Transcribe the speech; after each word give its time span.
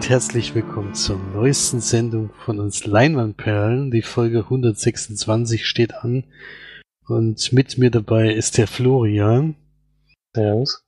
und 0.00 0.08
herzlich 0.08 0.54
willkommen 0.54 0.94
zur 0.94 1.18
neuesten 1.34 1.82
Sendung 1.82 2.30
von 2.46 2.58
uns 2.58 2.86
Leinwandperlen. 2.86 3.90
Die 3.90 4.00
Folge 4.00 4.44
126 4.44 5.66
steht 5.66 5.92
an 5.92 6.24
und 7.06 7.52
mit 7.52 7.76
mir 7.76 7.90
dabei 7.90 8.32
ist 8.32 8.56
der 8.56 8.66
Florian. 8.66 9.56
Servus. 10.34 10.86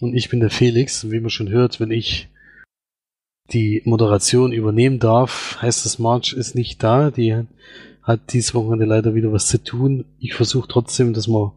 Und 0.00 0.16
ich 0.16 0.30
bin 0.30 0.40
der 0.40 0.50
Felix. 0.50 1.12
Wie 1.12 1.20
man 1.20 1.30
schon 1.30 1.48
hört, 1.48 1.78
wenn 1.78 1.92
ich 1.92 2.28
die 3.52 3.82
Moderation 3.84 4.50
übernehmen 4.50 4.98
darf, 4.98 5.58
heißt 5.62 5.84
das, 5.84 6.00
March 6.00 6.32
ist 6.32 6.56
nicht 6.56 6.82
da. 6.82 7.12
Die 7.12 7.44
hat 8.02 8.32
dieses 8.32 8.52
Wochenende 8.52 8.84
leider 8.84 9.14
wieder 9.14 9.30
was 9.30 9.46
zu 9.46 9.62
tun. 9.62 10.06
Ich 10.18 10.34
versuche 10.34 10.66
trotzdem, 10.66 11.12
dass 11.12 11.28
wir 11.28 11.54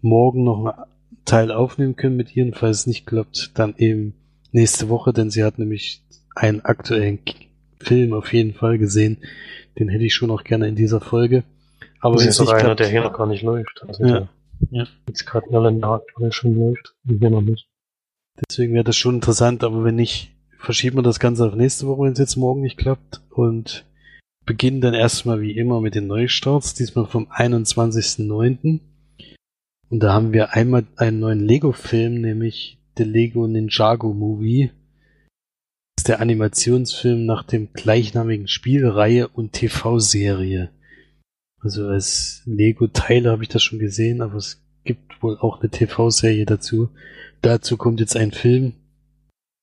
morgen 0.00 0.42
noch 0.42 0.64
einen 0.64 0.86
Teil 1.26 1.52
aufnehmen 1.52 1.96
können 1.96 2.16
mit 2.16 2.34
ihr. 2.34 2.50
Falls 2.54 2.78
es 2.78 2.86
nicht 2.86 3.04
klappt, 3.06 3.50
dann 3.58 3.74
eben 3.76 4.14
nächste 4.52 4.88
Woche, 4.88 5.12
denn 5.12 5.30
sie 5.30 5.44
hat 5.44 5.58
nämlich 5.58 6.03
einen 6.34 6.60
aktuellen 6.62 7.18
Film 7.78 8.12
auf 8.12 8.32
jeden 8.32 8.54
Fall 8.54 8.78
gesehen. 8.78 9.18
Den 9.78 9.88
hätte 9.88 10.04
ich 10.04 10.14
schon 10.14 10.30
auch 10.30 10.44
gerne 10.44 10.68
in 10.68 10.76
dieser 10.76 11.00
Folge. 11.00 11.44
Aber 12.00 12.16
das 12.16 12.26
ist 12.26 12.36
sogar 12.36 12.56
einer, 12.56 12.74
der 12.74 12.88
hier 12.88 13.02
noch 13.02 13.16
gar 13.16 13.26
nicht 13.26 13.42
läuft. 13.42 13.84
Also 13.86 14.04
ja. 14.04 14.28
ja. 14.70 14.86
Jetzt 15.08 15.26
gerade 15.26 15.46
in 15.48 15.54
Irland 15.54 15.84
aktuell 15.84 16.32
schon 16.32 16.54
läuft 16.54 16.94
und 17.06 17.18
hier 17.18 17.30
noch 17.30 17.40
nicht. 17.40 17.66
Deswegen 18.48 18.74
wäre 18.74 18.84
das 18.84 18.96
schon 18.96 19.16
interessant, 19.16 19.62
aber 19.64 19.84
wenn 19.84 19.96
nicht, 19.96 20.32
verschieben 20.58 20.98
wir 20.98 21.02
das 21.02 21.20
Ganze 21.20 21.46
auf 21.46 21.54
nächste 21.54 21.86
Woche, 21.86 22.02
wenn 22.02 22.12
es 22.12 22.18
jetzt 22.18 22.36
morgen 22.36 22.62
nicht 22.62 22.76
klappt. 22.76 23.20
Und 23.30 23.84
beginnen 24.44 24.80
dann 24.80 24.94
erstmal 24.94 25.40
wie 25.40 25.56
immer 25.56 25.80
mit 25.80 25.94
den 25.94 26.06
Neustarts, 26.06 26.74
diesmal 26.74 27.06
vom 27.06 27.30
21.09. 27.30 28.80
Und 29.90 30.00
da 30.02 30.12
haben 30.12 30.32
wir 30.32 30.54
einmal 30.54 30.84
einen 30.96 31.20
neuen 31.20 31.40
Lego-Film, 31.40 32.20
nämlich 32.20 32.78
The 32.96 33.04
Lego 33.04 33.46
Ninjago 33.46 34.12
Movie. 34.12 34.70
Das 35.96 36.02
ist 36.02 36.08
der 36.08 36.20
Animationsfilm 36.20 37.24
nach 37.24 37.44
dem 37.44 37.72
gleichnamigen 37.72 38.48
Spielreihe 38.48 39.28
und 39.28 39.52
TV-Serie. 39.52 40.70
Also 41.60 41.86
als 41.86 42.42
Lego-Teile 42.44 43.30
habe 43.30 43.42
ich 43.42 43.48
das 43.48 43.62
schon 43.62 43.78
gesehen, 43.78 44.20
aber 44.20 44.36
es 44.36 44.62
gibt 44.84 45.22
wohl 45.22 45.38
auch 45.38 45.60
eine 45.60 45.70
TV-Serie 45.70 46.44
dazu. 46.44 46.90
Dazu 47.40 47.76
kommt 47.76 48.00
jetzt 48.00 48.16
ein 48.16 48.32
Film. 48.32 48.74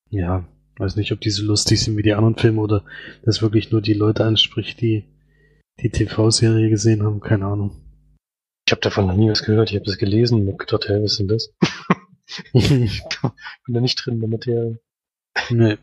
Ja, 0.10 0.48
weiß 0.78 0.96
nicht, 0.96 1.12
ob 1.12 1.22
die 1.22 1.30
so 1.30 1.44
lustig 1.44 1.82
sind 1.82 1.96
wie 1.98 2.02
die 2.02 2.14
anderen 2.14 2.38
Filme 2.38 2.62
oder 2.62 2.86
das 3.24 3.42
wirklich 3.42 3.72
nur 3.72 3.82
die 3.82 3.94
Leute 3.94 4.26
anspricht, 4.26 4.82
die 4.82 5.06
die 5.80 5.90
TV-Serie 5.90 6.70
gesehen 6.70 7.04
haben. 7.04 7.20
Keine 7.20 7.46
Ahnung. 7.46 7.72
Ich 8.66 8.72
habe 8.72 8.82
davon 8.82 9.08
noch 9.08 9.16
nie 9.16 9.30
was 9.30 9.44
gehört. 9.44 9.70
Ich 9.70 9.76
habe 9.76 9.86
das 9.86 9.98
gelesen 9.98 10.48
und 10.48 10.58
gedacht, 10.58 10.88
hey, 10.88 11.04
was 11.04 11.12
ist 11.14 11.20
denn 11.20 11.28
das? 11.28 11.54
ich 12.54 12.70
bin 12.70 13.74
da 13.74 13.82
nicht 13.82 13.96
drin 14.04 14.16
in 14.16 14.20
der 14.22 14.30
Materie. 14.30 14.80
Nee, 15.50 15.78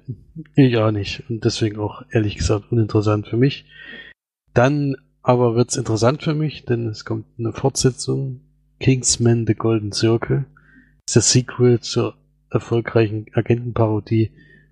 ich 0.55 0.77
auch 0.77 0.91
nicht. 0.91 1.29
Und 1.29 1.45
deswegen 1.45 1.79
auch 1.79 2.03
ehrlich 2.11 2.37
gesagt 2.37 2.71
uninteressant 2.71 3.29
für 3.29 3.37
mich. 3.37 3.65
Dann 4.55 4.97
aber 5.23 5.55
wird's 5.55 5.77
interessant 5.77 6.23
für 6.23 6.35
mich, 6.35 6.65
denn 6.65 6.87
es 6.87 7.05
kommt 7.05 7.27
eine 7.39 7.53
Fortsetzung. 7.53 8.41
Kingsman 8.81 9.47
The 9.47 9.55
Golden 9.55 9.93
Circle. 9.93 10.45
Ist 11.07 11.17
der 11.17 11.23
Sequel 11.23 11.81
zur 11.81 12.15
erfolgreichen 12.51 13.27
Agentenparodie 13.35 14.31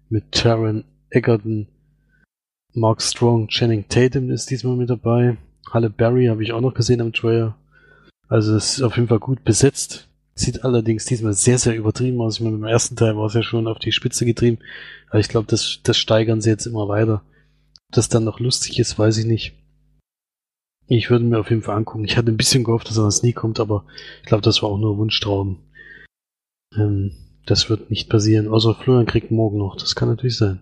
mit 0.09 0.33
Taron 0.33 0.85
Egerton. 1.11 1.69
Mark 2.73 3.03
Strong, 3.03 3.49
Channing 3.49 3.89
Tatum 3.89 4.31
ist 4.31 4.51
diesmal 4.51 4.77
mit 4.77 4.91
dabei. 4.91 5.37
Halle 5.71 5.91
Berry 5.91 6.27
habe 6.27 6.43
ich 6.43 6.53
auch 6.53 6.61
noch 6.61 6.75
gesehen 6.75 7.01
am 7.01 7.13
Trailer. 7.13 7.57
Also 8.29 8.55
es 8.57 8.75
ist 8.75 8.83
auf 8.83 8.97
jeden 8.97 9.09
Fall 9.09 9.19
gut 9.19 9.45
besetzt. 9.45 10.09
Sieht 10.39 10.65
allerdings 10.65 11.07
diesmal 11.07 11.33
sehr, 11.33 11.59
sehr 11.59 11.75
übertrieben 11.75 12.21
aus. 12.21 12.37
Ich 12.37 12.41
meine, 12.43 12.59
beim 12.59 12.69
ersten 12.69 12.95
Teil 12.95 13.17
war 13.17 13.25
es 13.25 13.35
ja 13.35 13.43
schon 13.43 13.67
auf 13.67 13.79
die 13.79 13.93
Spitze 13.93 14.27
getrieben. 14.27 14.59
Aber 15.09 15.19
ich 15.19 15.29
glaube, 15.29 15.47
das, 15.49 15.81
das 15.83 15.97
steigern 15.97 16.43
sie 16.43 16.51
jetzt 16.51 16.67
immer 16.67 16.89
weiter. 16.89 17.23
Ob 17.89 17.93
das 17.93 18.11
dann 18.11 18.25
noch 18.25 18.39
lustig 18.39 18.79
ist, 18.79 18.99
weiß 18.99 19.17
ich 19.17 19.25
nicht. 19.25 19.55
Ich 20.89 21.09
würde 21.09 21.25
mir 21.25 21.41
auf 21.41 21.49
jeden 21.49 21.63
Fall 21.63 21.77
angucken. 21.77 22.05
Ich 22.05 22.19
hatte 22.19 22.31
ein 22.31 22.37
bisschen 22.37 22.65
gehofft, 22.65 22.91
dass 22.91 22.99
er 22.99 23.05
das 23.05 23.23
nie 23.23 23.33
kommt, 23.33 23.59
aber 23.61 23.87
ich 24.21 24.27
glaube, 24.27 24.43
das 24.43 24.63
war 24.63 24.69
auch 24.69 24.79
nur 24.79 24.99
Wunschtraum. 24.99 25.59
Ähm, 26.77 27.13
das 27.47 27.71
wird 27.71 27.91
nicht 27.91 28.11
passieren. 28.11 28.49
Außer 28.49 28.75
Florian 28.75 29.07
kriegt 29.07 29.31
morgen 29.31 29.57
noch. 29.57 29.77
Das 29.77 29.95
kann 29.95 30.11
natürlich 30.11 30.37
sein. 30.37 30.61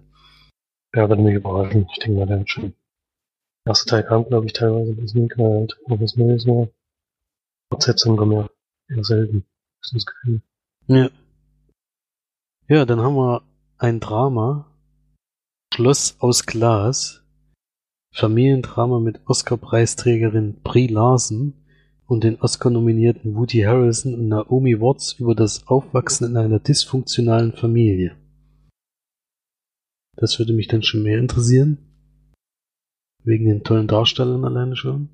Ja, 0.95 1.09
würde 1.09 1.23
mich 1.23 1.35
überraschen. 1.35 1.89
Ich 1.93 1.99
denke 1.99 2.21
mal, 2.21 2.27
der 2.27 2.41
hat 2.41 2.49
schon. 2.49 2.75
Der 3.67 3.73
erste 3.73 3.91
Teil 3.91 4.05
kam, 4.05 4.25
glaube 4.29 4.47
ich, 4.47 4.53
teilweise 4.53 4.95
bis 4.95 5.15
nie 5.15 5.29
halt 5.37 5.77
noch 5.89 6.01
was 6.01 6.17
Neues 6.17 6.47
war. 6.47 6.69
Fortsetzung 7.73 8.17
kommen 8.17 8.33
ja 8.33 8.49
eher 8.89 9.03
selten 9.03 9.45
ist 9.85 9.95
das 9.95 10.07
Gefühl. 10.07 10.43
Ja. 10.87 11.11
Ja, 12.69 12.85
dann 12.85 13.01
haben 13.01 13.17
wir 13.17 13.43
ein 13.79 14.01
Drama. 14.01 14.71
Schloss 15.75 16.17
aus 16.21 16.47
Glas. 16.47 17.23
Familiendrama 18.13 19.01
mit 19.01 19.21
Oscar-Preisträgerin 19.27 20.63
Brie 20.63 20.87
Larson 20.87 21.55
und 22.07 22.23
den 22.23 22.41
Oscar-nominierten 22.41 23.35
Woody 23.35 23.63
Harrelson 23.63 24.15
und 24.15 24.29
Naomi 24.29 24.81
Watts 24.81 25.15
über 25.15 25.35
das 25.35 25.67
Aufwachsen 25.67 26.29
in 26.31 26.37
einer 26.37 26.61
dysfunktionalen 26.61 27.53
Familie. 27.53 28.17
Das 30.17 30.39
würde 30.39 30.53
mich 30.53 30.69
dann 30.69 30.83
schon 30.83 31.03
mehr 31.03 31.19
interessieren. 31.19 31.79
Wegen 33.25 33.47
den 33.47 33.65
tollen 33.65 33.89
Darstellern 33.89 34.45
alleine 34.45 34.77
schon. 34.77 35.09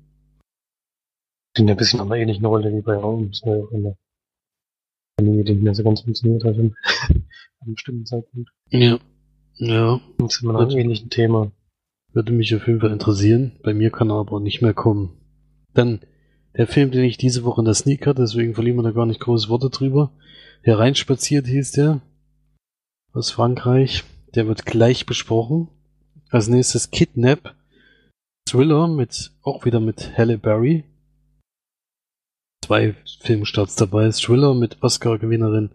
Sind 1.57 1.67
ja 1.67 1.73
ein 1.73 1.77
bisschen 1.77 2.01
an 2.01 2.07
einer 2.07 2.21
ähnlichen 2.21 2.45
Rolle 2.45 2.71
wie 2.71 2.81
bei 2.81 2.95
Raum. 2.95 3.31
Familie, 5.19 5.43
die 5.43 5.53
nicht 5.53 5.63
mehr 5.63 5.75
so 5.75 5.83
ganz 5.83 6.01
funktioniert 6.01 6.43
hat 6.43 6.55
an 6.57 6.75
einem 7.61 7.73
bestimmten 7.75 8.05
Zeitpunkt. 8.05 8.49
Ja. 8.69 8.99
Ja. 9.55 10.01
Jetzt 10.19 10.39
sind 10.39 10.49
wir 10.49 10.59
einem 10.59 10.77
ähnlichen 10.77 11.09
Thema. 11.09 11.51
Würde 12.13 12.33
mich 12.33 12.53
auf 12.55 12.67
jeden 12.67 12.81
Fall 12.81 12.91
interessieren. 12.91 13.53
Bei 13.63 13.73
mir 13.73 13.91
kann 13.91 14.09
er 14.09 14.17
aber 14.17 14.39
nicht 14.39 14.61
mehr 14.61 14.73
kommen. 14.73 15.11
Dann 15.73 15.99
der 16.57 16.67
Film, 16.67 16.91
den 16.91 17.03
ich 17.03 17.17
diese 17.17 17.43
Woche 17.43 17.61
in 17.61 17.65
der 17.65 17.73
Sneak 17.73 18.05
hatte, 18.05 18.21
deswegen 18.21 18.53
verlieren 18.53 18.77
wir 18.77 18.83
da 18.83 18.91
gar 18.91 19.05
nicht 19.05 19.21
große 19.21 19.49
Worte 19.49 19.69
drüber. 19.69 20.11
Hereinspaziert 20.63 21.47
hieß 21.47 21.71
der. 21.71 22.01
Aus 23.13 23.31
Frankreich. 23.31 24.03
Der 24.35 24.47
wird 24.47 24.65
gleich 24.65 25.05
besprochen. 25.05 25.69
Als 26.29 26.47
nächstes 26.47 26.91
Kidnap. 26.91 27.55
Thriller 28.45 28.87
mit, 28.87 29.31
auch 29.43 29.65
wieder 29.65 29.79
mit 29.79 30.17
Halle 30.17 30.37
Berry 30.37 30.83
zwei 32.71 32.95
Filmstarts 33.19 33.75
dabei. 33.75 34.09
Thriller 34.11 34.53
mit 34.53 34.81
Oscar-Gewinnerin 34.81 35.71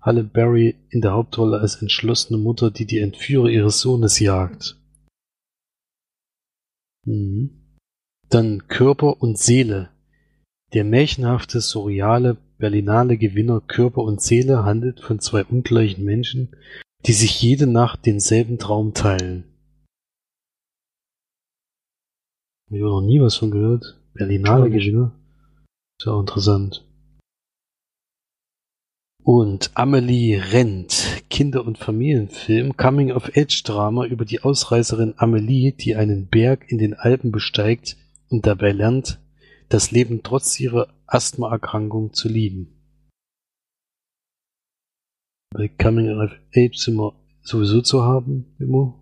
Halle 0.00 0.22
Berry 0.22 0.76
in 0.90 1.00
der 1.00 1.10
Hauptrolle 1.10 1.58
als 1.58 1.82
entschlossene 1.82 2.38
Mutter, 2.38 2.70
die 2.70 2.86
die 2.86 3.00
Entführer 3.00 3.48
ihres 3.48 3.80
Sohnes 3.80 4.20
jagt. 4.20 4.80
Mhm. 7.04 7.78
Dann 8.28 8.68
Körper 8.68 9.20
und 9.20 9.38
Seele. 9.38 9.90
Der 10.72 10.84
märchenhafte, 10.84 11.60
surreale, 11.60 12.36
berlinale 12.58 13.18
Gewinner 13.18 13.60
Körper 13.60 14.02
und 14.02 14.22
Seele 14.22 14.64
handelt 14.64 15.00
von 15.00 15.18
zwei 15.18 15.44
ungleichen 15.44 16.04
Menschen, 16.04 16.54
die 17.06 17.12
sich 17.12 17.42
jede 17.42 17.66
Nacht 17.66 18.06
denselben 18.06 18.58
Traum 18.58 18.94
teilen. 18.94 19.42
Ich 22.70 22.80
habe 22.80 22.90
noch 22.90 23.00
nie 23.00 23.20
was 23.20 23.34
von 23.34 23.50
gehört. 23.50 24.00
Berlinale 24.14 24.70
Gewinner. 24.70 25.17
So 26.00 26.20
interessant. 26.20 26.84
Und 29.24 29.72
Amelie 29.74 30.36
rennt, 30.52 31.24
Kinder- 31.28 31.66
und 31.66 31.76
Familienfilm, 31.76 32.76
Coming-of-Age-Drama 32.76 34.06
über 34.06 34.24
die 34.24 34.42
Ausreißerin 34.42 35.14
Amelie, 35.16 35.72
die 35.72 35.96
einen 35.96 36.28
Berg 36.28 36.70
in 36.70 36.78
den 36.78 36.94
Alpen 36.94 37.32
besteigt 37.32 37.96
und 38.30 38.46
dabei 38.46 38.72
lernt, 38.72 39.20
das 39.68 39.90
Leben 39.90 40.22
trotz 40.22 40.58
ihrer 40.60 40.94
Asthmaerkrankung 41.06 42.14
zu 42.14 42.28
lieben. 42.28 42.74
Bei 45.50 45.68
Coming-of-Age 45.68 46.76
sind 46.76 46.96
wir 46.96 47.14
sowieso 47.42 47.82
zu 47.82 48.04
haben, 48.04 48.54
immer. 48.58 48.94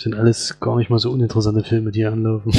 Sind 0.00 0.14
alles 0.14 0.60
gar 0.60 0.76
nicht 0.76 0.88
mal 0.88 0.98
so 0.98 1.10
uninteressante 1.10 1.64
Filme, 1.64 1.90
die 1.90 2.00
hier 2.00 2.12
anlaufen. 2.12 2.52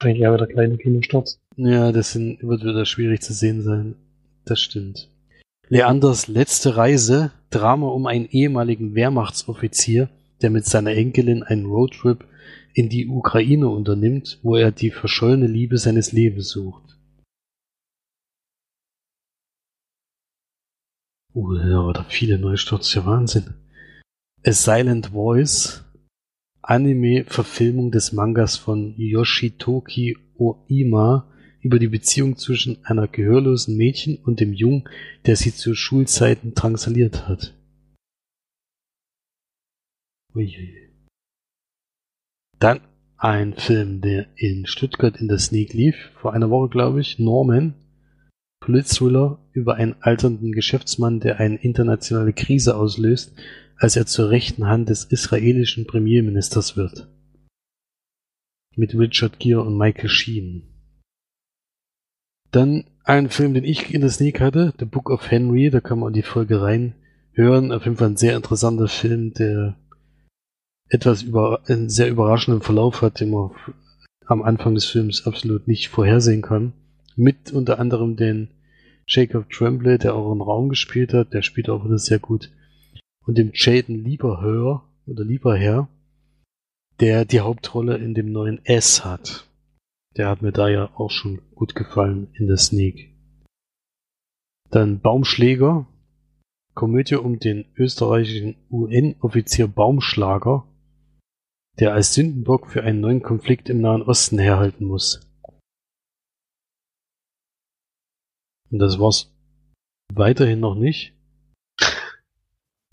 Wahrscheinlich 0.00 0.22
eher 0.22 0.34
wieder 0.34 0.46
kleine 0.46 0.76
Kinostarts. 0.76 1.41
Ja, 1.56 1.92
das 1.92 2.12
sind, 2.12 2.42
wird 2.42 2.62
wieder 2.62 2.86
schwierig 2.86 3.22
zu 3.22 3.32
sehen 3.32 3.62
sein. 3.62 3.96
Das 4.44 4.60
stimmt. 4.60 5.08
Leanders 5.68 6.28
letzte 6.28 6.76
Reise, 6.76 7.32
Drama 7.50 7.88
um 7.88 8.06
einen 8.06 8.26
ehemaligen 8.26 8.94
Wehrmachtsoffizier, 8.94 10.08
der 10.40 10.50
mit 10.50 10.66
seiner 10.66 10.92
Enkelin 10.92 11.42
einen 11.42 11.66
Roadtrip 11.66 12.26
in 12.74 12.88
die 12.88 13.06
Ukraine 13.06 13.68
unternimmt, 13.68 14.38
wo 14.42 14.56
er 14.56 14.72
die 14.72 14.90
verschollene 14.90 15.46
Liebe 15.46 15.78
seines 15.78 16.12
Lebens 16.12 16.48
sucht. 16.48 16.98
Uh, 21.34 21.54
da 21.54 21.84
war 21.84 21.92
da 21.94 22.04
viele 22.04 22.38
Neustarts, 22.38 22.92
ja 22.94 23.06
Wahnsinn. 23.06 23.54
A 24.44 24.52
Silent 24.52 25.08
Voice, 25.08 25.84
Anime-Verfilmung 26.62 27.90
des 27.90 28.12
Mangas 28.12 28.56
von 28.56 28.94
Yoshitoki 28.96 30.16
Oima 30.36 31.31
über 31.62 31.78
die 31.78 31.88
Beziehung 31.88 32.36
zwischen 32.36 32.84
einer 32.84 33.08
gehörlosen 33.08 33.76
Mädchen 33.76 34.16
und 34.16 34.40
dem 34.40 34.52
Jungen, 34.52 34.88
der 35.24 35.36
sie 35.36 35.54
zu 35.54 35.74
Schulzeiten 35.74 36.54
drangsaliert 36.54 37.28
hat. 37.28 37.54
Uiuiui. 40.34 40.90
Dann 42.58 42.80
ein 43.16 43.54
Film, 43.54 44.00
der 44.00 44.26
in 44.36 44.66
Stuttgart 44.66 45.16
in 45.16 45.28
der 45.28 45.38
Sneak 45.38 45.72
lief, 45.72 46.10
vor 46.20 46.32
einer 46.32 46.50
Woche, 46.50 46.68
glaube 46.68 47.00
ich, 47.00 47.18
Norman. 47.18 47.74
Polit-Thriller 48.60 49.38
über 49.52 49.74
einen 49.74 49.94
alternden 50.00 50.52
Geschäftsmann, 50.52 51.20
der 51.20 51.38
eine 51.38 51.56
internationale 51.56 52.32
Krise 52.32 52.76
auslöst, 52.76 53.32
als 53.76 53.96
er 53.96 54.06
zur 54.06 54.30
rechten 54.30 54.66
Hand 54.66 54.88
des 54.88 55.04
israelischen 55.04 55.86
Premierministers 55.86 56.76
wird. 56.76 57.08
Mit 58.76 58.94
Richard 58.94 59.38
Gere 59.38 59.62
und 59.62 59.76
Michael 59.76 60.08
Sheen. 60.08 60.71
Dann 62.52 62.84
ein 63.04 63.30
Film, 63.30 63.54
den 63.54 63.64
ich 63.64 63.92
in 63.92 64.02
der 64.02 64.10
Sneak 64.10 64.40
hatte, 64.40 64.74
The 64.78 64.84
Book 64.84 65.10
of 65.10 65.30
Henry, 65.30 65.70
da 65.70 65.80
kann 65.80 65.98
man 65.98 66.08
in 66.08 66.14
die 66.14 66.22
Folge 66.22 66.60
rein 66.60 66.94
hören. 67.32 67.72
Auf 67.72 67.84
jeden 67.84 67.96
Fall 67.96 68.10
ein 68.10 68.16
sehr 68.16 68.36
interessanter 68.36 68.88
Film, 68.88 69.32
der 69.32 69.76
etwas 70.90 71.22
über 71.22 71.62
einen 71.66 71.88
sehr 71.88 72.10
überraschenden 72.10 72.62
Verlauf 72.62 73.00
hat, 73.00 73.20
den 73.20 73.30
man 73.30 73.50
am 74.26 74.42
Anfang 74.42 74.74
des 74.74 74.84
Films 74.84 75.26
absolut 75.26 75.66
nicht 75.66 75.88
vorhersehen 75.88 76.42
kann. 76.42 76.74
Mit 77.16 77.52
unter 77.52 77.78
anderem 77.78 78.16
den 78.16 78.48
Jacob 79.06 79.48
Tremblay, 79.50 79.96
der 79.96 80.14
auch 80.14 80.30
einen 80.30 80.42
Raum 80.42 80.68
gespielt 80.68 81.14
hat, 81.14 81.32
der 81.32 81.42
spielt 81.42 81.70
auch 81.70 81.84
wieder 81.86 81.98
sehr 81.98 82.18
gut. 82.18 82.50
Und 83.24 83.38
dem 83.38 83.52
Jaden 83.54 84.04
Lieberhör 84.04 84.84
oder 85.06 85.24
Lieberherr, 85.24 85.88
der 87.00 87.24
die 87.24 87.40
Hauptrolle 87.40 87.96
in 87.96 88.12
dem 88.12 88.30
neuen 88.30 88.62
S 88.64 89.04
hat. 89.04 89.48
Der 90.16 90.28
hat 90.28 90.42
mir 90.42 90.52
da 90.52 90.68
ja 90.68 90.90
auch 90.96 91.10
schon 91.10 91.40
gut 91.54 91.74
gefallen 91.74 92.28
in 92.34 92.46
der 92.46 92.58
Sneak. 92.58 93.14
Dann 94.70 95.00
Baumschläger, 95.00 95.86
Komödie 96.74 97.16
um 97.16 97.38
den 97.38 97.66
österreichischen 97.76 98.56
UN-Offizier 98.70 99.68
Baumschlager, 99.68 100.66
der 101.78 101.94
als 101.94 102.14
Sündenbock 102.14 102.68
für 102.68 102.82
einen 102.82 103.00
neuen 103.00 103.22
Konflikt 103.22 103.68
im 103.68 103.80
Nahen 103.80 104.02
Osten 104.02 104.38
herhalten 104.38 104.84
muss. 104.84 105.20
Und 108.70 108.78
das 108.78 108.98
war's 108.98 109.30
weiterhin 110.14 110.60
noch 110.60 110.74
nicht. 110.74 111.14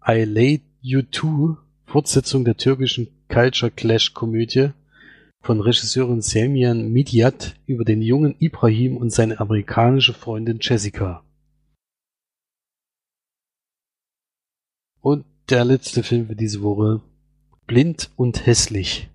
I 0.06 0.24
Laid 0.24 0.64
You 0.82 1.02
To, 1.02 1.58
Fortsetzung 1.86 2.44
der 2.46 2.58
türkischen 2.58 3.08
Culture 3.30 3.72
Clash 3.72 4.14
Komödie 4.14 4.72
von 5.42 5.62
Regisseurin 5.62 6.22
Selmian 6.22 6.92
Midyat 6.92 7.56
über 7.66 7.86
den 7.86 8.02
jungen 8.02 8.36
Ibrahim 8.40 8.98
und 8.98 9.12
seine 9.12 9.40
amerikanische 9.40 10.14
Freundin 10.14 10.60
Jessica. 10.62 11.24
Und 15.02 15.26
der 15.50 15.66
letzte 15.66 16.04
Film 16.04 16.28
für 16.28 16.36
diese 16.36 16.62
Woche, 16.62 17.02
Blind 17.66 18.12
und 18.16 18.46
hässlich. 18.46 19.10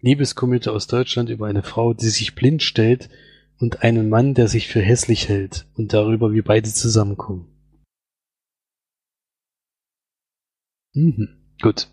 Liebeskomödie 0.00 0.70
aus 0.70 0.88
Deutschland 0.88 1.30
über 1.30 1.46
eine 1.46 1.62
Frau, 1.62 1.94
die 1.94 2.08
sich 2.08 2.34
blind 2.34 2.62
stellt 2.62 3.08
und 3.58 3.82
einen 3.82 4.08
Mann, 4.08 4.34
der 4.34 4.48
sich 4.48 4.66
für 4.68 4.80
hässlich 4.80 5.28
hält 5.28 5.66
und 5.76 5.92
darüber, 5.92 6.32
wie 6.32 6.42
beide 6.42 6.68
zusammenkommen. 6.72 7.46
Mhm, 10.94 11.28
gut. 11.62 11.88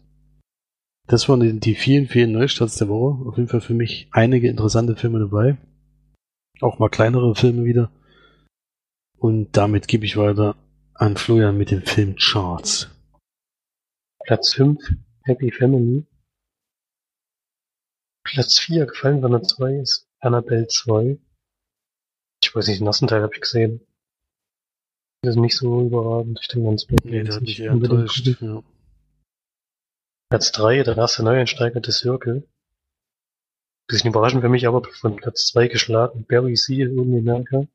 Das 1.09 1.27
waren 1.27 1.59
die 1.59 1.73
vielen, 1.73 2.07
vielen 2.07 2.33
Neustarts 2.33 2.77
der 2.77 2.87
Woche. 2.87 3.27
Auf 3.27 3.37
jeden 3.37 3.49
Fall 3.49 3.61
für 3.61 3.73
mich 3.73 4.07
einige 4.11 4.47
interessante 4.47 4.95
Filme 4.95 5.17
dabei. 5.17 5.57
Auch 6.61 6.77
mal 6.77 6.89
kleinere 6.89 7.33
Filme 7.33 7.65
wieder. 7.65 7.91
Und 9.17 9.57
damit 9.57 9.87
gebe 9.87 10.05
ich 10.05 10.17
weiter 10.17 10.55
an 10.93 11.17
Florian 11.17 11.57
mit 11.57 11.71
dem 11.71 11.81
Film 11.81 12.15
Charts. 12.15 12.91
Platz 14.23 14.53
5 14.53 14.79
Happy 15.23 15.51
Family. 15.51 16.05
Platz 18.23 18.59
4, 18.59 18.85
Gefallen 18.85 19.23
Runner 19.23 19.41
2 19.41 19.79
ist 19.79 20.07
Annabelle 20.19 20.67
2. 20.67 21.17
Ich 22.43 22.55
weiß 22.55 22.67
nicht, 22.67 22.81
den 22.81 22.87
ersten 22.87 23.07
Teil 23.07 23.23
habe 23.23 23.33
ich 23.33 23.41
gesehen. 23.41 23.81
Das 25.23 25.35
ist 25.35 25.41
nicht 25.41 25.57
so 25.57 25.81
überragend. 25.81 26.37
Ich 26.39 26.49
denke, 26.49 26.69
ganz 26.69 26.85
Nee, 27.03 27.23
der 27.23 27.35
hat 27.35 27.41
mich 27.41 27.59
eher 27.59 27.71
enttäuscht. 27.71 28.27
Ja. 28.41 28.61
Platz 30.29 30.51
3, 30.51 30.83
der 30.83 30.95
erste 30.95 31.23
Neueinsteiger 31.23 31.79
des 31.79 31.97
Circle. 31.97 32.47
Bisschen 33.87 34.11
überraschend 34.11 34.43
für 34.43 34.49
mich, 34.49 34.67
aber 34.67 34.83
von 34.83 35.15
Platz 35.15 35.47
2 35.47 35.69
geschlagen. 35.69 36.23
Barry 36.27 36.55
Seal 36.55 36.89
in 36.89 36.99
Amerika. 36.99 37.65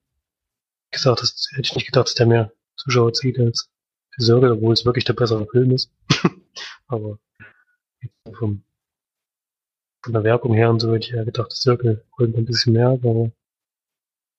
Gesagt, 0.93 1.23
das 1.23 1.49
hätte 1.51 1.63
ich 1.63 1.75
nicht 1.75 1.87
gedacht, 1.87 2.07
dass 2.07 2.15
der 2.15 2.27
mehr 2.27 2.53
Zuschauer 2.77 3.13
zieht 3.13 3.41
als 3.41 3.69
der 4.17 4.25
Circle, 4.25 4.53
obwohl 4.53 4.73
es 4.73 4.85
wirklich 4.85 5.05
der 5.05 5.15
bessere 5.15 5.49
Film 5.49 5.73
ist. 5.73 5.91
aber 6.87 7.19
vom, 8.39 8.63
von 10.05 10.13
der 10.13 10.23
Werbung 10.23 10.55
her 10.55 10.71
und 10.71 10.79
so 10.79 10.95
hätte 10.95 11.09
ich 11.09 11.13
ja 11.13 11.25
gedacht, 11.25 11.51
das 11.51 11.61
Circle 11.61 12.05
holt 12.17 12.37
ein 12.37 12.45
bisschen 12.45 12.75
mehr, 12.75 12.91
aber 12.91 13.33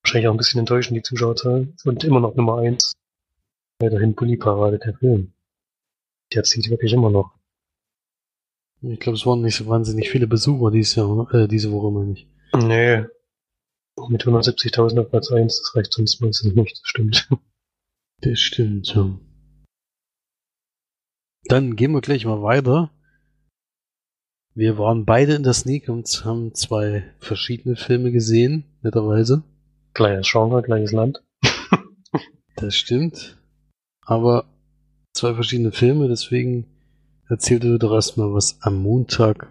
wahrscheinlich 0.03 0.29
auch 0.29 0.33
ein 0.33 0.37
bisschen 0.37 0.61
enttäuschend 0.61 0.95
die 0.95 1.03
Zuschauerzahl. 1.03 1.67
Und 1.83 2.03
immer 2.05 2.21
noch 2.21 2.33
Nummer 2.35 2.59
1. 2.59 2.93
Weiterhin 3.81 4.15
Bully-Parade 4.15 4.79
der 4.79 4.97
Film. 4.99 5.33
Der 6.33 6.43
zieht 6.43 6.69
wirklich 6.69 6.93
immer 6.93 7.09
noch. 7.09 7.35
Ich 8.87 8.99
glaube, 8.99 9.17
es 9.17 9.25
waren 9.25 9.41
nicht 9.41 9.55
so 9.55 9.65
wahnsinnig 9.67 10.09
viele 10.09 10.27
Besucher 10.27 10.69
dieses 10.69 10.95
Jahr, 10.95 11.33
äh, 11.33 11.47
diese 11.47 11.71
Woche, 11.71 11.91
meine 11.91 12.13
ich. 12.13 12.27
Nee. 12.53 13.05
Mit 14.09 14.25
170.000 14.25 14.99
auf 14.99 15.09
Platz 15.09 15.31
1, 15.31 15.59
das 15.59 15.75
reicht 15.75 15.93
sonst 15.93 16.21
meistens 16.21 16.53
nicht, 16.53 16.79
das 16.81 16.89
stimmt. 16.89 17.29
Das 18.21 18.39
stimmt, 18.39 18.93
ja. 18.95 19.19
Dann 21.45 21.75
gehen 21.75 21.91
wir 21.91 22.01
gleich 22.01 22.25
mal 22.25 22.41
weiter. 22.41 22.89
Wir 24.53 24.77
waren 24.77 25.05
beide 25.05 25.35
in 25.35 25.43
der 25.43 25.53
Sneak 25.53 25.89
und 25.89 26.23
haben 26.23 26.53
zwei 26.55 27.13
verschiedene 27.19 27.75
Filme 27.75 28.11
gesehen, 28.11 28.63
netterweise. 28.81 29.43
Gleiches 29.93 30.31
Genre, 30.31 30.61
gleiches 30.61 30.91
Land. 30.91 31.23
Das 32.55 32.75
stimmt. 32.75 33.37
Aber 34.01 34.45
zwei 35.13 35.33
verschiedene 35.33 35.73
Filme, 35.73 36.07
deswegen 36.07 36.74
erzählte 37.29 37.67
du 37.67 37.77
doch 37.77 37.93
erstmal, 37.93 38.33
was 38.33 38.57
am 38.61 38.81
Montag 38.81 39.47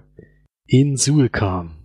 in 0.67 0.97
Suhl 0.97 1.29
kam. 1.29 1.77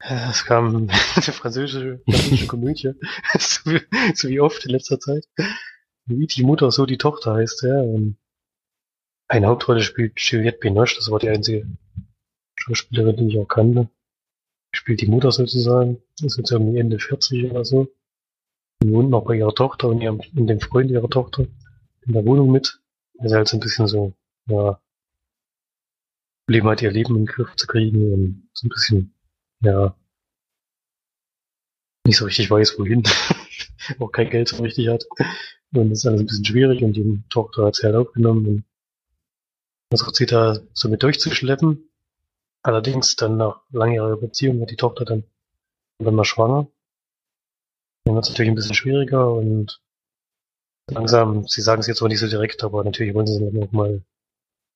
Es 0.00 0.44
kam 0.44 0.76
eine 0.76 0.88
französische, 0.92 2.00
französische 2.06 2.46
Komödie, 2.46 2.92
so, 3.38 3.70
wie, 3.70 3.80
so 4.14 4.28
wie 4.28 4.40
oft 4.40 4.64
in 4.64 4.72
letzter 4.72 5.00
Zeit. 5.00 5.26
Wie 6.06 6.26
die 6.26 6.44
Mutter, 6.44 6.70
so 6.70 6.86
die 6.86 6.98
Tochter 6.98 7.34
heißt, 7.34 7.62
ja. 7.62 7.80
Und 7.80 8.16
eine 9.28 9.48
Hauptrolle 9.48 9.82
spielt 9.82 10.18
Juliette 10.20 10.58
Binoche, 10.58 10.96
das 10.96 11.10
war 11.10 11.18
die 11.18 11.28
einzige 11.28 11.66
Schauspielerin, 12.56 13.16
die 13.16 13.26
ich 13.28 13.38
auch 13.38 13.48
kannte. 13.48 13.88
Spielt 14.72 15.00
die 15.00 15.08
Mutter 15.08 15.32
sozusagen, 15.32 16.00
ist 16.22 16.36
jetzt 16.36 16.50
irgendwie 16.50 16.78
Ende 16.78 16.98
40 16.98 17.50
oder 17.50 17.64
so. 17.64 17.88
Und 18.82 18.92
wohnt 18.92 19.10
noch 19.10 19.24
bei 19.24 19.34
ihrer 19.34 19.54
Tochter 19.54 19.88
und, 19.88 20.00
ihrem, 20.00 20.20
und 20.36 20.46
dem 20.46 20.60
Freund 20.60 20.90
ihrer 20.90 21.10
Tochter 21.10 21.46
in 22.06 22.12
der 22.12 22.24
Wohnung 22.24 22.52
mit. 22.52 22.80
Ist 23.20 23.32
halt 23.32 23.48
so 23.48 23.56
ein 23.56 23.60
bisschen 23.60 23.88
so, 23.88 24.12
ja, 24.46 24.80
Problem 26.48 26.66
hat, 26.66 26.80
ihr 26.80 26.90
Leben 26.90 27.14
in 27.14 27.26
den 27.26 27.26
Griff 27.26 27.54
zu 27.56 27.66
kriegen 27.66 28.10
und 28.10 28.48
so 28.54 28.66
ein 28.66 28.70
bisschen, 28.70 29.14
ja, 29.60 29.94
nicht 32.06 32.16
so 32.16 32.24
richtig 32.24 32.50
weiß, 32.50 32.78
wohin. 32.78 33.02
auch 33.98 34.10
kein 34.10 34.30
Geld 34.30 34.48
so 34.48 34.62
richtig 34.62 34.88
hat. 34.88 35.04
Und 35.74 35.90
das 35.90 35.98
ist 35.98 36.06
alles 36.06 36.20
ein 36.20 36.26
bisschen 36.26 36.46
schwierig 36.46 36.82
und 36.82 36.94
die 36.94 37.22
Tochter 37.28 37.66
hat 37.66 37.74
sie 37.74 37.84
halt 37.84 37.96
aufgenommen 37.96 38.46
und 38.46 38.64
versucht 39.90 40.16
sie 40.16 40.24
da 40.24 40.58
so 40.72 40.88
mit 40.88 41.02
durchzuschleppen. 41.02 41.90
Allerdings 42.62 43.14
dann 43.16 43.36
nach 43.36 43.60
langjähriger 43.68 44.16
Beziehung 44.16 44.58
wird 44.60 44.70
die 44.70 44.76
Tochter 44.76 45.04
dann 45.04 45.24
dann 45.98 46.14
mal 46.14 46.24
schwanger. 46.24 46.66
Dann 48.04 48.14
wird 48.14 48.24
es 48.24 48.30
natürlich 48.30 48.52
ein 48.52 48.54
bisschen 48.54 48.74
schwieriger 48.74 49.34
und 49.34 49.82
langsam, 50.90 51.46
sie 51.46 51.60
sagen 51.60 51.82
es 51.82 51.88
jetzt 51.88 51.98
zwar 51.98 52.08
nicht 52.08 52.20
so 52.20 52.26
direkt, 52.26 52.64
aber 52.64 52.84
natürlich 52.84 53.12
wollen 53.12 53.26
sie 53.26 53.38
dann 53.38 53.52
noch 53.52 53.70
mal 53.70 54.02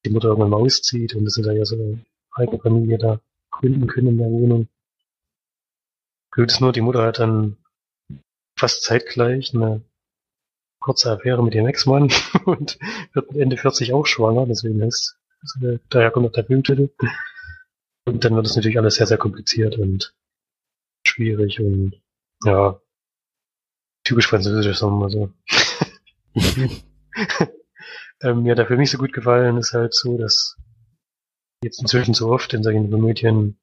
die 0.04 0.10
Mutter 0.10 0.28
irgendwann 0.28 0.50
mal 0.50 0.60
auszieht 0.60 1.14
und 1.14 1.24
dass 1.24 1.34
sie 1.34 1.42
da 1.42 1.52
ja 1.52 1.64
so 1.64 1.76
eine 1.76 2.04
eigene 2.32 2.58
Familie 2.58 2.98
da 2.98 3.20
gründen 3.50 3.86
können 3.86 4.08
in 4.08 4.18
der 4.18 4.28
Wohnung. 4.28 4.68
Blöd 6.30 6.50
ist 6.50 6.60
nur, 6.60 6.72
die 6.72 6.80
Mutter 6.80 7.02
hat 7.02 7.18
dann 7.18 7.56
fast 8.58 8.82
zeitgleich 8.82 9.54
eine 9.54 9.82
kurze 10.80 11.12
Affäre 11.12 11.42
mit 11.44 11.54
ihrem 11.54 11.68
Ex-Mann 11.68 12.10
und 12.44 12.78
wird 13.12 13.34
Ende 13.36 13.56
40 13.56 13.92
auch 13.92 14.06
schwanger, 14.06 14.46
deswegen 14.46 14.80
ist, 14.82 15.16
also 15.40 15.78
daher 15.90 16.10
kommt 16.10 16.26
auch 16.26 16.32
der 16.32 16.46
Filmtitel. 16.46 16.90
Und 18.04 18.24
dann 18.24 18.34
wird 18.34 18.46
es 18.46 18.56
natürlich 18.56 18.78
alles 18.78 18.96
sehr, 18.96 19.06
sehr 19.06 19.18
kompliziert 19.18 19.78
und 19.78 20.12
schwierig 21.06 21.60
und 21.60 22.00
ja, 22.44 22.80
typisch 24.02 24.26
französisch, 24.26 24.78
sagen 24.78 24.94
wir 24.94 24.98
mal 24.98 25.10
so. 25.10 25.32
ähm, 28.22 28.44
der 28.44 28.66
Film 28.66 28.80
nicht 28.80 28.90
so 28.90 28.98
gut 28.98 29.12
gefallen, 29.12 29.56
ist 29.56 29.72
halt 29.72 29.94
so, 29.94 30.18
dass 30.18 30.56
jetzt 31.62 31.80
inzwischen 31.80 32.14
so 32.14 32.30
oft 32.30 32.52
in 32.54 32.62
solchen 32.62 32.90
Komödien 32.90 33.58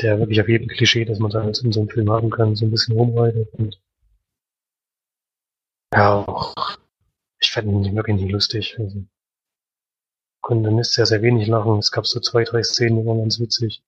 der 0.00 0.18
wirklich 0.18 0.40
auf 0.40 0.48
jedem 0.48 0.68
Klischee, 0.68 1.04
das 1.04 1.18
man 1.18 1.30
da 1.30 1.42
halt 1.42 1.58
in 1.62 1.72
so 1.72 1.80
einem 1.80 1.90
Film 1.90 2.10
haben 2.10 2.30
kann, 2.30 2.56
so 2.56 2.64
ein 2.64 2.70
bisschen 2.70 2.96
rumreitet 2.96 3.52
und 3.54 3.80
ja, 5.92 6.24
auch, 6.26 6.54
ich 7.40 7.50
fand 7.50 7.68
ihn 7.68 7.96
wirklich 7.96 8.16
nicht 8.16 8.30
lustig. 8.30 8.76
Also, 8.78 9.04
konnte 10.40 10.70
nicht 10.70 10.90
sehr, 10.90 11.06
sehr 11.06 11.22
wenig 11.22 11.48
lachen. 11.48 11.78
Es 11.78 11.90
gab 11.90 12.06
so 12.06 12.20
zwei, 12.20 12.44
drei 12.44 12.62
Szenen, 12.62 13.00
die 13.00 13.06
waren 13.06 13.18
ganz 13.18 13.40
witzig. 13.40 13.82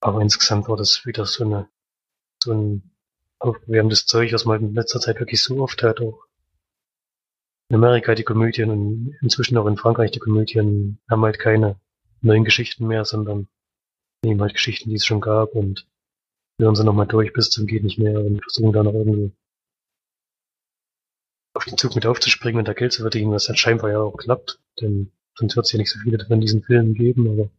Aber 0.00 0.20
insgesamt 0.20 0.68
war 0.68 0.76
das 0.76 1.06
wieder 1.06 1.26
so 1.26 1.44
eine, 1.44 1.68
so 2.42 2.52
ein 2.52 2.90
aufgewärmtes 3.38 4.06
Zeug, 4.06 4.32
was 4.32 4.44
man 4.44 4.60
in 4.60 4.74
letzter 4.74 5.00
Zeit 5.00 5.20
wirklich 5.20 5.42
so 5.42 5.60
oft 5.62 5.82
hat. 5.82 6.00
Auch 6.00 6.27
in 7.68 7.76
Amerika 7.76 8.14
die 8.14 8.24
Komödien 8.24 8.70
und 8.70 9.16
inzwischen 9.20 9.58
auch 9.58 9.66
in 9.66 9.76
Frankreich 9.76 10.10
die 10.10 10.20
Komödien 10.20 10.98
haben 11.08 11.22
halt 11.22 11.38
keine 11.38 11.78
neuen 12.22 12.44
Geschichten 12.44 12.86
mehr, 12.86 13.04
sondern 13.04 13.48
nehmen 14.24 14.40
halt 14.40 14.54
Geschichten, 14.54 14.90
die 14.90 14.96
es 14.96 15.04
schon 15.04 15.20
gab 15.20 15.54
und 15.54 15.86
hören 16.60 16.74
sie 16.74 16.84
nochmal 16.84 17.06
durch 17.06 17.32
bis 17.32 17.50
zum 17.50 17.66
geht 17.66 17.84
nicht 17.84 17.98
mehr 17.98 18.18
und 18.20 18.42
versuchen 18.42 18.72
da 18.72 18.82
noch 18.82 18.94
irgendwie 18.94 19.32
auf 21.54 21.64
den 21.64 21.76
Zug 21.78 21.94
mit 21.94 22.06
aufzuspringen 22.06 22.58
und 22.58 22.68
da 22.68 22.72
Geld 22.72 22.92
zu 22.92 23.02
verdienen, 23.02 23.32
was 23.32 23.48
halt 23.48 23.58
scheinbar 23.58 23.90
ja 23.90 24.00
auch 24.00 24.16
klappt, 24.16 24.60
denn 24.80 25.12
sonst 25.34 25.56
wird 25.56 25.66
es 25.66 25.72
ja 25.72 25.78
nicht 25.78 25.90
so 25.90 25.98
viele 26.00 26.24
von 26.24 26.40
diesen 26.40 26.62
Filmen 26.62 26.94
geben, 26.94 27.28
aber 27.28 27.50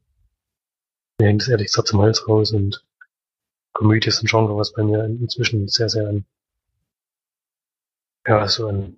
mir 1.20 1.28
hängt 1.28 1.42
es 1.42 1.50
ehrlich 1.50 1.68
gesagt 1.68 1.90
zum 1.90 2.02
Hals 2.02 2.28
raus 2.28 2.52
und 2.52 2.86
Komödie 3.74 4.08
ist 4.08 4.24
ein 4.24 4.28
Genre, 4.28 4.58
was 4.58 4.74
bei 4.74 4.84
mir 4.84 5.04
inzwischen 5.04 5.68
sehr, 5.68 5.90
sehr 5.90 6.08
an, 6.08 6.26
ja, 8.26 8.48
so 8.48 8.68
an 8.68 8.98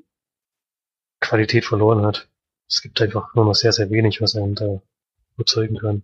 Qualität 1.22 1.66
verloren 1.66 2.06
hat. 2.06 2.28
Es 2.68 2.82
gibt 2.82 3.02
einfach 3.02 3.34
nur 3.36 3.46
noch 3.46 3.56
sehr, 3.56 3.72
sehr 3.72 3.90
wenig, 3.90 4.22
was 4.22 4.36
einen 4.36 4.56
da 4.56 4.82
überzeugen 5.36 5.78
kann. 5.78 5.96
Und 5.96 6.04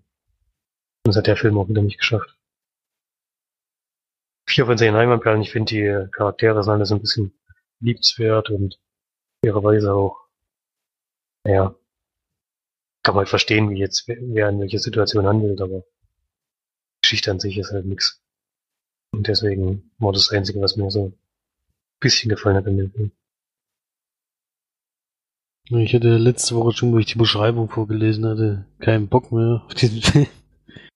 das 1.03 1.17
hat 1.17 1.27
der 1.27 1.37
Film 1.37 1.57
auch 1.57 1.67
wieder 1.67 1.81
nicht 1.81 1.99
geschafft. 1.99 2.37
Vier 4.47 4.65
von 4.65 4.77
zehn 4.77 4.95
Heimatperlen, 4.95 5.41
ich 5.41 5.51
finde 5.51 5.73
die 5.73 6.11
Charaktere 6.11 6.63
sind 6.63 6.73
alles 6.73 6.91
ein 6.91 7.01
bisschen 7.01 7.33
liebenswert 7.79 8.49
und 8.49 8.79
fairerweise 9.43 9.93
auch, 9.93 10.27
naja, 11.43 11.75
kann 13.03 13.15
man 13.15 13.23
halt 13.23 13.29
verstehen, 13.29 13.69
wie 13.69 13.79
jetzt 13.79 14.07
wer 14.07 14.49
in 14.49 14.59
welcher 14.59 14.79
Situation 14.79 15.27
handelt, 15.27 15.61
aber 15.61 15.83
Geschichte 17.01 17.31
an 17.31 17.39
sich 17.39 17.57
ist 17.57 17.71
halt 17.71 17.85
nix. 17.85 18.21
Und 19.11 19.27
deswegen 19.27 19.91
war 19.97 20.11
das 20.11 20.29
Einzige, 20.31 20.61
was 20.61 20.75
mir 20.75 20.91
so 20.91 21.05
ein 21.07 21.19
bisschen 21.99 22.29
gefallen 22.29 22.57
hat 22.57 22.67
in 22.67 22.77
dem 22.77 22.91
Film. 22.91 23.11
Ich 25.69 25.93
hatte 25.93 26.17
letzte 26.17 26.55
Woche 26.55 26.71
schon, 26.71 26.93
wo 26.93 26.97
ich 26.97 27.07
die 27.07 27.17
Beschreibung 27.17 27.69
vorgelesen 27.69 28.25
hatte, 28.25 28.65
keinen 28.79 29.09
Bock 29.09 29.33
mehr 29.33 29.63
auf 29.65 29.73
diesen 29.73 30.01
Film. 30.01 30.27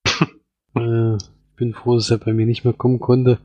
äh, 0.75 1.17
bin 1.57 1.73
froh, 1.73 1.95
dass 1.95 2.09
er 2.09 2.19
bei 2.19 2.31
mir 2.31 2.45
nicht 2.45 2.63
mehr 2.63 2.73
kommen 2.73 2.99
konnte. 2.99 3.39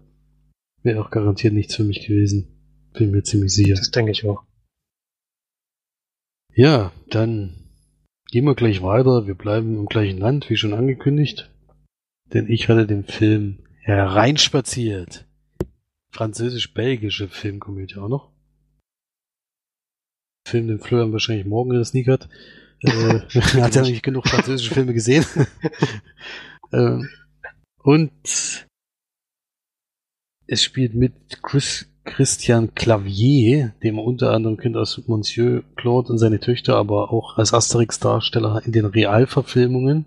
Wäre 0.85 1.03
auch 1.03 1.11
garantiert 1.11 1.53
nichts 1.53 1.75
für 1.75 1.83
mich 1.83 2.07
gewesen. 2.07 2.47
Bin 2.93 3.11
mir 3.11 3.25
ziemlich 3.25 3.53
sicher. 3.53 3.75
Das 3.75 3.91
denke 3.91 4.13
ich 4.13 4.25
auch. 4.25 4.45
Ja, 6.55 6.93
dann 7.11 7.71
gehen 8.31 8.45
wir 8.45 8.55
gleich 8.55 8.83
weiter. 8.83 9.27
Wir 9.27 9.35
bleiben 9.35 9.77
im 9.77 9.87
gleichen 9.87 10.19
Land, 10.19 10.49
wie 10.49 10.57
schon 10.57 10.75
angekündigt. 10.75 11.51
Denn 12.33 12.49
ich 12.49 12.69
hatte 12.69 12.87
den 12.87 13.03
Film 13.03 13.59
hereinspaziert. 13.81 15.27
Französisch-belgische 16.11 17.29
Filmkomödie 17.29 17.97
auch 17.97 18.09
noch. 18.09 18.36
Film, 20.47 20.69
den 20.69 20.79
Florian 20.79 21.13
wahrscheinlich 21.13 21.47
morgen 21.47 21.71
in 21.71 21.77
der 21.77 21.85
Sneak 21.85 22.09
hat. 22.09 22.29
Äh, 22.81 23.21
hat 23.61 23.75
ja 23.75 23.83
nicht 23.83 24.03
genug 24.03 24.29
französische 24.29 24.75
Filme 24.75 24.95
gesehen. 24.95 25.25
ähm, 26.73 27.09
und 27.83 28.13
es 30.47 30.63
spielt 30.63 30.95
mit 30.95 31.43
Chris, 31.43 31.91
Christian 32.05 32.75
Clavier, 32.75 33.75
dem 33.83 33.99
unter 33.99 34.33
anderem 34.33 34.57
kennt 34.57 34.77
aus 34.77 35.03
Monsieur 35.09 35.65
Claude 35.75 36.13
und 36.13 36.19
seine 36.19 36.39
Töchter, 36.39 36.77
aber 36.77 37.13
auch 37.13 37.37
als 37.37 37.53
Asterix-Darsteller 37.53 38.63
in 38.65 38.73
den 38.73 38.87
Realverfilmungen. 38.87 40.07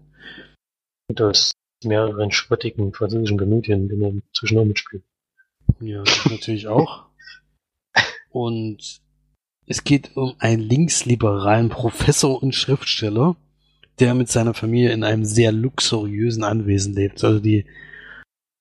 Und 1.10 1.22
aus 1.22 1.52
mehreren 1.84 2.32
schrottigen 2.32 2.94
französischen 2.94 3.38
Komödien, 3.38 3.90
die 3.90 3.96
man 3.96 4.22
zwischendurch 4.34 4.68
mitspielt. 4.68 5.04
Ja, 5.82 6.04
natürlich 6.30 6.68
auch. 6.68 7.06
Und 8.30 9.02
es 9.70 9.84
geht 9.84 10.18
um 10.18 10.34
einen 10.40 10.64
linksliberalen 10.64 11.70
Professor 11.70 12.42
und 12.42 12.56
Schriftsteller, 12.56 13.36
der 14.00 14.16
mit 14.16 14.28
seiner 14.28 14.56
Familie 14.56 14.92
in 14.92 15.04
einem 15.04 15.26
sehr 15.26 15.52
luxuriösen 15.52 16.44
Anwesen 16.44 16.96
lebt. 16.96 17.24
Also 17.24 17.40
die 17.40 17.66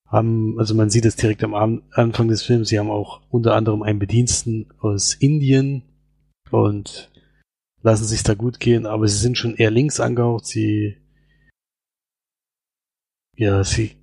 haben, 0.06 0.58
also 0.58 0.74
man 0.74 0.90
sieht 0.90 1.06
es 1.06 1.16
direkt 1.16 1.42
am 1.42 1.54
Anfang 1.54 2.28
des 2.28 2.42
Films, 2.42 2.68
sie 2.68 2.78
haben 2.78 2.90
auch 2.90 3.22
unter 3.30 3.54
anderem 3.54 3.82
einen 3.82 3.98
Bediensten 3.98 4.66
aus 4.80 5.14
Indien 5.14 5.82
und 6.50 7.10
lassen 7.82 8.04
sich 8.04 8.22
da 8.22 8.34
gut 8.34 8.60
gehen, 8.60 8.84
aber 8.84 9.08
sie 9.08 9.18
sind 9.18 9.38
schon 9.38 9.54
eher 9.56 9.70
links 9.70 10.00
angehaucht, 10.00 10.44
sie 10.44 10.98
ja, 13.34 13.64
sie 13.64 13.97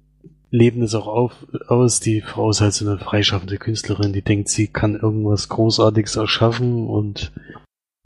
leben 0.56 0.82
es 0.82 0.96
auch 0.96 1.08
auf, 1.08 1.46
aus. 1.68 2.00
Die 2.00 2.22
Frau 2.22 2.50
ist 2.50 2.62
halt 2.62 2.74
so 2.74 2.88
eine 2.88 2.98
freischaffende 2.98 3.58
Künstlerin, 3.58 4.14
die 4.14 4.22
denkt, 4.22 4.50
sie 4.50 4.68
kann 4.68 4.96
irgendwas 4.96 5.50
Großartiges 5.50 6.16
erschaffen 6.16 6.88
und 6.88 7.32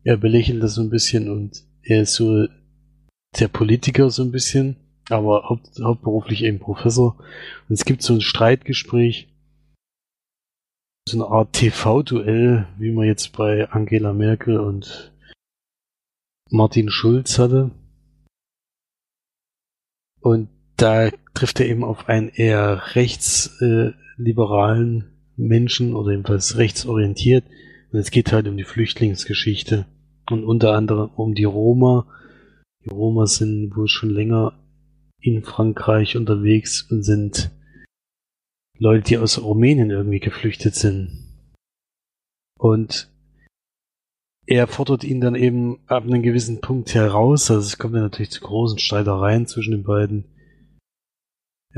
er 0.03 0.17
belächelt 0.17 0.63
das 0.63 0.75
so 0.75 0.81
ein 0.81 0.89
bisschen 0.89 1.29
und 1.29 1.63
er 1.83 2.01
ist 2.03 2.13
so 2.13 2.47
der 3.39 3.47
Politiker 3.47 4.09
so 4.09 4.23
ein 4.23 4.31
bisschen, 4.31 4.77
aber 5.09 5.49
haupt, 5.49 5.69
hauptberuflich 5.81 6.43
eben 6.43 6.59
Professor. 6.59 7.17
Und 7.67 7.73
es 7.73 7.85
gibt 7.85 8.01
so 8.01 8.13
ein 8.13 8.21
Streitgespräch, 8.21 9.27
so 11.07 11.17
eine 11.17 11.31
Art 11.31 11.53
TV-Duell, 11.53 12.67
wie 12.77 12.91
man 12.91 13.05
jetzt 13.05 13.33
bei 13.33 13.69
Angela 13.69 14.13
Merkel 14.13 14.59
und 14.59 15.13
Martin 16.49 16.89
Schulz 16.89 17.37
hatte. 17.37 17.71
Und 20.21 20.49
da 20.81 21.09
trifft 21.33 21.59
er 21.59 21.67
eben 21.67 21.83
auf 21.83 22.07
einen 22.07 22.29
eher 22.29 22.95
rechtsliberalen 22.95 25.01
äh, 25.01 25.05
Menschen 25.36 25.95
oder 25.95 26.12
jedenfalls 26.12 26.57
rechtsorientiert. 26.57 27.43
Und 27.91 28.00
es 28.00 28.12
geht 28.12 28.31
halt 28.31 28.48
um 28.48 28.57
die 28.57 28.63
Flüchtlingsgeschichte 28.63 29.86
und 30.29 30.43
unter 30.43 30.74
anderem 30.74 31.09
um 31.15 31.33
die 31.33 31.45
Roma. 31.45 32.05
Die 32.86 32.89
Roma 32.89 33.25
sind 33.25 33.75
wohl 33.75 33.88
schon 33.88 34.09
länger 34.09 34.53
in 35.21 35.43
Frankreich 35.43 36.15
unterwegs 36.15 36.83
und 36.89 37.03
sind 37.03 37.51
Leute, 38.77 39.03
die 39.03 39.17
aus 39.17 39.41
Rumänien 39.41 39.89
irgendwie 39.89 40.19
geflüchtet 40.19 40.75
sind. 40.75 41.25
Und 42.57 43.12
er 44.45 44.67
fordert 44.67 45.03
ihn 45.03 45.19
dann 45.19 45.36
eben 45.36 45.79
ab 45.88 46.03
einem 46.03 46.21
gewissen 46.21 46.62
Punkt 46.62 46.93
heraus. 46.93 47.51
Also 47.51 47.67
es 47.67 47.77
kommt 47.77 47.95
dann 47.95 48.03
natürlich 48.03 48.31
zu 48.31 48.41
großen 48.41 48.79
Streitereien 48.79 49.48
zwischen 49.48 49.71
den 49.71 49.83
beiden. 49.83 50.25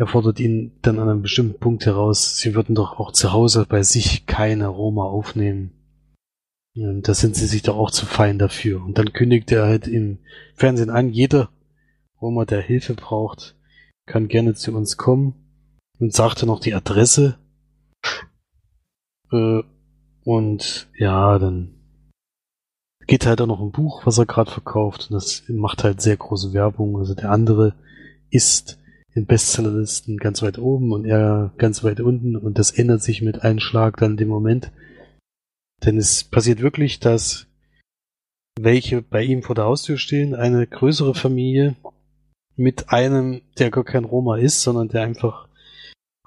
Er 0.01 0.07
fordert 0.07 0.39
ihn 0.39 0.71
dann 0.81 0.97
an 0.97 1.09
einem 1.09 1.21
bestimmten 1.21 1.59
Punkt 1.59 1.85
heraus, 1.85 2.39
sie 2.39 2.55
würden 2.55 2.73
doch 2.73 2.97
auch 2.97 3.11
zu 3.11 3.33
Hause 3.33 3.67
bei 3.69 3.83
sich 3.83 4.25
keine 4.25 4.65
Roma 4.65 5.03
aufnehmen. 5.03 5.73
Da 6.73 7.13
sind 7.13 7.35
sie 7.35 7.45
sich 7.45 7.61
doch 7.61 7.77
auch 7.77 7.91
zu 7.91 8.07
fein 8.07 8.39
dafür. 8.39 8.83
Und 8.83 8.97
dann 8.97 9.13
kündigt 9.13 9.51
er 9.51 9.67
halt 9.67 9.87
im 9.87 10.17
Fernsehen 10.55 10.89
an, 10.89 11.09
jeder 11.09 11.51
Roma, 12.19 12.45
der 12.45 12.61
Hilfe 12.61 12.95
braucht, 12.95 13.55
kann 14.07 14.27
gerne 14.27 14.55
zu 14.55 14.75
uns 14.75 14.97
kommen 14.97 15.35
und 15.99 16.13
sagte 16.13 16.47
noch 16.47 16.61
die 16.61 16.73
Adresse. 16.73 17.37
Äh, 19.31 19.61
und 20.23 20.89
ja, 20.97 21.37
dann 21.37 21.75
geht 23.05 23.27
halt 23.27 23.39
auch 23.39 23.45
noch 23.45 23.61
ein 23.61 23.71
Buch, 23.71 24.03
was 24.07 24.17
er 24.17 24.25
gerade 24.25 24.49
verkauft. 24.49 25.11
Und 25.11 25.13
das 25.13 25.43
macht 25.47 25.83
halt 25.83 26.01
sehr 26.01 26.17
große 26.17 26.53
Werbung. 26.53 26.97
Also 26.97 27.13
der 27.13 27.29
andere 27.29 27.75
ist 28.31 28.80
in 29.13 29.25
Bestsellerlisten 29.25 30.17
ganz 30.17 30.41
weit 30.41 30.57
oben 30.57 30.91
und 30.93 31.05
er 31.05 31.53
ganz 31.57 31.83
weit 31.83 31.99
unten 31.99 32.35
und 32.35 32.57
das 32.57 32.71
ändert 32.71 33.03
sich 33.03 33.21
mit 33.21 33.43
einem 33.43 33.59
Schlag 33.59 33.97
dann 33.97 34.17
dem 34.17 34.29
Moment. 34.29 34.71
Denn 35.83 35.97
es 35.97 36.23
passiert 36.23 36.61
wirklich, 36.61 36.99
dass 36.99 37.47
welche 38.59 39.01
bei 39.01 39.23
ihm 39.23 39.43
vor 39.43 39.55
der 39.55 39.65
Haustür 39.65 39.97
stehen, 39.97 40.35
eine 40.35 40.65
größere 40.65 41.15
Familie 41.15 41.75
mit 42.55 42.89
einem, 42.89 43.41
der 43.57 43.71
gar 43.71 43.83
kein 43.83 44.05
Roma 44.05 44.37
ist, 44.37 44.61
sondern 44.61 44.89
der 44.89 45.03
einfach 45.03 45.47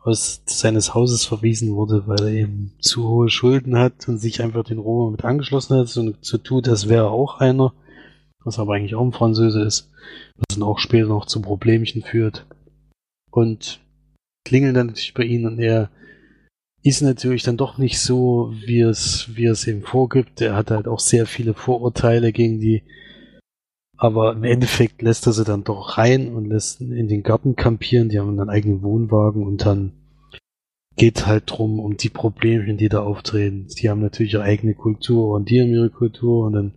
aus 0.02 0.42
seines 0.44 0.94
Hauses 0.94 1.24
verwiesen 1.24 1.74
wurde, 1.74 2.06
weil 2.06 2.20
er 2.20 2.32
eben 2.32 2.72
zu 2.80 3.08
hohe 3.08 3.30
Schulden 3.30 3.78
hat 3.78 4.06
und 4.08 4.18
sich 4.18 4.42
einfach 4.42 4.64
den 4.64 4.78
Roma 4.78 5.10
mit 5.10 5.24
angeschlossen 5.24 5.78
hat 5.78 5.96
und 5.96 6.18
so 6.20 6.36
tut, 6.36 6.68
als 6.68 6.88
wäre 6.88 7.08
auch 7.08 7.40
einer, 7.40 7.72
was 8.42 8.58
aber 8.58 8.74
eigentlich 8.74 8.94
auch 8.94 9.04
ein 9.04 9.12
Französe 9.12 9.62
ist, 9.62 9.90
was 10.36 10.56
dann 10.56 10.62
auch 10.62 10.78
später 10.78 11.08
noch 11.08 11.24
zu 11.24 11.40
Problemchen 11.40 12.02
führt 12.02 12.44
und 13.34 13.80
klingeln 14.46 14.74
dann 14.74 14.86
natürlich 14.88 15.14
bei 15.14 15.24
ihm 15.24 15.44
und 15.44 15.58
er 15.58 15.90
ist 16.82 17.00
natürlich 17.00 17.42
dann 17.42 17.56
doch 17.56 17.78
nicht 17.78 17.98
so, 17.98 18.52
wie 18.66 18.80
es, 18.80 19.30
wie 19.34 19.46
es 19.46 19.66
ihm 19.66 19.82
vorgibt. 19.82 20.40
Er 20.40 20.54
hat 20.54 20.70
halt 20.70 20.86
auch 20.86 21.00
sehr 21.00 21.26
viele 21.26 21.54
Vorurteile 21.54 22.30
gegen 22.30 22.60
die, 22.60 22.82
aber 23.96 24.32
im 24.32 24.44
Endeffekt 24.44 25.02
lässt 25.02 25.26
er 25.26 25.32
sie 25.32 25.44
dann 25.44 25.64
doch 25.64 25.98
rein 25.98 26.34
und 26.34 26.46
lässt 26.46 26.80
in 26.80 27.08
den 27.08 27.22
Garten 27.22 27.56
kampieren. 27.56 28.10
Die 28.10 28.20
haben 28.20 28.38
einen 28.38 28.50
eigenen 28.50 28.82
Wohnwagen 28.82 29.46
und 29.46 29.64
dann 29.64 29.92
geht 30.96 31.26
halt 31.26 31.44
drum 31.46 31.80
um 31.80 31.96
die 31.96 32.10
Probleme, 32.10 32.74
die 32.74 32.88
da 32.88 33.00
auftreten. 33.00 33.66
Die 33.80 33.88
haben 33.90 34.00
natürlich 34.00 34.34
ihre 34.34 34.44
eigene 34.44 34.74
Kultur 34.74 35.34
und 35.34 35.50
die 35.50 35.60
haben 35.60 35.72
ihre 35.72 35.90
Kultur 35.90 36.46
und 36.46 36.52
dann 36.52 36.74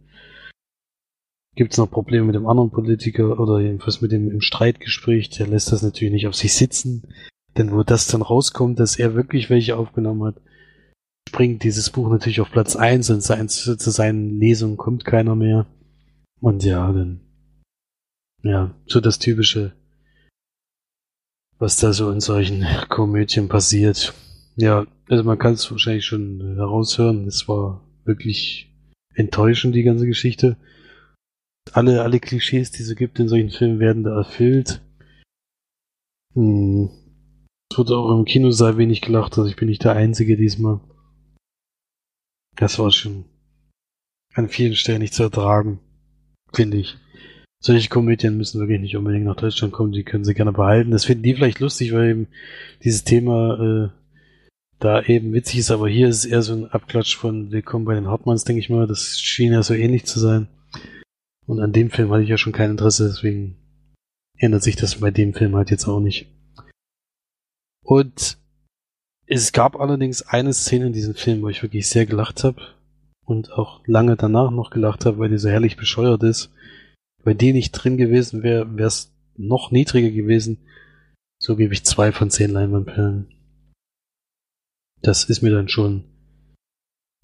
gibt 1.57 1.73
es 1.73 1.77
noch 1.77 1.89
Probleme 1.91 2.27
mit 2.27 2.35
dem 2.35 2.47
anderen 2.47 2.69
Politiker 2.69 3.39
oder 3.39 3.59
jedenfalls 3.59 3.99
mit 3.99 4.11
dem 4.11 4.31
im 4.31 4.41
Streitgespräch. 4.41 5.29
Der 5.31 5.47
lässt 5.47 5.71
das 5.71 5.81
natürlich 5.81 6.13
nicht 6.13 6.27
auf 6.27 6.35
sich 6.35 6.53
sitzen. 6.53 7.03
Denn 7.57 7.71
wo 7.71 7.83
das 7.83 8.07
dann 8.07 8.21
rauskommt, 8.21 8.79
dass 8.79 8.97
er 8.97 9.15
wirklich 9.15 9.49
welche 9.49 9.75
aufgenommen 9.75 10.23
hat, 10.23 10.41
springt 11.27 11.63
dieses 11.63 11.89
Buch 11.89 12.09
natürlich 12.09 12.39
auf 12.39 12.51
Platz 12.51 12.75
1 12.75 13.09
und 13.09 13.21
zu 13.21 13.91
seinen 13.91 14.39
Lesungen 14.39 14.77
kommt 14.77 15.03
keiner 15.03 15.35
mehr. 15.35 15.65
Und 16.39 16.63
ja, 16.63 16.91
dann, 16.91 17.21
ja, 18.43 18.75
so 18.85 18.99
das 18.99 19.17
typische, 19.17 19.73
was 21.57 21.77
da 21.77 21.91
so 21.91 22.11
in 22.11 22.19
solchen 22.19 22.65
Komödien 22.87 23.49
passiert. 23.49 24.13
Ja, 24.55 24.85
also 25.09 25.23
man 25.23 25.39
kann 25.39 25.53
es 25.53 25.69
wahrscheinlich 25.71 26.05
schon 26.05 26.55
heraushören. 26.55 27.27
Es 27.27 27.47
war 27.47 27.83
wirklich 28.05 28.71
enttäuschend, 29.15 29.73
die 29.73 29.83
ganze 29.83 30.05
Geschichte. 30.05 30.57
Alle, 31.75 32.01
alle 32.01 32.19
Klischees, 32.19 32.71
die 32.71 32.83
es 32.83 32.89
so 32.89 32.95
gibt 32.95 33.19
in 33.19 33.27
solchen 33.27 33.49
Filmen, 33.49 33.79
werden 33.79 34.03
da 34.03 34.15
erfüllt. 34.15 34.81
Hm. 36.33 36.89
Es 37.71 37.77
wurde 37.77 37.97
auch 37.97 38.17
im 38.17 38.25
Kinosaal 38.25 38.77
wenig 38.77 39.01
gelacht, 39.01 39.37
also 39.37 39.49
ich 39.49 39.55
bin 39.55 39.67
nicht 39.67 39.83
der 39.83 39.93
Einzige 39.93 40.37
diesmal. 40.37 40.79
Das 42.55 42.79
war 42.79 42.91
schon 42.91 43.25
an 44.33 44.49
vielen 44.49 44.75
Stellen 44.75 45.01
nicht 45.01 45.13
zu 45.13 45.23
ertragen, 45.23 45.79
finde 46.53 46.77
ich. 46.77 46.97
Solche 47.59 47.89
Komödien 47.89 48.37
müssen 48.37 48.59
wirklich 48.59 48.79
nicht 48.79 48.95
unbedingt 48.95 49.25
nach 49.25 49.35
Deutschland 49.35 49.73
kommen, 49.73 49.91
die 49.91 50.03
können 50.03 50.23
sie 50.23 50.35
gerne 50.35 50.53
behalten. 50.53 50.91
Das 50.91 51.05
finden 51.05 51.23
die 51.23 51.33
vielleicht 51.33 51.59
lustig, 51.59 51.91
weil 51.91 52.09
eben 52.09 52.27
dieses 52.83 53.03
Thema 53.03 53.59
äh, 53.59 53.89
da 54.79 55.01
eben 55.01 55.33
witzig 55.33 55.59
ist, 55.59 55.71
aber 55.71 55.89
hier 55.89 56.07
ist 56.07 56.17
es 56.17 56.25
eher 56.25 56.43
so 56.43 56.53
ein 56.53 56.65
Abklatsch 56.65 57.15
von 57.17 57.51
Willkommen 57.51 57.85
bei 57.85 57.95
den 57.95 58.07
Hartmanns, 58.07 58.43
denke 58.43 58.59
ich 58.59 58.69
mal. 58.69 58.85
Das 58.85 59.19
schien 59.19 59.53
ja 59.53 59.63
so 59.63 59.73
ähnlich 59.73 60.05
zu 60.05 60.19
sein. 60.19 60.47
Und 61.47 61.59
an 61.59 61.71
dem 61.71 61.89
Film 61.89 62.11
hatte 62.11 62.23
ich 62.23 62.29
ja 62.29 62.37
schon 62.37 62.53
kein 62.53 62.71
Interesse, 62.71 63.07
deswegen 63.07 63.57
ändert 64.37 64.63
sich 64.63 64.75
das 64.75 64.99
bei 64.99 65.11
dem 65.11 65.33
Film 65.33 65.55
halt 65.55 65.71
jetzt 65.71 65.87
auch 65.87 65.99
nicht. 65.99 66.27
Und 67.83 68.37
es 69.25 69.51
gab 69.53 69.79
allerdings 69.79 70.21
eine 70.21 70.53
Szene 70.53 70.87
in 70.87 70.93
diesem 70.93 71.15
Film, 71.15 71.41
wo 71.41 71.49
ich 71.49 71.63
wirklich 71.63 71.87
sehr 71.87 72.05
gelacht 72.05 72.43
habe 72.43 72.61
und 73.25 73.51
auch 73.51 73.81
lange 73.87 74.15
danach 74.15 74.51
noch 74.51 74.69
gelacht 74.69 75.05
habe, 75.05 75.19
weil 75.19 75.29
die 75.29 75.37
so 75.37 75.49
herrlich 75.49 75.77
bescheuert 75.77 76.23
ist. 76.23 76.53
Wenn 77.23 77.37
die 77.37 77.53
nicht 77.53 77.71
drin 77.71 77.97
gewesen 77.97 78.43
wäre, 78.43 78.77
wäre 78.77 78.87
es 78.87 79.13
noch 79.35 79.71
niedriger 79.71 80.11
gewesen. 80.11 80.59
So 81.39 81.55
gebe 81.55 81.73
ich 81.73 81.85
zwei 81.85 82.11
von 82.11 82.29
zehn 82.29 82.51
Leinwandperlen. 82.51 83.27
Das 85.01 85.25
ist 85.25 85.41
mir 85.41 85.51
dann 85.51 85.69
schon 85.69 86.05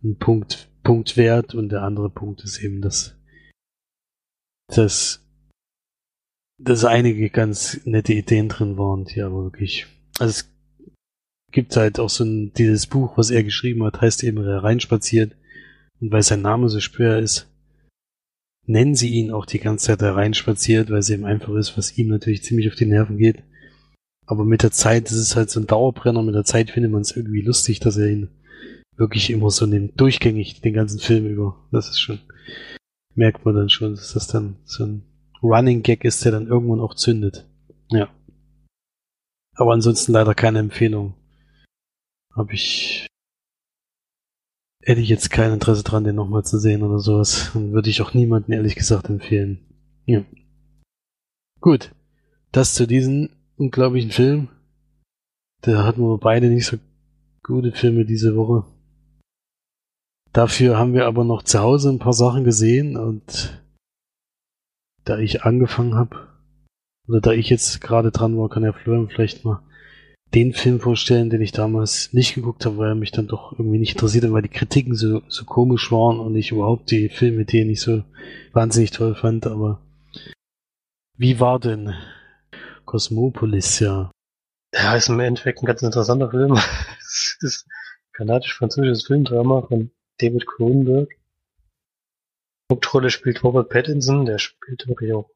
ein 0.03 0.17
Punkt, 0.17 0.69
Punkt 0.83 1.17
wert 1.17 1.55
und 1.55 1.69
der 1.69 1.83
andere 1.83 2.09
Punkt 2.09 2.43
ist 2.43 2.61
eben, 2.61 2.81
dass, 2.81 3.15
dass, 4.77 5.25
dass 6.59 6.85
einige 6.85 7.29
ganz 7.29 7.81
nette 7.85 8.13
Ideen 8.13 8.49
drin 8.49 8.77
waren, 8.77 9.05
die 9.05 9.21
aber 9.21 9.43
wirklich, 9.43 9.87
also 10.19 10.31
es 10.31 10.49
gibt 11.51 11.75
halt 11.75 11.99
auch 11.99 12.09
so 12.09 12.23
ein, 12.23 12.53
dieses 12.53 12.87
Buch, 12.87 13.17
was 13.17 13.29
er 13.29 13.43
geschrieben 13.43 13.83
hat, 13.83 14.01
heißt 14.01 14.23
eben 14.23 14.39
reinspaziert. 14.39 15.35
Und 15.99 16.11
weil 16.11 16.23
sein 16.23 16.41
Name 16.41 16.69
so 16.69 16.79
schwer 16.79 17.19
ist, 17.19 17.47
nennen 18.65 18.95
sie 18.95 19.09
ihn 19.09 19.31
auch 19.31 19.45
die 19.45 19.59
ganze 19.59 19.87
Zeit 19.87 20.01
reinspaziert, 20.01 20.89
weil 20.89 20.99
es 20.99 21.09
eben 21.09 21.25
einfach 21.25 21.53
ist, 21.55 21.77
was 21.77 21.97
ihm 21.97 22.07
natürlich 22.07 22.43
ziemlich 22.43 22.67
auf 22.69 22.75
die 22.75 22.85
Nerven 22.85 23.17
geht. 23.17 23.43
Aber 24.25 24.45
mit 24.45 24.63
der 24.63 24.71
Zeit, 24.71 25.05
das 25.05 25.17
ist 25.17 25.35
halt 25.35 25.49
so 25.49 25.59
ein 25.59 25.67
Dauerbrenner, 25.67 26.23
mit 26.23 26.35
der 26.35 26.45
Zeit 26.45 26.71
findet 26.71 26.91
man 26.91 27.01
es 27.01 27.15
irgendwie 27.15 27.41
lustig, 27.41 27.79
dass 27.79 27.97
er 27.97 28.07
ihn 28.07 28.29
wirklich 28.95 29.29
immer 29.29 29.49
so 29.49 29.65
nimmt, 29.65 29.99
durchgängig 29.99 30.61
den 30.61 30.73
ganzen 30.73 30.99
Film 30.99 31.25
über. 31.25 31.57
Das 31.71 31.89
ist 31.89 31.99
schon, 31.99 32.19
merkt 33.15 33.45
man 33.45 33.55
dann 33.55 33.69
schon, 33.69 33.95
dass 33.95 34.13
das 34.13 34.27
dann 34.27 34.57
so 34.65 34.85
ein 34.85 35.03
Running 35.41 35.83
Gag 35.83 36.05
ist, 36.05 36.23
der 36.25 36.31
dann 36.31 36.47
irgendwann 36.47 36.79
auch 36.79 36.95
zündet. 36.95 37.47
Ja. 37.89 38.09
Aber 39.55 39.73
ansonsten 39.73 40.13
leider 40.13 40.33
keine 40.33 40.59
Empfehlung 40.59 41.13
habe 42.35 42.53
ich 42.53 43.07
hätte 44.85 45.01
ich 45.01 45.09
jetzt 45.09 45.29
kein 45.29 45.53
Interesse 45.53 45.83
dran, 45.83 46.03
den 46.03 46.15
nochmal 46.15 46.43
zu 46.43 46.59
sehen 46.59 46.83
oder 46.83 46.99
sowas. 46.99 47.55
Und 47.55 47.71
würde 47.71 47.89
ich 47.89 48.01
auch 48.01 48.13
niemanden 48.13 48.51
ehrlich 48.51 48.75
gesagt 48.75 49.09
empfehlen. 49.09 49.59
Ja. 50.05 50.23
Gut. 51.61 51.93
Das 52.51 52.73
zu 52.73 52.85
diesem 52.85 53.29
unglaublichen 53.55 54.11
Film. 54.11 54.49
Da 55.61 55.85
hatten 55.85 56.01
wir 56.01 56.17
beide 56.17 56.47
nicht 56.47 56.65
so 56.65 56.77
gute 57.41 57.71
Filme 57.71 58.05
diese 58.05 58.35
Woche. 58.35 58.65
Dafür 60.33 60.79
haben 60.79 60.93
wir 60.93 61.05
aber 61.05 61.23
noch 61.23 61.43
zu 61.43 61.59
Hause 61.59 61.89
ein 61.89 61.99
paar 61.99 62.13
Sachen 62.13 62.43
gesehen 62.43 62.97
und 62.97 63.61
da 65.05 65.19
ich 65.19 65.43
angefangen 65.43 65.93
habe, 65.93 66.27
oder 67.07 67.21
da 67.21 67.31
ich 67.31 67.49
jetzt 67.49 67.81
gerade 67.81 68.11
dran 68.11 68.37
war, 68.37 68.49
kann 68.49 68.63
ja 68.63 68.73
Florian 68.73 69.09
vielleicht 69.09 69.45
mal 69.45 69.61
den 70.33 70.53
Film 70.53 70.79
vorstellen, 70.79 71.29
den 71.29 71.41
ich 71.41 71.51
damals 71.51 72.13
nicht 72.13 72.33
geguckt 72.33 72.65
habe, 72.65 72.77
weil 72.77 72.89
er 72.89 72.95
mich 72.95 73.11
dann 73.11 73.27
doch 73.27 73.51
irgendwie 73.51 73.77
nicht 73.77 73.93
interessiert 73.93 74.23
hat, 74.23 74.31
weil 74.31 74.41
die 74.41 74.49
Kritiken 74.49 74.95
so, 74.95 75.21
so 75.27 75.45
komisch 75.45 75.91
waren 75.91 76.19
und 76.19 76.35
ich 76.35 76.51
überhaupt 76.51 76.89
die 76.89 77.09
Filme, 77.09 77.45
die 77.45 77.61
ich 77.71 77.81
so 77.81 78.03
wahnsinnig 78.53 78.89
toll 78.89 79.13
fand, 79.13 79.45
aber 79.45 79.81
wie 81.15 81.39
war 81.39 81.59
denn 81.59 81.93
Cosmopolis, 82.85 83.79
ja? 83.79 84.09
Ja, 84.73 84.95
ist 84.95 85.09
im 85.09 85.19
Endeffekt 85.19 85.61
ein 85.61 85.67
ganz 85.67 85.83
interessanter 85.83 86.31
Film. 86.31 86.53
es 86.99 87.37
ist 87.41 87.67
kanadisch-französisches 88.13 89.05
Filmdrama 89.05 89.61
von 89.67 89.91
David 90.19 90.45
Cronenberg. 90.45 91.09
Hauptrolle 92.71 93.09
spielt 93.09 93.43
Robert 93.43 93.69
Pattinson, 93.69 94.25
der 94.25 94.39
spielt 94.39 94.87
wirklich 94.87 95.13
auch 95.13 95.29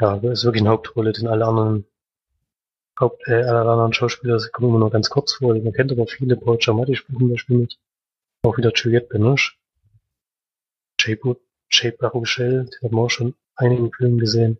ja, 0.00 0.16
ist 0.16 0.44
wirklich 0.44 0.62
eine 0.62 0.70
Hauptrolle, 0.70 1.12
denn 1.12 1.28
alle 1.28 1.46
anderen 1.46 1.86
Haupt, 2.98 3.22
äh, 3.28 3.44
alle 3.44 3.70
anderen 3.70 3.92
Schauspieler 3.92 4.38
kommen 4.52 4.70
immer 4.70 4.80
nur 4.80 4.90
ganz 4.90 5.08
kurz 5.10 5.34
vor. 5.34 5.54
Man 5.54 5.72
kennt 5.72 5.92
aber 5.92 6.06
viele. 6.06 6.36
Paul 6.36 6.58
Giamatti 6.58 6.96
spielt 6.96 7.18
zum 7.18 7.30
Beispiel 7.30 7.58
mit. 7.58 7.78
Auch 8.42 8.56
wieder 8.56 8.72
Juliette 8.74 9.06
Binoche. 9.06 9.52
Jay, 11.00 11.16
Baruchel, 11.92 12.64
den 12.64 12.80
hat 12.82 12.92
man 12.92 13.04
auch 13.04 13.10
schon 13.10 13.34
einigen 13.54 13.92
Filmen 13.92 14.18
gesehen. 14.18 14.58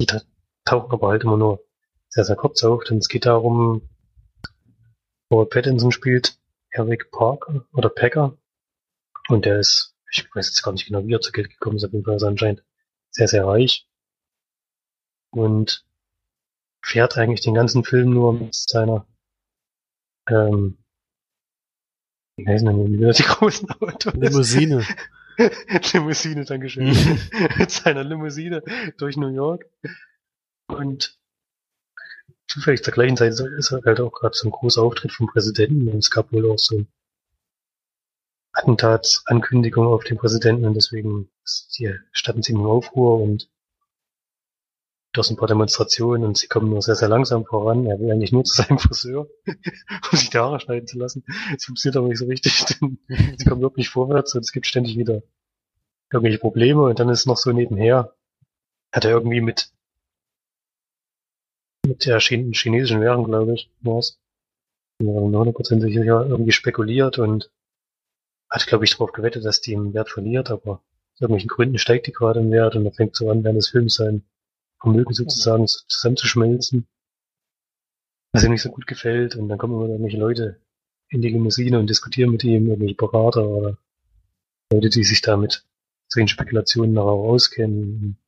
Die 0.00 0.06
tauchen 0.64 0.92
aber 0.92 1.08
halt 1.08 1.24
immer 1.24 1.36
nur 1.36 1.64
sehr, 2.08 2.24
sehr 2.24 2.36
kurz 2.36 2.62
auf, 2.64 2.84
denn 2.84 2.98
es 2.98 3.08
geht 3.08 3.26
darum, 3.26 3.88
Robert 5.32 5.50
Pattinson 5.50 5.90
spielt 5.90 6.38
Eric 6.74 7.10
Parker 7.12 7.64
oder 7.72 7.88
Packer 7.88 8.36
und 9.28 9.44
der 9.44 9.60
ist, 9.60 9.96
ich 10.10 10.28
weiß 10.34 10.48
jetzt 10.48 10.62
gar 10.62 10.72
nicht 10.72 10.86
genau, 10.86 11.06
wie 11.06 11.14
er 11.14 11.20
zu 11.20 11.32
Geld 11.32 11.50
gekommen 11.50 11.76
ist, 11.76 11.84
auf 11.84 11.92
jeden 11.92 12.04
Fall 12.04 12.16
ist 12.16 12.22
er 12.22 12.28
anscheinend 12.28 12.64
sehr, 13.10 13.28
sehr 13.28 13.46
reich 13.46 13.88
und 15.30 15.86
fährt 16.82 17.16
eigentlich 17.16 17.40
den 17.40 17.54
ganzen 17.54 17.84
Film 17.84 18.10
nur 18.10 18.34
mit 18.34 18.54
seiner, 18.54 19.06
ähm, 20.28 20.78
wie 22.36 22.46
heißen 22.46 22.66
denn 22.66 22.86
die, 22.86 22.98
die 22.98 23.22
großen 23.22 23.70
Autos? 23.70 24.12
Limousine. 24.14 24.84
Limousine, 25.92 26.44
Dankeschön. 26.44 26.86
mit 27.58 27.70
seiner 27.70 28.02
Limousine 28.02 28.62
durch 28.98 29.16
New 29.16 29.28
York. 29.28 29.64
Und 30.66 31.18
zufällig 32.48 32.82
zur 32.82 32.92
gleichen 32.92 33.16
Zeit 33.16 33.32
ist 33.32 33.70
halt 33.70 34.00
auch 34.00 34.12
gerade 34.12 34.36
so 34.36 34.48
ein 34.48 34.52
großer 34.52 34.82
Auftritt 34.82 35.12
vom 35.12 35.26
Präsidenten 35.26 35.88
und 35.88 35.98
es 35.98 36.10
gab 36.10 36.32
wohl 36.32 36.50
auch 36.50 36.58
so 36.58 36.84
Attentatsankündigung 38.52 39.86
auf 39.86 40.04
den 40.04 40.16
Präsidenten 40.16 40.64
und 40.64 40.74
deswegen 40.74 41.30
ist 41.44 41.76
die 41.78 41.92
Stadt 42.12 42.36
in 42.36 42.42
ziemlich 42.42 42.66
Aufruhr 42.66 43.20
und 43.20 43.50
durch 45.12 45.30
ein 45.30 45.36
paar 45.36 45.48
Demonstrationen 45.48 46.24
und 46.24 46.36
sie 46.36 46.48
kommen 46.48 46.70
nur 46.70 46.82
sehr, 46.82 46.96
sehr 46.96 47.08
langsam 47.08 47.44
voran. 47.44 47.86
Er 47.86 48.00
will 48.00 48.10
eigentlich 48.10 48.32
nur 48.32 48.44
zu 48.44 48.60
seinem 48.60 48.78
Friseur, 48.80 49.28
um 50.10 50.18
sich 50.18 50.30
die 50.30 50.38
Haare 50.38 50.60
schneiden 50.60 50.88
zu 50.88 50.98
lassen. 50.98 51.24
Es 51.56 51.64
funktioniert 51.64 51.96
aber 51.96 52.08
nicht 52.08 52.18
so 52.18 52.26
richtig, 52.26 52.64
denn 52.80 52.98
sie 53.08 53.44
kommen 53.44 53.62
wirklich 53.62 53.88
vorwärts 53.88 54.34
und 54.34 54.40
es 54.40 54.52
gibt 54.52 54.66
ständig 54.66 54.96
wieder 54.98 55.22
irgendwelche 56.12 56.38
Probleme 56.38 56.82
und 56.82 56.98
dann 56.98 57.08
ist 57.08 57.26
noch 57.26 57.36
so 57.36 57.52
nebenher, 57.52 58.14
hat 58.92 59.04
er 59.04 59.12
irgendwie 59.12 59.40
mit 59.40 59.70
mit 61.84 62.06
der 62.06 62.18
chinesischen 62.20 63.00
Währung, 63.00 63.24
glaube 63.24 63.54
ich, 63.54 63.70
was. 63.80 64.18
Ich 64.98 65.06
bin 65.06 65.14
mir 65.14 65.38
100% 65.38 65.80
sicher, 65.80 66.26
irgendwie 66.26 66.52
spekuliert 66.52 67.18
und 67.18 67.50
hat, 68.50 68.66
glaube 68.66 68.84
ich, 68.84 68.92
darauf 68.92 69.12
gewettet, 69.12 69.44
dass 69.44 69.60
die 69.60 69.72
im 69.72 69.94
Wert 69.94 70.10
verliert, 70.10 70.50
aber 70.50 70.82
aus 71.14 71.20
irgendwelchen 71.20 71.48
Gründen 71.48 71.78
steigt 71.78 72.06
die 72.06 72.12
gerade 72.12 72.40
im 72.40 72.50
Wert 72.50 72.76
und 72.76 72.86
er 72.86 72.92
fängt 72.92 73.16
so 73.16 73.30
an, 73.30 73.42
während 73.42 73.58
des 73.58 73.68
Films 73.68 73.94
sein 73.94 74.24
Vermögen 74.80 75.14
sozusagen 75.14 75.66
zusammenzuschmelzen, 75.66 76.86
was 78.32 78.44
ihm 78.44 78.52
nicht 78.52 78.62
so 78.62 78.70
gut 78.70 78.86
gefällt. 78.86 79.34
Und 79.36 79.48
dann 79.48 79.58
kommen 79.58 79.74
immer 79.74 79.88
irgendwelche 79.88 80.18
Leute 80.18 80.60
in 81.08 81.22
die 81.22 81.30
Limousine 81.30 81.78
und 81.78 81.88
diskutieren 81.88 82.30
mit 82.30 82.44
ihm, 82.44 82.68
irgendwelche 82.68 82.96
Berater 82.96 83.48
oder 83.48 83.78
Leute, 84.72 84.90
die 84.90 85.04
sich 85.04 85.22
da 85.22 85.36
mit 85.36 85.64
solchen 86.08 86.28
Spekulationen 86.28 86.92
nachher 86.92 87.06
auskennen, 87.06 88.18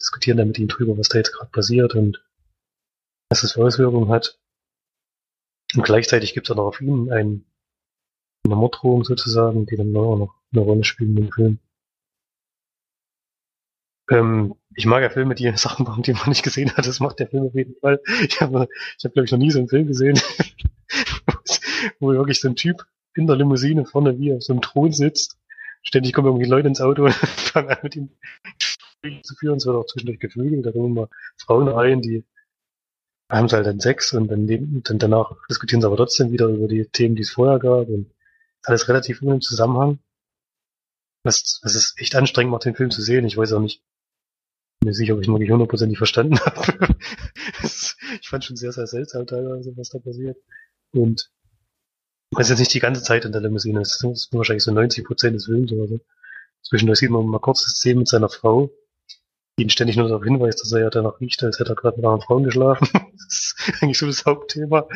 diskutieren 0.00 0.38
dann 0.38 0.48
mit 0.48 0.58
ihm 0.58 0.68
drüber, 0.68 0.96
was 0.98 1.08
da 1.08 1.18
jetzt 1.18 1.32
gerade 1.32 1.50
passiert 1.50 1.94
und 1.94 2.25
was 3.28 3.42
das 3.42 3.52
für 3.52 3.64
Auswirkungen 3.64 4.10
hat. 4.10 4.38
Und 5.74 5.82
gleichzeitig 5.82 6.34
gibt 6.34 6.46
es 6.46 6.52
auch 6.52 6.56
noch 6.56 6.66
auf 6.66 6.80
ihn 6.80 7.10
ein, 7.10 7.44
eine 8.44 8.56
Morddrohung 8.56 9.04
sozusagen, 9.04 9.66
die 9.66 9.76
dann 9.76 9.96
auch 9.96 10.16
noch 10.16 10.34
eine 10.52 10.62
Rolle 10.62 10.84
spielt 10.84 11.10
in 11.10 11.16
dem 11.16 11.32
Film. 11.32 11.58
Ähm, 14.10 14.54
ich 14.74 14.86
mag 14.86 15.02
ja 15.02 15.10
Filme, 15.10 15.34
die 15.34 15.50
Sachen 15.56 15.84
machen, 15.84 16.02
die 16.02 16.12
man 16.12 16.28
nicht 16.28 16.42
gesehen 16.42 16.72
hat. 16.76 16.86
Das 16.86 17.00
macht 17.00 17.18
der 17.18 17.28
Film 17.28 17.46
auf 17.46 17.54
jeden 17.54 17.74
Fall. 17.80 18.00
Ich 18.22 18.40
habe, 18.40 18.68
ich 18.98 19.04
hab, 19.04 19.12
glaube 19.12 19.26
ich, 19.26 19.32
noch 19.32 19.38
nie 19.38 19.50
so 19.50 19.58
einen 19.58 19.68
Film 19.68 19.86
gesehen, 19.86 20.20
wo 22.00 22.12
wirklich 22.12 22.40
so 22.40 22.48
ein 22.48 22.56
Typ 22.56 22.86
in 23.14 23.26
der 23.26 23.36
Limousine 23.36 23.86
vorne 23.86 24.18
wie 24.18 24.34
auf 24.34 24.42
so 24.42 24.52
einem 24.52 24.62
Thron 24.62 24.92
sitzt. 24.92 25.38
Ständig 25.82 26.12
kommen 26.12 26.28
irgendwie 26.28 26.48
Leute 26.48 26.68
ins 26.68 26.80
Auto 26.80 27.04
und 27.06 27.14
fangen 27.14 27.70
an 27.70 27.78
mit 27.82 27.96
ihm 27.96 28.10
zu 29.22 29.34
führen. 29.36 29.56
Es 29.56 29.66
wird 29.66 29.76
auch 29.76 29.86
zwischendurch 29.86 30.20
geflügelt. 30.20 30.64
Da 30.64 30.72
kommen 30.72 30.96
immer 30.96 31.08
Frauen 31.36 31.68
rein, 31.68 32.02
die 32.02 32.24
haben 33.28 33.48
sie 33.48 33.56
halt 33.56 33.66
dann 33.66 33.80
Sex 33.80 34.12
und 34.12 34.28
dann, 34.28 34.46
dann 34.82 34.98
danach 34.98 35.32
diskutieren 35.50 35.80
sie 35.80 35.86
aber 35.86 35.96
trotzdem 35.96 36.32
wieder 36.32 36.46
über 36.46 36.68
die 36.68 36.86
Themen, 36.86 37.16
die 37.16 37.22
es 37.22 37.30
vorher 37.30 37.58
gab 37.58 37.88
und 37.88 38.12
alles 38.64 38.88
relativ 38.88 39.22
ohne 39.22 39.40
Zusammenhang. 39.40 39.98
Was, 41.24 41.60
was 41.62 41.74
ist 41.74 42.00
echt 42.00 42.14
anstrengend 42.14 42.52
macht, 42.52 42.64
den 42.64 42.76
Film 42.76 42.90
zu 42.90 43.02
sehen. 43.02 43.26
Ich 43.26 43.36
weiß 43.36 43.52
auch 43.52 43.60
nicht, 43.60 43.82
mir 44.84 44.94
sicher, 44.94 45.14
ob 45.14 45.20
ich 45.20 45.28
ihn 45.28 45.34
wirklich 45.34 45.50
hundertprozentig 45.50 45.98
verstanden 45.98 46.38
habe. 46.44 46.96
ich 47.62 48.28
fand 48.28 48.44
schon 48.44 48.56
sehr, 48.56 48.72
sehr 48.72 48.86
seltsam 48.86 49.26
teilweise, 49.26 49.76
was 49.76 49.88
da 49.88 49.98
passiert. 49.98 50.36
Und 50.92 51.30
es 52.32 52.46
ist 52.46 52.50
jetzt 52.50 52.58
nicht 52.60 52.74
die 52.74 52.80
ganze 52.80 53.02
Zeit 53.02 53.24
in 53.24 53.32
der 53.32 53.40
Limousine, 53.40 53.80
es 53.80 54.02
ist 54.02 54.32
wahrscheinlich 54.32 54.64
so 54.64 54.72
90 54.72 55.04
Prozent 55.04 55.36
des 55.36 55.46
Films 55.46 55.72
oder 55.72 55.88
so. 55.88 56.00
Zwischendurch 56.62 56.98
sieht 56.98 57.10
man 57.10 57.26
mal 57.26 57.40
kurz 57.40 57.64
das 57.64 57.74
Szene 57.74 58.00
mit 58.00 58.08
seiner 58.08 58.28
Frau, 58.28 58.70
ihn 59.56 59.70
ständig 59.70 59.96
nur 59.96 60.08
darauf 60.08 60.24
hinweist, 60.24 60.60
dass 60.60 60.72
er 60.72 60.80
ja 60.80 60.90
danach 60.90 61.20
riecht, 61.20 61.42
als 61.42 61.58
hätte 61.58 61.72
er 61.72 61.76
gerade 61.76 61.96
mit 61.96 62.04
anderen 62.04 62.22
Frauen 62.22 62.44
geschlafen. 62.44 62.88
das 63.12 63.54
ist 63.58 63.82
eigentlich 63.82 63.98
so 63.98 64.06
das 64.06 64.24
Hauptthema, 64.26 64.86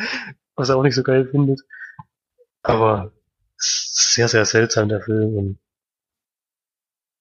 was 0.55 0.69
er 0.69 0.77
auch 0.77 0.83
nicht 0.83 0.95
so 0.95 1.03
geil 1.03 1.27
findet. 1.27 1.61
Aber 2.61 3.11
es 3.57 3.65
ist 3.65 4.13
sehr, 4.13 4.27
sehr 4.27 4.45
seltsam, 4.45 4.89
der 4.89 5.01
Film. 5.01 5.35
Und 5.35 5.59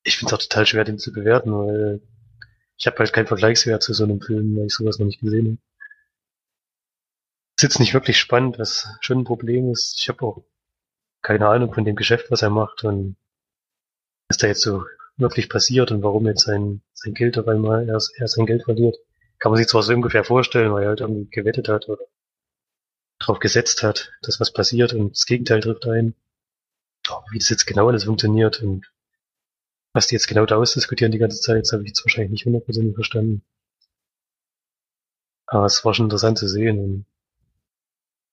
ich 0.03 0.19
finde 0.19 0.35
es 0.35 0.39
auch 0.39 0.43
total 0.43 0.67
schwer, 0.67 0.85
den 0.85 0.99
zu 0.99 1.13
bewerten, 1.13 1.53
weil 1.53 2.03
ich 2.77 2.87
habe 2.87 2.99
halt 2.99 3.13
keinen 3.13 3.27
Vergleichswert 3.27 3.83
zu 3.83 3.95
so 3.95 4.05
einem 4.05 4.21
Film, 4.21 4.57
weil 4.57 4.67
ich 4.67 4.75
sowas 4.75 4.99
noch 4.99 5.07
nicht 5.07 5.21
gesehen 5.21 5.47
habe. 5.47 5.59
Ist 7.57 7.63
jetzt 7.63 7.81
nicht 7.81 7.95
wirklich 7.95 8.19
spannend, 8.19 8.59
was 8.59 8.89
schon 9.01 9.19
ein 9.19 9.25
Problem 9.25 9.71
ist. 9.71 9.99
Ich 9.99 10.09
habe 10.09 10.23
auch 10.25 10.45
keine 11.23 11.49
Ahnung 11.49 11.73
von 11.73 11.85
dem 11.85 11.97
Geschäft, 11.97 12.31
was 12.31 12.43
er 12.43 12.51
macht 12.51 12.85
und 12.85 13.17
was 14.29 14.39
da 14.39 14.47
jetzt 14.47 14.63
so 14.63 14.85
wirklich 15.21 15.49
passiert 15.49 15.91
und 15.93 16.03
warum 16.03 16.27
jetzt 16.27 16.45
sein, 16.45 16.83
sein 16.93 17.15
Geld 17.15 17.39
auf 17.39 17.49
einmal 17.49 17.89
er, 17.89 17.99
er 18.17 18.29
sein 18.29 18.47
Geld 18.47 18.65
verliert. 18.65 18.97
Kann 19.39 19.53
man 19.53 19.59
sich 19.59 19.69
zwar 19.69 19.83
so 19.83 19.93
ungefähr 19.93 20.25
vorstellen, 20.25 20.73
weil 20.73 20.85
er 20.85 20.89
halt 20.91 21.01
irgendwie 21.01 21.31
gewettet 21.31 21.69
hat 21.69 21.89
oder 21.89 22.05
drauf 23.19 23.39
gesetzt 23.39 23.83
hat, 23.83 24.13
dass 24.23 24.41
was 24.41 24.53
passiert 24.53 24.93
und 24.93 25.13
das 25.13 25.27
Gegenteil 25.27 25.61
trifft 25.61 25.87
ein. 25.87 26.15
Aber 27.09 27.25
wie 27.33 27.39
das 27.39 27.51
jetzt 27.51 27.67
genau 27.67 27.89
alles 27.89 28.05
funktioniert 28.05 28.63
und 28.63 28.91
was 29.93 30.07
die 30.07 30.15
jetzt 30.15 30.29
genau 30.29 30.47
da 30.47 30.57
ausdiskutieren 30.57 31.13
die 31.13 31.19
ganze 31.19 31.41
Zeit, 31.41 31.63
das 31.63 31.73
habe 31.73 31.83
ich 31.83 31.89
jetzt 31.89 32.05
wahrscheinlich 32.05 32.31
nicht 32.31 32.47
hundertprozentig 32.47 32.95
verstanden. 32.95 33.43
Aber 35.47 35.67
es 35.67 35.85
war 35.85 35.95
schon 35.95 36.07
interessant 36.07 36.39
zu 36.39 36.49
sehen. 36.49 36.79
Und 36.79 37.07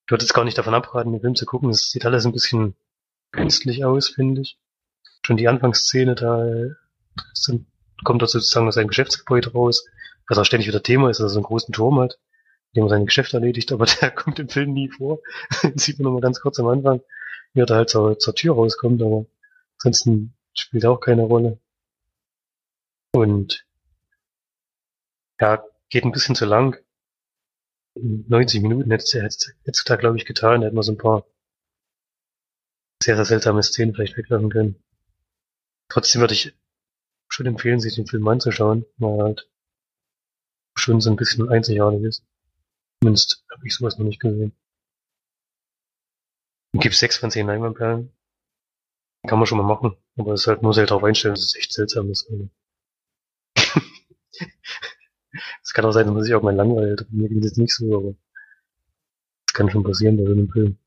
ich 0.05 0.11
würde 0.11 0.23
jetzt 0.23 0.33
gar 0.33 0.45
nicht 0.45 0.57
davon 0.57 0.75
abraten, 0.75 1.11
den 1.11 1.21
Film 1.21 1.35
zu 1.35 1.45
gucken. 1.45 1.69
Es 1.69 1.89
sieht 1.89 2.05
alles 2.05 2.25
ein 2.25 2.31
bisschen 2.31 2.75
künstlich 3.31 3.83
aus, 3.83 4.09
finde 4.09 4.41
ich. 4.41 4.59
Schon 5.27 5.35
die 5.35 5.49
Anfangsszene, 5.49 6.15
da 6.15 6.49
sind, 7.33 7.67
kommt 8.05 8.21
er 8.21 8.29
sozusagen 8.29 8.65
aus 8.65 8.75
seinem 8.75 8.87
Geschäftsgebäude 8.87 9.51
raus, 9.51 9.85
was 10.25 10.37
auch 10.37 10.45
ständig 10.45 10.69
wieder 10.69 10.81
Thema 10.81 11.09
ist, 11.09 11.19
dass 11.19 11.25
er 11.25 11.29
so 11.31 11.39
einen 11.39 11.43
großen 11.43 11.73
Turm 11.73 11.99
hat, 11.99 12.17
in 12.71 12.79
dem 12.79 12.85
er 12.85 12.89
sein 12.91 13.05
Geschäft 13.05 13.33
erledigt, 13.33 13.73
aber 13.73 13.85
der 14.01 14.11
kommt 14.11 14.39
im 14.39 14.47
Film 14.47 14.71
nie 14.71 14.87
vor. 14.87 15.19
Sieht 15.75 15.99
man 15.99 16.03
nur 16.05 16.13
mal 16.13 16.21
ganz 16.21 16.39
kurz 16.39 16.61
am 16.61 16.67
Anfang, 16.67 17.01
wie 17.51 17.59
er 17.59 17.65
da 17.65 17.75
halt 17.75 17.89
zur, 17.89 18.17
zur 18.17 18.35
Tür 18.35 18.53
rauskommt, 18.53 19.01
aber 19.01 19.25
ansonsten 19.79 20.33
spielt 20.53 20.85
auch 20.85 21.01
keine 21.01 21.23
Rolle. 21.23 21.59
Und 23.11 23.65
ja, 25.41 25.61
geht 25.89 26.05
ein 26.05 26.13
bisschen 26.13 26.35
zu 26.35 26.45
lang. 26.45 26.77
90 27.95 28.61
Minuten 28.61 28.91
hätte 28.91 29.27
es 29.27 29.83
da, 29.83 29.95
glaube 29.97 30.15
ich, 30.15 30.23
getan. 30.23 30.61
Da 30.61 30.67
hätte 30.67 30.75
man 30.75 30.83
so 30.83 30.93
ein 30.93 30.97
paar 30.97 31.25
sehr, 33.03 33.17
sehr 33.17 33.25
seltsame 33.25 33.61
Szenen 33.61 33.93
vielleicht 33.93 34.15
weglassen 34.15 34.49
können. 34.49 34.81
Trotzdem 35.89 36.21
würde 36.21 36.33
ich 36.33 36.53
schon 37.29 37.45
empfehlen, 37.45 37.79
sich 37.79 37.95
den 37.95 38.07
Film 38.07 38.27
anzuschauen, 38.27 38.85
weil 38.97 39.21
halt 39.21 39.49
schon 40.75 41.01
so 41.01 41.09
ein 41.09 41.15
bisschen 41.17 41.49
einzigartig 41.49 42.03
ist. 42.03 42.23
Zumindest 43.01 43.45
habe 43.51 43.67
ich 43.67 43.75
sowas 43.75 43.97
noch 43.97 44.05
nicht 44.05 44.19
gesehen. 44.21 44.55
Gibt 46.73 46.95
sechs 46.95 47.17
von 47.17 47.29
zehn 47.29 47.47
Leinwandperlen. 47.47 48.13
Kann 49.27 49.37
man 49.37 49.45
schon 49.45 49.59
mal 49.59 49.63
machen. 49.63 49.95
Aber 50.17 50.33
es 50.33 50.47
halt, 50.47 50.63
muss 50.63 50.77
halt 50.77 50.89
darauf 50.89 51.03
einstellen, 51.03 51.35
dass 51.35 51.43
es 51.43 51.55
echt 51.55 51.71
seltsam 51.73 52.09
ist. 52.09 52.27
Es 55.63 55.73
kann 55.73 55.85
auch 55.85 55.91
sein, 55.91 56.05
dass 56.07 56.13
man 56.15 56.23
sich 56.23 56.33
auch 56.33 56.41
mal 56.41 56.55
langweilt. 56.55 57.05
Mir 57.11 57.29
ging 57.29 57.41
das 57.41 57.57
nicht 57.57 57.73
so, 57.73 57.95
aber 57.95 58.15
das 59.47 59.53
kann 59.53 59.69
schon 59.69 59.83
passieren 59.83 60.17
bei 60.17 60.25
so 60.25 60.31
einem 60.31 60.49
Film. 60.49 60.77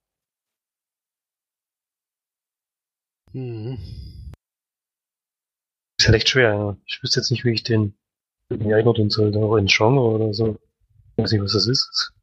Mhm. 3.35 4.10
Ist 6.01 6.07
halt 6.07 6.17
echt 6.17 6.31
schwer, 6.31 6.55
ja. 6.55 6.77
Ich 6.87 7.03
wüsste 7.03 7.21
jetzt 7.21 7.31
nicht, 7.31 7.45
wie 7.45 7.53
ich 7.53 7.63
den 7.63 7.95
irgendwie 8.49 8.73
einordnen 8.73 9.11
soll, 9.11 9.37
auch 9.37 9.57
in 9.57 9.67
Genre 9.67 10.01
oder 10.01 10.33
so. 10.33 10.59
Ich 11.13 11.23
weiß 11.23 11.33
nicht, 11.33 11.43
was 11.43 11.53
das 11.53 11.67
ist. 11.67 12.15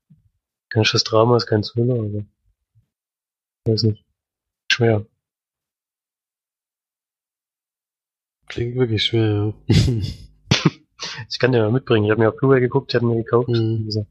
Kein 0.70 0.84
Schiss 0.84 1.04
Drama, 1.04 1.38
ist 1.38 1.46
kein 1.46 1.62
Thriller, 1.62 1.94
aber 1.94 2.26
ich 3.66 3.72
weiß 3.72 3.84
nicht. 3.84 4.04
Schwer. 4.72 5.06
Klingt 8.48 8.78
wirklich 8.78 9.04
schwer, 9.04 9.54
ja. 9.68 9.76
ich 11.30 11.38
kann 11.38 11.52
dir 11.52 11.62
mal 11.62 11.72
mitbringen. 11.72 12.06
Ich 12.06 12.10
habe 12.10 12.22
mir 12.22 12.30
auf 12.30 12.38
Blu-ray 12.38 12.62
geguckt, 12.62 12.92
die 12.92 12.98
hatten 12.98 13.10
mir 13.10 13.24
gekauft. 13.24 13.50
Mhm. 13.50 14.08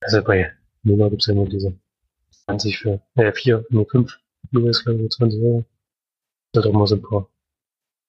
Also 0.00 0.24
bei 0.24 0.52
Numa 0.82 1.10
gibt's 1.10 1.26
ja 1.26 1.34
nur 1.34 1.48
diese 1.48 1.78
20 2.46 2.76
für, 2.76 3.00
äh, 3.14 3.30
4, 3.30 3.66
nur 3.70 3.88
5 3.88 4.18
Blu-rays, 4.50 4.82
glaube 4.82 5.04
ich, 5.04 5.10
20 5.10 5.40
Euro. 5.40 5.64
Das 6.50 6.64
hat 6.64 6.72
auch 6.72 6.76
mal 6.76 6.88
so 6.88 6.96
ein 6.96 7.02
paar 7.02 7.29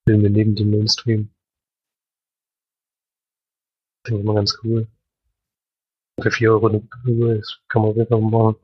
Filme 0.08 0.30
neben 0.30 0.56
dem 0.56 0.72
Mainstream. 0.72 1.34
Finde 4.06 4.20
ich 4.20 4.26
immer 4.26 4.36
ganz 4.36 4.58
cool. 4.64 4.88
Für 6.22 6.32
4 6.32 6.52
Euro 6.52 6.68
eine 6.68 6.80
Blu-ray, 6.80 7.42
kann 7.68 7.84
man 7.84 7.96
wirklich 7.96 8.20
machen. 8.20 8.56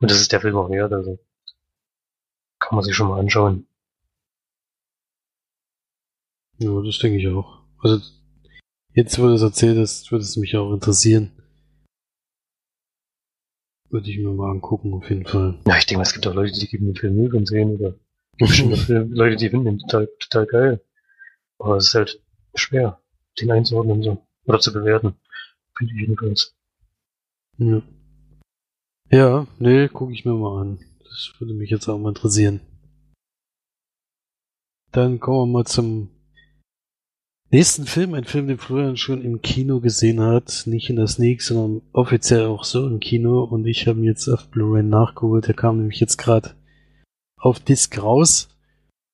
Und 0.00 0.10
das 0.10 0.20
ist 0.20 0.32
der 0.32 0.40
Film 0.40 0.56
auch 0.56 0.70
wert, 0.70 0.92
also 0.92 1.18
kann 2.58 2.76
man 2.76 2.84
sich 2.84 2.94
schon 2.94 3.08
mal 3.08 3.20
anschauen. 3.20 3.66
Ja, 6.58 6.80
das 6.82 6.98
denke 6.98 7.18
ich 7.18 7.28
auch. 7.28 7.62
Also, 7.78 8.00
jetzt, 8.92 9.18
wo 9.18 9.22
du 9.22 9.34
es 9.34 9.42
erzählt 9.42 9.78
hast, 9.78 10.10
würde 10.12 10.24
es 10.24 10.36
mich 10.36 10.56
auch 10.56 10.72
interessieren. 10.72 11.32
Würde 13.88 14.10
ich 14.10 14.18
mir 14.18 14.30
mal 14.30 14.50
angucken, 14.50 14.92
auf 14.94 15.08
jeden 15.08 15.26
Fall. 15.26 15.58
Ja, 15.66 15.78
ich 15.78 15.86
denke, 15.86 16.02
es 16.02 16.12
gibt 16.12 16.26
auch 16.26 16.34
Leute, 16.34 16.52
die 16.52 16.68
geben 16.68 16.86
den 16.86 16.96
Film 16.96 17.16
Müll 17.16 17.34
und 17.34 17.48
sehen, 17.48 17.76
oder 17.76 17.94
bestimmt 18.46 18.88
Leute, 18.88 19.36
die 19.36 19.50
finden 19.50 19.66
den 19.66 19.78
total, 19.78 20.08
total 20.18 20.46
geil. 20.46 20.84
Aber 21.58 21.76
es 21.76 21.88
ist 21.88 21.94
halt 21.94 22.22
schwer, 22.54 23.00
den 23.40 23.50
einzuordnen 23.50 24.02
so. 24.02 24.26
Oder 24.46 24.60
zu 24.60 24.72
bewerten. 24.72 25.14
Finde 25.76 25.94
ich 25.94 26.00
jedenfalls. 26.00 26.56
Ja. 27.58 27.82
Ja, 29.10 29.46
nee, 29.58 29.88
gucke 29.88 30.12
ich 30.12 30.24
mir 30.24 30.34
mal 30.34 30.62
an. 30.62 30.78
Das 31.00 31.32
würde 31.38 31.54
mich 31.54 31.70
jetzt 31.70 31.88
auch 31.88 31.98
mal 31.98 32.10
interessieren. 32.10 32.60
Dann 34.92 35.20
kommen 35.20 35.50
wir 35.50 35.58
mal 35.58 35.66
zum 35.66 36.10
Nächsten 37.52 37.84
Film, 37.84 38.14
ein 38.14 38.22
Film, 38.22 38.46
den 38.46 38.58
Florian 38.58 38.96
schon 38.96 39.24
im 39.24 39.42
Kino 39.42 39.80
gesehen 39.80 40.20
hat, 40.20 40.62
nicht 40.66 40.88
in 40.88 40.94
der 40.94 41.08
Sneak, 41.08 41.42
sondern 41.42 41.82
offiziell 41.92 42.46
auch 42.46 42.62
so 42.62 42.86
im 42.86 43.00
Kino 43.00 43.42
und 43.42 43.66
ich 43.66 43.88
habe 43.88 43.98
ihn 43.98 44.04
jetzt 44.04 44.28
auf 44.28 44.46
Blu-ray 44.50 44.84
nachgeholt, 44.84 45.48
der 45.48 45.54
kam 45.54 45.78
nämlich 45.78 45.98
jetzt 45.98 46.16
gerade 46.16 46.54
auf 47.40 47.58
Disc 47.58 48.00
raus. 48.00 48.48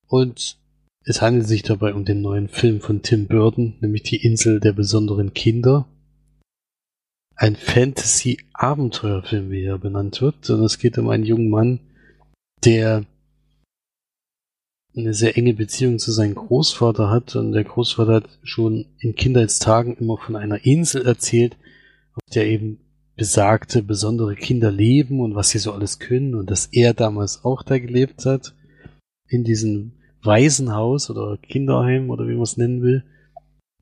Und 0.08 0.58
es 1.04 1.22
handelt 1.22 1.46
sich 1.46 1.62
dabei 1.62 1.94
um 1.94 2.04
den 2.04 2.20
neuen 2.20 2.48
Film 2.48 2.80
von 2.80 3.02
Tim 3.02 3.26
Burton, 3.26 3.76
nämlich 3.80 4.02
Die 4.02 4.22
Insel 4.24 4.60
der 4.60 4.72
besonderen 4.72 5.32
Kinder. 5.32 5.86
Ein 7.36 7.56
Fantasy-Abenteuerfilm, 7.56 9.50
wie 9.50 9.64
er 9.64 9.78
benannt 9.78 10.20
wird, 10.20 10.48
und 10.50 10.64
es 10.64 10.78
geht 10.78 10.98
um 10.98 11.08
einen 11.08 11.24
jungen 11.24 11.50
Mann, 11.50 11.80
der 12.64 13.04
eine 14.96 15.12
sehr 15.12 15.36
enge 15.36 15.54
Beziehung 15.54 15.98
zu 15.98 16.10
seinem 16.10 16.34
Großvater 16.34 17.10
hat. 17.10 17.36
Und 17.36 17.52
der 17.52 17.64
Großvater 17.64 18.14
hat 18.14 18.38
schon 18.42 18.86
in 18.98 19.14
Kindheitstagen 19.14 19.96
immer 19.98 20.16
von 20.16 20.36
einer 20.36 20.64
Insel 20.64 21.06
erzählt, 21.06 21.56
auf 22.14 22.22
der 22.34 22.46
eben 22.46 22.80
besagte 23.16 23.82
besondere 23.82 24.36
Kinder 24.36 24.70
leben 24.70 25.20
und 25.20 25.34
was 25.34 25.50
sie 25.50 25.58
so 25.58 25.72
alles 25.72 25.98
können 25.98 26.34
und 26.34 26.50
dass 26.50 26.66
er 26.66 26.94
damals 26.94 27.44
auch 27.44 27.62
da 27.62 27.78
gelebt 27.78 28.26
hat 28.26 28.54
in 29.28 29.42
diesem 29.42 29.92
Waisenhaus 30.22 31.10
oder 31.10 31.38
Kinderheim 31.38 32.10
oder 32.10 32.28
wie 32.28 32.34
man 32.34 32.42
es 32.42 32.56
nennen 32.56 32.82
will 32.82 33.04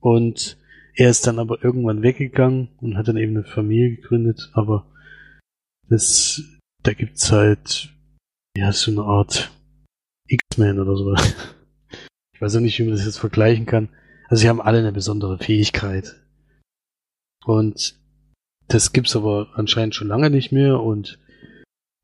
und 0.01 0.57
er 0.97 1.11
ist 1.11 1.27
dann 1.27 1.41
aber 1.41 1.65
irgendwann 1.65 2.03
weggegangen 2.03 2.69
und 2.81 2.97
hat 2.97 3.09
dann 3.09 3.17
eben 3.17 3.37
eine 3.37 3.45
Familie 3.45 3.97
gegründet, 3.97 4.51
aber 4.53 4.87
das, 5.89 6.43
da 6.83 6.93
gibt's 6.93 7.33
halt, 7.33 7.93
ja, 8.57 8.71
so 8.73 8.93
eine 8.93 9.03
Art 9.03 9.51
X-Men 10.29 10.79
oder 10.79 10.97
so. 10.97 11.15
Ich 12.35 12.41
weiß 12.41 12.57
auch 12.57 12.61
nicht, 12.61 12.77
wie 12.81 12.83
man 12.83 12.97
das 12.97 13.05
jetzt 13.05 13.19
vergleichen 13.19 13.65
kann. 13.65 13.89
Also 14.29 14.41
sie 14.41 14.49
haben 14.49 14.61
alle 14.61 14.79
eine 14.79 14.91
besondere 14.91 15.39
Fähigkeit. 15.39 16.17
Und 17.47 17.97
das 18.69 18.93
gibt's 18.93 19.17
aber 19.17 19.49
anscheinend 19.55 19.95
schon 19.95 20.09
lange 20.09 20.31
nicht 20.31 20.53
mehr 20.53 20.81
und 20.81 21.19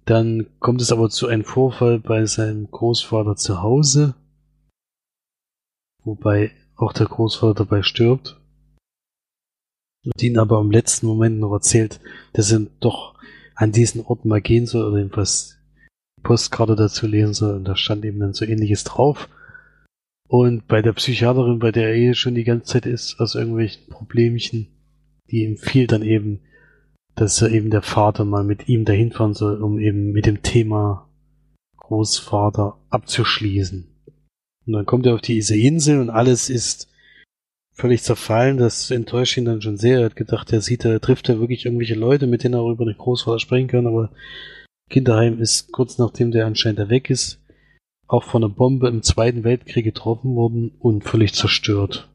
dann 0.05 0.46
kommt 0.59 0.81
es 0.81 0.92
aber 0.92 1.09
zu 1.09 1.29
einem 1.29 1.44
Vorfall 1.44 2.01
bei 2.01 2.27
seinem 2.27 2.70
Großvater 2.70 3.37
zu 3.37 3.62
Hause, 3.62 4.14
wobei 6.03 6.53
auch 6.77 6.92
der 6.92 7.07
Großvater 7.07 7.55
dabei 7.55 7.83
stirbt. 7.83 8.40
Und 10.05 10.23
ihn 10.23 10.38
aber 10.38 10.61
im 10.61 10.70
letzten 10.70 11.07
Moment 11.07 11.38
noch 11.38 11.53
erzählt, 11.53 12.01
dass 12.33 12.51
er 12.51 12.66
doch 12.81 13.14
an 13.55 13.70
diesen 13.70 14.05
Ort 14.07 14.25
mal 14.25 14.40
gehen 14.40 14.66
soll 14.66 14.90
oder 14.90 15.05
die 15.05 15.11
Postkarte 16.23 16.75
dazu 16.75 17.07
lesen 17.07 17.35
soll 17.35 17.55
und 17.55 17.64
da 17.64 17.77
stand 17.77 18.05
eben 18.05 18.18
dann 18.18 18.33
so 18.33 18.46
ähnliches 18.46 18.85
drauf. 18.85 19.29
Und 20.27 20.66
bei 20.68 20.81
der 20.81 20.92
Psychiaterin, 20.94 21.59
bei 21.59 21.70
der 21.70 21.88
er 21.88 21.94
eh 21.94 22.14
schon 22.14 22.35
die 22.35 22.44
ganze 22.44 22.73
Zeit 22.73 22.87
ist, 22.87 23.20
aus 23.20 23.35
irgendwelchen 23.35 23.88
Problemchen, 23.88 24.68
die 25.31 25.44
empfiehlt 25.44 25.92
dann 25.92 26.03
eben, 26.03 26.40
dass 27.20 27.42
er 27.42 27.50
eben 27.50 27.68
der 27.68 27.83
Vater 27.83 28.24
mal 28.24 28.44
mit 28.44 28.66
ihm 28.70 28.87
dahin 28.87 29.12
fahren 29.12 29.35
soll, 29.35 29.62
um 29.62 29.78
eben 29.78 30.11
mit 30.11 30.24
dem 30.24 30.42
Thema 30.42 31.06
Großvater 31.76 32.78
abzuschließen. 32.88 33.87
Und 34.66 34.72
dann 34.72 34.87
kommt 34.87 35.04
er 35.04 35.16
auf 35.16 35.20
diese 35.20 35.54
Insel 35.54 36.00
und 36.00 36.09
alles 36.09 36.48
ist 36.48 36.88
völlig 37.74 38.02
zerfallen. 38.02 38.56
Das 38.56 38.90
enttäuscht 38.90 39.37
ihn 39.37 39.44
dann 39.44 39.61
schon 39.61 39.76
sehr. 39.76 39.98
Er 39.98 40.06
hat 40.06 40.16
gedacht, 40.16 40.50
er 40.50 40.62
sieht, 40.62 40.87
er 40.87 40.98
trifft 40.98 41.28
ja 41.28 41.38
wirklich 41.38 41.66
irgendwelche 41.66 41.94
Leute, 41.94 42.26
mit 42.26 42.42
denen 42.42 42.54
er 42.54 42.66
über 42.70 42.87
den 42.87 42.96
Großvater 42.96 43.38
sprechen 43.38 43.68
kann, 43.68 43.87
aber 43.87 44.12
Kinderheim 44.88 45.38
ist 45.40 45.72
kurz 45.72 45.98
nachdem 45.98 46.30
der 46.30 46.46
anscheinend 46.46 46.88
weg 46.88 47.11
ist, 47.11 47.38
auch 48.06 48.24
von 48.24 48.42
einer 48.42 48.54
Bombe 48.54 48.88
im 48.88 49.02
Zweiten 49.02 49.44
Weltkrieg 49.44 49.85
getroffen 49.85 50.35
worden 50.37 50.72
und 50.78 51.04
völlig 51.04 51.35
zerstört. 51.35 52.09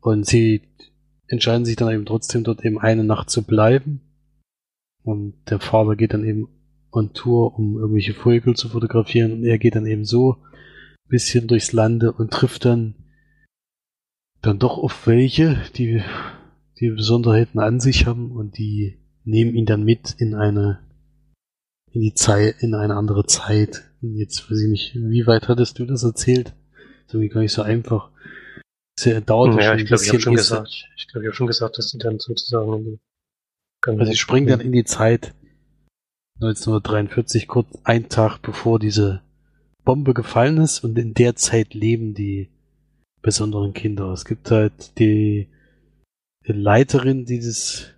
Und 0.00 0.24
sie 0.24 0.62
entscheiden 1.28 1.64
sich 1.64 1.76
dann 1.76 1.92
eben 1.92 2.06
trotzdem 2.06 2.44
dort 2.44 2.64
eben 2.64 2.78
eine 2.78 3.04
Nacht 3.04 3.30
zu 3.30 3.42
bleiben. 3.42 4.00
Und 5.02 5.34
der 5.50 5.60
Vater 5.60 5.96
geht 5.96 6.14
dann 6.14 6.24
eben 6.24 6.48
on 6.92 7.12
Tour, 7.12 7.58
um 7.58 7.78
irgendwelche 7.78 8.14
Vögel 8.14 8.54
zu 8.54 8.68
fotografieren. 8.68 9.32
Und 9.32 9.44
er 9.44 9.58
geht 9.58 9.76
dann 9.76 9.86
eben 9.86 10.04
so 10.04 10.34
ein 10.34 11.08
bisschen 11.08 11.46
durchs 11.46 11.72
Lande 11.72 12.12
und 12.12 12.32
trifft 12.32 12.64
dann 12.64 12.94
dann 14.42 14.58
doch 14.58 14.78
auf 14.78 15.06
welche, 15.06 15.60
die 15.76 16.02
die 16.78 16.90
Besonderheiten 16.90 17.58
an 17.58 17.80
sich 17.80 18.06
haben 18.06 18.32
und 18.32 18.58
die 18.58 18.98
nehmen 19.24 19.54
ihn 19.54 19.66
dann 19.66 19.82
mit 19.82 20.14
in 20.18 20.34
eine 20.34 20.80
in 21.92 22.02
die 22.02 22.14
Zeit, 22.14 22.56
in 22.60 22.74
eine 22.74 22.94
andere 22.94 23.24
Zeit. 23.24 23.84
Und 24.02 24.16
jetzt 24.16 24.50
weiß 24.50 24.60
ich 24.60 24.68
nicht, 24.68 24.94
wie 24.94 25.26
weit 25.26 25.48
hattest 25.48 25.78
du 25.78 25.86
das 25.86 26.02
erzählt? 26.02 26.48
Das 26.48 27.06
ist 27.06 27.14
irgendwie 27.14 27.30
gar 27.30 27.40
nicht 27.40 27.52
so 27.52 27.62
einfach. 27.62 28.10
Sehr 28.98 29.20
dauert 29.20 29.60
ja, 29.60 29.74
ich 29.74 29.86
glaube, 29.86 30.02
ich 30.02 30.08
habe 30.08 30.20
schon 30.20 30.34
gesagt, 30.34 30.68
ich 30.96 31.08
glaube, 31.08 31.24
ich 31.24 31.28
habe 31.28 31.36
schon 31.36 31.46
gesagt, 31.46 31.78
dass 31.78 31.90
sie 31.90 31.98
dann 31.98 32.18
sozusagen 32.18 32.98
also 33.86 34.04
sie 34.04 34.16
springen 34.16 34.48
dann 34.48 34.60
in 34.60 34.72
die 34.72 34.84
Zeit 34.84 35.34
1943, 36.40 37.46
kurz 37.46 37.68
ein 37.84 38.08
Tag 38.08 38.38
bevor 38.42 38.78
diese 38.78 39.22
Bombe 39.84 40.12
gefallen 40.12 40.58
ist 40.58 40.80
und 40.80 40.98
in 40.98 41.14
der 41.14 41.36
Zeit 41.36 41.74
leben 41.74 42.14
die 42.14 42.50
besonderen 43.22 43.74
Kinder. 43.74 44.12
Es 44.12 44.24
gibt 44.24 44.50
halt 44.50 44.98
die 44.98 45.48
Leiterin 46.44 47.24
dieses 47.24 47.92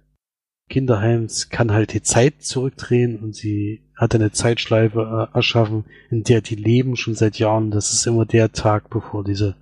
Kinderheims 0.68 1.48
kann 1.48 1.72
halt 1.72 1.94
die 1.94 2.02
Zeit 2.02 2.42
zurückdrehen 2.42 3.18
und 3.18 3.34
sie 3.34 3.82
hat 3.96 4.14
eine 4.14 4.32
Zeitschleife 4.32 5.28
äh, 5.32 5.36
erschaffen, 5.36 5.86
in 6.10 6.24
der 6.24 6.42
die 6.42 6.56
leben 6.56 6.96
schon 6.96 7.14
seit 7.14 7.38
Jahren. 7.38 7.70
Das 7.70 7.92
ist 7.92 8.06
immer 8.06 8.26
der 8.26 8.52
Tag, 8.52 8.90
bevor 8.90 9.24
diese 9.24 9.56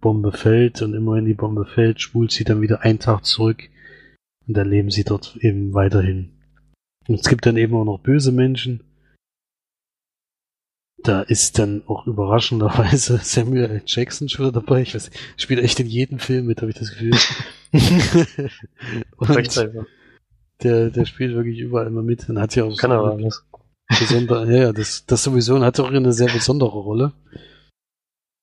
Bombe 0.00 0.32
fällt 0.32 0.82
und 0.82 0.94
immer 0.94 1.14
wenn 1.14 1.24
die 1.24 1.34
Bombe 1.34 1.64
fällt, 1.66 2.00
spult 2.00 2.32
sie 2.32 2.44
dann 2.44 2.60
wieder 2.60 2.82
einen 2.82 2.98
Tag 2.98 3.24
zurück 3.24 3.68
und 4.46 4.56
dann 4.56 4.68
leben 4.68 4.90
sie 4.90 5.04
dort 5.04 5.36
eben 5.40 5.74
weiterhin. 5.74 6.30
Und 7.08 7.20
es 7.20 7.28
gibt 7.28 7.46
dann 7.46 7.56
eben 7.56 7.74
auch 7.74 7.84
noch 7.84 8.00
böse 8.00 8.32
Menschen. 8.32 8.84
Da 11.02 11.22
ist 11.22 11.58
dann 11.58 11.82
auch 11.86 12.06
überraschenderweise 12.06 13.18
Samuel 13.22 13.70
L. 13.70 13.82
Jackson 13.86 14.28
schon 14.28 14.46
wieder 14.46 14.60
dabei. 14.60 14.82
Ich 14.82 14.94
weiß, 14.94 15.10
spielt 15.36 15.60
echt 15.60 15.80
in 15.80 15.86
jedem 15.86 16.18
Film 16.18 16.46
mit, 16.46 16.60
habe 16.60 16.70
ich 16.70 16.78
das 16.78 16.90
Gefühl. 16.90 17.16
und 19.16 19.56
der, 20.62 20.90
der 20.90 21.04
spielt 21.04 21.34
wirklich 21.34 21.60
überall 21.60 21.86
immer 21.86 22.02
mit. 22.02 22.28
Dann 22.28 22.40
hat 22.40 22.56
ja 22.56 22.64
auch 22.64 22.76
Kann 22.76 22.90
so 22.90 22.96
er 22.96 23.12
alles. 23.12 23.44
Besonder, 23.88 24.44
ja, 24.44 24.64
ja, 24.64 24.72
das, 24.72 25.06
das 25.06 25.22
sowieso 25.22 25.54
und 25.54 25.64
hat 25.64 25.80
auch 25.80 25.90
eine 25.90 26.12
sehr 26.12 26.30
besondere 26.30 26.78
Rolle. 26.78 27.12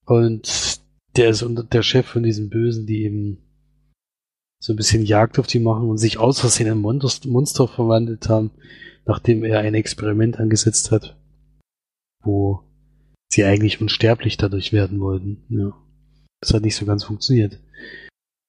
Und 0.06 0.75
der 1.16 1.30
ist 1.30 1.46
der 1.72 1.84
Chef 1.84 2.06
von 2.06 2.24
diesen 2.24 2.50
Bösen, 2.50 2.86
die 2.86 3.04
eben 3.04 3.38
so 4.60 4.74
ein 4.74 4.78
bisschen 4.78 5.04
Jagd 5.04 5.40
auf 5.40 5.48
die 5.48 5.60
machen 5.60 5.90
und 5.90 5.98
sich 5.98 6.18
aus 6.18 6.40
Versehen 6.40 6.68
in 6.68 6.80
Monster, 6.80 7.30
Monster 7.30 7.68
verwandelt 7.68 8.30
haben, 8.30 8.52
nachdem 9.06 9.44
er 9.44 9.60
ein 9.60 9.76
Experiment 9.76 10.40
angesetzt 10.40 10.92
hat, 10.92 11.18
wo 12.24 12.64
sie 13.32 13.44
eigentlich 13.44 13.82
unsterblich 13.82 14.38
dadurch 14.38 14.74
werden 14.74 15.00
wollten. 15.00 15.44
Ja. 15.50 15.74
Das 16.42 16.54
hat 16.54 16.64
nicht 16.64 16.76
so 16.76 16.86
ganz 16.86 17.04
funktioniert. 17.04 17.60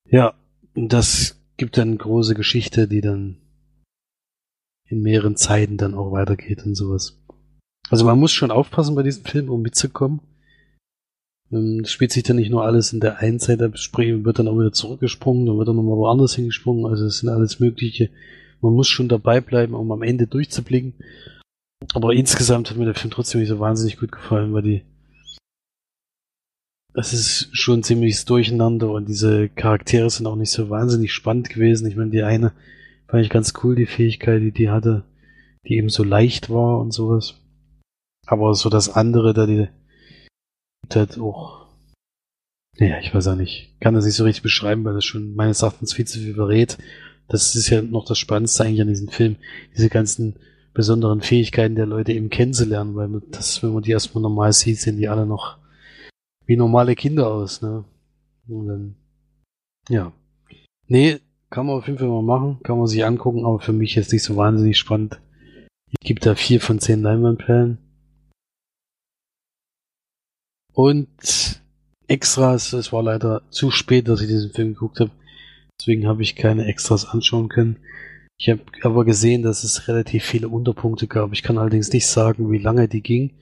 Ja, 0.09 0.35
und 0.75 0.93
das 0.93 1.41
gibt 1.57 1.79
dann 1.79 1.99
große 1.99 2.35
Geschichte, 2.35 2.89
die 2.89 3.01
dann 3.01 3.39
in 4.89 5.03
mehreren 5.03 5.37
Zeiten 5.37 5.77
dann 5.77 5.95
auch 5.95 6.13
weitergeht 6.13 6.65
und 6.65 6.75
sowas. 6.75 7.21
Also 7.89 8.05
man 8.05 8.19
muss 8.19 8.33
schon 8.33 8.51
aufpassen 8.51 8.95
bei 8.95 9.03
diesem 9.03 9.25
Film, 9.25 9.51
um 9.51 9.63
mitzukommen. 9.63 10.21
Ähm, 11.53 11.83
das 11.83 11.91
spielt 11.91 12.13
sich 12.13 12.23
dann 12.23 12.37
nicht 12.37 12.51
nur 12.51 12.65
alles 12.65 12.93
in 12.93 13.01
der 13.01 13.19
einen 13.19 13.39
Zeit 13.39 13.63
ab, 13.63 13.75
wird 13.75 14.39
dann 14.39 14.49
auch 14.49 14.59
wieder 14.59 14.73
zurückgesprungen, 14.73 15.47
dann 15.47 15.59
wird 15.59 15.69
dann 15.69 15.77
nochmal 15.77 15.97
woanders 15.97 16.35
hingesprungen, 16.35 16.87
also 16.87 17.07
es 17.07 17.19
sind 17.19 17.29
alles 17.29 17.61
mögliche. 17.61 18.11
Man 18.61 18.75
muss 18.75 18.89
schon 18.89 19.09
dabei 19.09 19.41
bleiben, 19.41 19.75
um 19.75 19.93
am 19.93 20.03
Ende 20.03 20.27
durchzublicken. 20.27 20.95
Aber 21.95 22.15
insgesamt 22.15 22.71
hat 22.71 22.77
mir 22.77 22.87
der 22.87 22.95
Film 22.95 23.11
trotzdem 23.11 23.41
nicht 23.41 23.51
so 23.51 23.61
wahnsinnig 23.61 23.99
gut 23.99 24.13
gefallen, 24.13 24.53
weil 24.53 24.63
die 24.63 24.83
es 26.99 27.13
ist 27.13 27.49
schon 27.53 27.83
ziemlich 27.83 28.25
durcheinander 28.25 28.91
und 28.91 29.07
diese 29.07 29.51
Charaktere 29.51 30.09
sind 30.09 30.27
auch 30.27 30.37
nicht 30.37 30.51
so 30.51 30.71
wahnsinnig 30.71 31.13
spannend 31.13 31.51
gewesen. 31.51 31.87
Ich 31.87 31.95
meine, 31.95 32.11
die 32.11 32.23
eine 32.23 32.53
fand 33.07 33.23
ich 33.23 33.29
ganz 33.29 33.53
cool, 33.63 33.77
die 33.77 33.85
Fähigkeit, 33.85 34.41
die 34.41 34.51
die 34.51 34.71
hatte, 34.71 35.05
die 35.69 35.77
eben 35.77 35.91
so 35.91 36.05
leicht 36.05 36.49
war 36.49 36.81
und 36.81 36.93
sowas. 36.93 37.35
Aber 38.27 38.55
so 38.55 38.71
das 38.71 38.89
andere, 38.89 39.35
da 39.35 39.47
die 39.47 39.69
halt 40.95 41.19
auch, 41.19 41.67
naja, 42.79 42.99
ich 43.01 43.15
weiß 43.15 43.29
auch 43.29 43.37
nicht, 43.37 43.75
kann 43.81 43.95
das 43.95 44.05
nicht 44.05 44.15
so 44.15 44.25
richtig 44.25 44.43
beschreiben, 44.43 44.85
weil 44.85 44.95
das 44.95 45.05
schon 45.05 45.35
meines 45.35 45.63
Erachtens 45.63 45.95
viel 45.95 46.07
zu 46.07 46.19
viel 46.19 46.35
verrät. 46.35 46.79
Das 47.29 47.57
ist 47.57 47.71
ja 47.71 47.83
noch 47.83 48.05
das 48.05 48.19
Spannendste 48.19 48.65
eigentlich 48.65 48.83
an 48.83 48.89
diesem 48.89 49.09
Film, 49.09 49.37
diese 49.77 49.89
ganzen 49.89 50.37
besonderen 50.75 51.23
Fähigkeiten 51.23 51.75
der 51.75 51.87
Leute 51.87 52.13
eben 52.13 52.29
kennenzulernen, 52.29 52.95
weil 52.95 53.23
das, 53.31 53.63
wenn 53.63 53.73
man 53.73 53.83
die 53.83 53.93
erstmal 53.93 54.23
normal 54.23 54.53
sieht, 54.53 54.79
sehen 54.79 54.99
die 54.99 55.09
alle 55.09 55.27
noch 55.27 55.57
wie 56.45 56.57
normale 56.57 56.95
Kinder 56.95 57.29
aus, 57.29 57.63
ne? 57.63 57.85
Und 58.47 58.69
dann, 58.69 58.97
ja. 59.89 60.13
Nee, 60.87 61.19
kann 61.51 61.67
man 61.67 61.77
auf 61.77 61.87
jeden 61.87 61.99
Fall 61.99 62.09
mal 62.09 62.23
machen, 62.23 62.59
kann 62.63 62.79
man 62.79 62.87
sich 62.87 63.05
angucken, 63.05 63.45
aber 63.45 63.59
für 63.59 63.73
mich 63.73 63.97
ist 63.97 64.13
nicht 64.13 64.23
so 64.23 64.37
wahnsinnig 64.37 64.79
spannend. 64.79 65.21
Ich 65.91 66.07
gebe 66.07 66.21
da 66.21 66.35
vier 66.35 66.61
von 66.61 66.79
zehn 66.79 67.03
Leinwandperlen. 67.03 67.79
Und 70.77 71.09
Extras, 72.07 72.75
es 72.75 72.93
war 72.93 73.03
leider 73.03 73.41
zu 73.49 73.71
spät, 73.71 74.09
dass 74.09 74.21
ich 74.21 74.29
diesen 74.29 74.53
Film 74.53 74.75
geguckt 74.75 75.01
habe. 75.01 75.11
Deswegen 75.81 76.07
habe 76.07 76.21
ich 76.21 76.37
keine 76.37 76.67
Extras 76.67 77.07
anschauen 77.07 77.49
können. 77.49 77.79
Ich 78.39 78.51
habe 78.51 78.61
aber 78.83 79.07
gesehen, 79.07 79.43
dass 79.43 79.65
es 79.65 79.89
relativ 79.89 80.25
viele 80.25 80.51
Unterpunkte 80.51 81.07
gab. 81.07 81.33
Ich 81.33 81.43
kann 81.43 81.57
allerdings 81.57 81.91
nicht 81.95 82.07
sagen, 82.07 82.53
wie 82.53 82.59
lange 82.59 82.89
die 82.89 83.01
ging. 83.01 83.33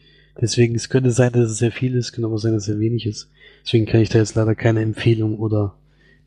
Deswegen, 0.41 0.77
es 0.77 0.89
könnte 0.89 1.11
sein, 1.11 1.33
dass 1.33 1.51
es 1.51 1.59
sehr 1.59 1.73
viel 1.73 1.97
ist, 1.97 2.13
kann 2.13 2.25
aber 2.25 2.39
sein, 2.39 2.53
dass 2.53 2.63
es 2.63 2.67
sehr 2.67 2.79
wenig 2.79 3.05
ist. 3.05 3.33
Deswegen 3.65 3.87
kann 3.87 4.01
ich 4.01 4.11
da 4.11 4.19
jetzt 4.19 4.37
leider 4.37 4.55
keine 4.55 4.83
Empfehlung 4.83 5.37
oder 5.41 5.77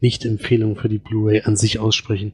Nicht-Empfehlung 0.01 0.75
für 0.75 0.89
die 0.89 0.99
Blu-ray 0.99 1.43
an 1.43 1.55
sich 1.55 1.79
aussprechen. 1.79 2.33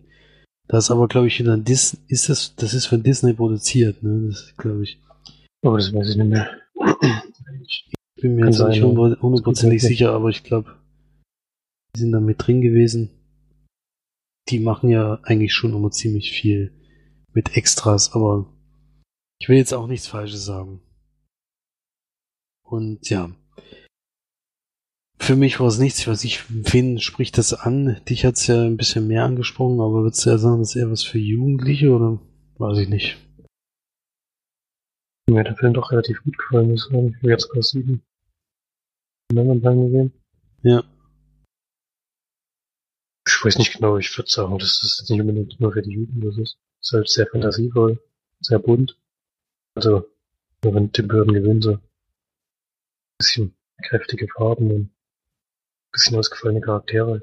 Das 0.68 0.86
ist 0.86 0.92
aber, 0.92 1.08
glaube 1.08 1.28
ich, 1.28 1.38
wieder 1.38 1.54
ein 1.54 1.64
Disney, 1.64 2.00
ist 2.08 2.28
das, 2.28 2.56
das 2.56 2.74
ist 2.74 2.88
von 2.88 3.04
Disney 3.04 3.34
produziert, 3.34 4.02
ne? 4.02 4.30
Das 4.30 4.56
glaube 4.58 4.84
ich. 4.84 4.98
Aber 5.62 5.74
oh, 5.74 5.78
das 5.78 5.94
weiß 5.94 6.10
ich 6.10 6.16
nicht 6.16 6.30
mehr 6.30 6.50
bin 8.24 8.36
mir 8.36 8.46
jetzt 8.46 8.60
nicht 8.60 8.82
hundertprozentig 8.82 9.82
sicher, 9.82 10.14
aber 10.14 10.30
ich 10.30 10.44
glaube, 10.44 10.80
die 11.94 12.00
sind 12.00 12.14
da 12.14 12.22
mit 12.22 12.48
drin 12.48 12.62
gewesen. 12.62 13.10
Die 14.50 14.60
machen 14.60 14.90
ja 14.90 15.20
eigentlich 15.24 15.54
schon 15.54 15.74
immer 15.74 15.92
ziemlich 15.92 16.32
viel 16.32 16.72
mit 17.34 17.58
Extras, 17.58 18.14
aber 18.14 18.50
ich 19.42 19.50
will 19.50 19.58
jetzt 19.58 19.74
auch 19.74 19.88
nichts 19.88 20.08
Falsches 20.08 20.46
sagen. 20.46 20.82
Und 22.64 23.10
ja. 23.10 23.30
Für 25.20 25.36
mich 25.36 25.60
war 25.60 25.68
es 25.68 25.78
nichts, 25.78 26.08
was 26.08 26.24
ich, 26.24 26.44
wen 26.50 27.00
spricht 27.00 27.38
das 27.38 27.54
an? 27.54 28.00
Dich 28.08 28.24
hat 28.26 28.36
es 28.36 28.48
ja 28.48 28.64
ein 28.64 28.78
bisschen 28.78 29.08
mehr 29.08 29.26
angesprochen, 29.26 29.82
aber 29.82 30.04
würdest 30.04 30.26
du 30.26 30.30
ja 30.30 30.38
sagen, 30.38 30.60
das 30.60 30.70
ist 30.70 30.76
eher 30.78 30.90
was 30.90 31.04
für 31.04 31.20
Jugendliche 31.20 31.92
oder 31.92 32.22
weiß 32.58 32.78
ich 32.78 32.88
nicht? 32.88 33.18
Mir 35.30 35.42
hat 35.42 35.48
der 35.48 35.58
Film 35.58 35.74
doch 35.74 35.92
relativ 35.92 36.24
gut 36.24 36.38
gefallen, 36.38 36.72
muss 36.72 36.86
ich 36.86 36.92
sagen. 36.92 37.18
Ich 37.22 37.28
jetzt 37.28 37.50
sogar 39.36 39.44
sieben. 39.44 39.62
Momentan 39.62 39.86
gesehen. 39.86 40.14
Ja. 40.64 40.84
Ich 43.26 43.46
weiß 43.46 43.58
nicht 43.58 43.74
genau, 43.74 43.98
ich 43.98 44.16
würde 44.18 44.30
sagen, 44.30 44.58
dass 44.58 44.80
das 44.82 45.10
nicht 45.10 45.20
unbedingt 45.20 45.60
nur 45.60 45.74
für 45.74 45.82
die 45.82 45.92
Jugend 45.92 46.26
ist. 46.26 46.58
Es 46.82 46.88
ist 46.88 46.94
halt 46.94 47.10
sehr 47.10 47.28
fantasievoll, 47.28 48.02
sehr 48.42 48.60
bunt. 48.60 48.98
Also, 49.76 50.10
wenn 50.62 50.92
Tim 50.92 51.08
Burton 51.08 51.34
gewinnt, 51.34 51.64
so 51.64 51.72
ein 51.72 51.82
bisschen 53.18 53.56
kräftige 53.82 54.28
Farben 54.28 54.72
und 54.72 54.82
ein 54.82 54.96
bisschen 55.92 56.18
ausgefallene 56.18 56.62
Charaktere. 56.62 57.22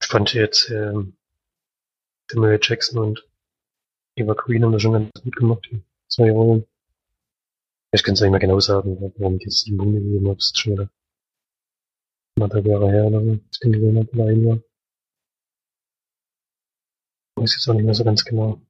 Ich 0.00 0.08
fand 0.08 0.32
jetzt 0.34 0.70
ähm, 0.70 1.16
Samuel 2.30 2.58
Jackson 2.62 2.98
und 2.98 3.28
Eva 4.14 4.34
Queen 4.34 4.64
haben 4.64 4.72
das 4.72 4.82
schon 4.82 4.92
ganz 4.92 5.10
gut 5.22 5.36
gemacht, 5.36 5.68
die 5.70 5.82
zwei 6.08 6.30
Rollen. 6.30 6.66
Ich 7.90 8.02
kann 8.02 8.14
es 8.14 8.20
nicht 8.20 8.30
mehr 8.30 8.40
genau 8.40 8.60
sagen, 8.60 9.00
warum 9.16 9.36
ich 9.36 9.44
jetzt 9.44 9.66
die 9.66 9.72
Bunde 9.72 10.00
gegeben 10.00 10.28
habe. 10.28 10.38
Ist 10.38 10.58
schon 10.58 10.74
wieder 10.74 10.90
anderthalb 12.36 12.66
Jahre 12.66 12.90
her 12.90 13.06
oder 13.06 13.24
so, 13.24 13.32
ich 13.32 13.58
den 13.60 13.72
gesehen 13.72 13.98
habe, 13.98 14.10
oder 14.12 14.26
ein 14.26 14.44
Jahr. 14.44 14.56
Ich 17.36 17.42
weiß 17.42 17.54
jetzt 17.54 17.68
auch 17.68 17.74
nicht 17.74 17.84
mehr 17.84 17.94
so 17.94 18.04
ganz 18.04 18.24
genau. 18.24 18.60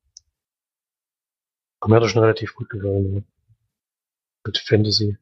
Aber 1.80 1.90
mir 1.90 1.96
hat 1.96 2.02
er 2.02 2.08
schon 2.08 2.22
relativ 2.22 2.54
gut 2.54 2.70
gefallen, 2.70 3.14
ja. 3.14 3.22
Mit 4.46 4.58
Fantasy. 4.58 5.18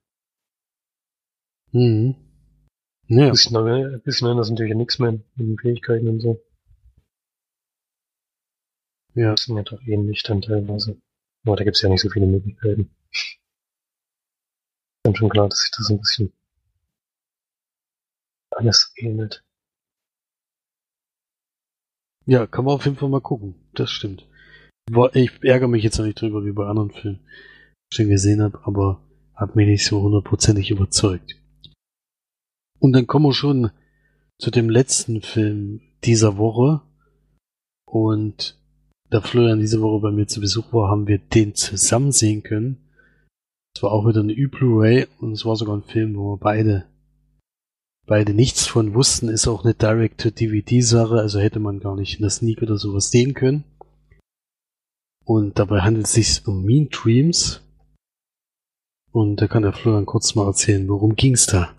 Mhm. 1.73 2.17
Ja. 3.09 3.27
Ein 3.27 3.31
bisschen, 3.31 3.57
ein 3.57 4.03
bisschen 4.03 4.29
anders 4.29 4.51
natürlich 4.51 4.73
an 4.73 4.81
X-Men 4.81 5.25
mit 5.37 5.49
den 5.49 5.59
Fähigkeiten 5.59 6.09
und 6.09 6.21
so. 6.21 6.45
Ja. 9.15 9.31
Das 9.31 9.45
sind 9.45 9.57
ja 9.57 9.63
doch 9.63 9.81
ähnlich 9.87 10.23
dann 10.23 10.43
teilweise. 10.43 11.01
Aber 11.45 11.57
da 11.57 11.65
gibt's 11.65 11.83
ja 11.83 11.89
nicht 11.89 12.03
so 12.03 12.11
viele 12.11 12.27
Möglichkeiten. 12.27 12.91
Dann 15.07 15.15
schon 15.15 15.29
klar, 15.29 15.49
dass 15.49 15.61
sich 15.61 15.71
das 15.71 15.89
ein 15.89 16.01
bisschen 16.01 16.33
alles 18.51 18.93
ähnelt. 18.97 19.45
Ja, 22.25 22.49
kann 22.49 22.65
man 22.65 22.75
auf 22.75 22.87
jeden 22.87 22.97
Fall 22.97 23.09
mal 23.09 23.21
gucken. 23.21 23.55
Das 23.75 23.89
stimmt. 23.93 24.27
Ich 25.13 25.31
ärgere 25.45 25.69
mich 25.69 25.85
jetzt 25.85 25.99
noch 25.99 26.07
nicht 26.07 26.21
drüber 26.21 26.45
wie 26.45 26.51
bei 26.51 26.67
anderen 26.67 26.91
Filmen, 26.91 27.21
die 27.21 27.93
ich 27.93 27.97
schon 27.97 28.09
gesehen 28.09 28.43
habe, 28.43 28.59
aber 28.65 29.01
hat 29.33 29.55
mich 29.55 29.69
nicht 29.69 29.87
so 29.87 30.03
hundertprozentig 30.03 30.73
überzeugt. 30.73 31.41
Und 32.81 32.93
dann 32.93 33.07
kommen 33.07 33.27
wir 33.27 33.33
schon 33.33 33.71
zu 34.41 34.51
dem 34.51 34.69
letzten 34.69 35.23
Film 35.23 35.83
dieser 36.03 36.37
Woche. 36.37 36.83
Und 37.85 38.61
da 39.11 39.21
Florian 39.21 39.61
diese 39.61 39.81
Woche 39.83 40.01
bei 40.01 40.11
mir 40.11 40.27
zu 40.27 40.41
Besuch 40.41 40.73
war, 40.73 40.91
haben 40.91 41.07
wir 41.07 41.19
den 41.19 41.55
zusammen 41.55 42.11
sehen 42.11 42.43
können. 42.43 42.86
Es 43.77 43.83
war 43.83 43.93
auch 43.93 44.09
wieder 44.09 44.21
eine 44.21 44.33
Ü-Blu-ray 44.33 45.07
und 45.21 45.33
es 45.33 45.45
war 45.45 45.55
sogar 45.55 45.77
ein 45.77 45.83
Film, 45.83 46.17
wo 46.17 46.33
wir 46.33 46.39
beide 46.39 46.87
beide 48.07 48.33
nichts 48.33 48.67
von 48.67 48.95
wussten, 48.95 49.29
ist 49.29 49.47
auch 49.47 49.65
eine 49.65 49.75
Direct-to-DVD-Sache, 49.75 51.17
also 51.17 51.41
hätte 51.41 51.61
man 51.61 51.81
gar 51.81 51.95
nicht 51.95 52.15
in 52.15 52.23
der 52.23 52.31
Sneak 52.31 52.63
oder 52.63 52.79
sowas 52.79 53.11
sehen 53.11 53.35
können. 53.35 53.65
Und 55.27 55.59
dabei 55.59 55.83
handelt 55.83 56.07
es 56.07 56.15
sich 56.15 56.49
um 56.49 56.65
Mean 56.65 56.89
Dreams. 56.89 57.61
Und 59.13 59.43
da 59.43 59.47
kann 59.47 59.63
der 59.63 59.75
Florian 59.75 60.07
kurz 60.07 60.35
mal 60.35 60.47
erzählen, 60.47 60.89
worum 60.89 61.15
ging's 61.15 61.45
da? 61.45 61.75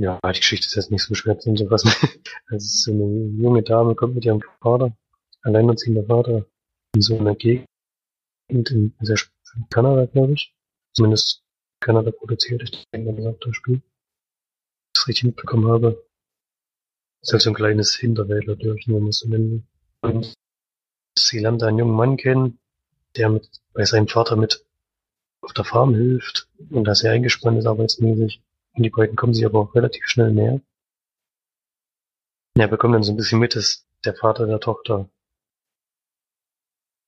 Ja, 0.00 0.18
die 0.24 0.38
Geschichte 0.38 0.68
ist 0.68 0.74
jetzt 0.74 0.90
nicht 0.90 1.02
so 1.02 1.12
schwer 1.12 1.38
zu 1.38 1.54
fassen. 1.68 1.90
Also 2.48 2.66
so 2.66 2.92
eine 2.92 3.42
junge 3.42 3.62
Dame 3.62 3.94
kommt 3.94 4.14
mit 4.14 4.24
ihrem 4.24 4.40
Vater, 4.62 4.96
alleinerziehender 5.42 6.04
Vater, 6.04 6.46
in 6.94 7.02
so 7.02 7.18
einer 7.18 7.34
Gegend 7.34 7.66
in, 8.48 8.94
sehr 9.00 9.18
in 9.56 9.68
Kanada, 9.68 10.06
glaube 10.06 10.34
ich. 10.34 10.54
Zumindest 10.94 11.42
Kanada 11.80 12.10
produziert, 12.10 12.62
ich 12.62 12.84
denke, 12.92 13.22
sagt 13.22 13.44
das 13.46 13.56
Spiel. 13.56 13.82
Das 14.94 15.02
ich 15.02 15.08
richtig 15.08 15.24
mitbekommen 15.24 15.68
habe. 15.68 16.06
ist 17.22 17.32
halt 17.32 17.42
so 17.42 17.50
ein 17.50 17.54
kleines 17.54 17.94
Hinterwäldler-Dörfchen, 17.96 18.94
wenn 18.94 19.02
man 19.02 19.10
es 19.10 19.18
so 19.18 19.28
nennen. 19.28 19.66
Und 20.00 20.34
sie 21.18 21.38
lernt 21.38 21.62
einen 21.62 21.78
jungen 21.78 21.96
Mann 21.96 22.16
kennen, 22.16 22.58
der 23.16 23.28
mit, 23.28 23.48
bei 23.72 23.84
seinem 23.84 24.08
Vater 24.08 24.36
mit 24.36 24.64
auf 25.42 25.52
der 25.52 25.64
Farm 25.64 25.94
hilft 25.94 26.48
und 26.70 26.84
da 26.84 26.94
sehr 26.94 27.12
eingespannt 27.12 27.58
ist 27.58 27.66
arbeitsmäßig. 27.66 28.42
Und 28.74 28.82
die 28.82 28.90
beiden 28.90 29.16
kommen 29.16 29.34
sich 29.34 29.44
aber 29.44 29.60
auch 29.60 29.74
relativ 29.74 30.06
schnell 30.06 30.32
näher. 30.32 30.60
Ja, 32.58 32.66
bekommt 32.66 32.94
dann 32.94 33.02
so 33.02 33.12
ein 33.12 33.16
bisschen 33.16 33.38
mit, 33.38 33.54
dass 33.54 33.86
der 34.04 34.14
Vater 34.14 34.46
der 34.46 34.60
Tochter 34.60 35.08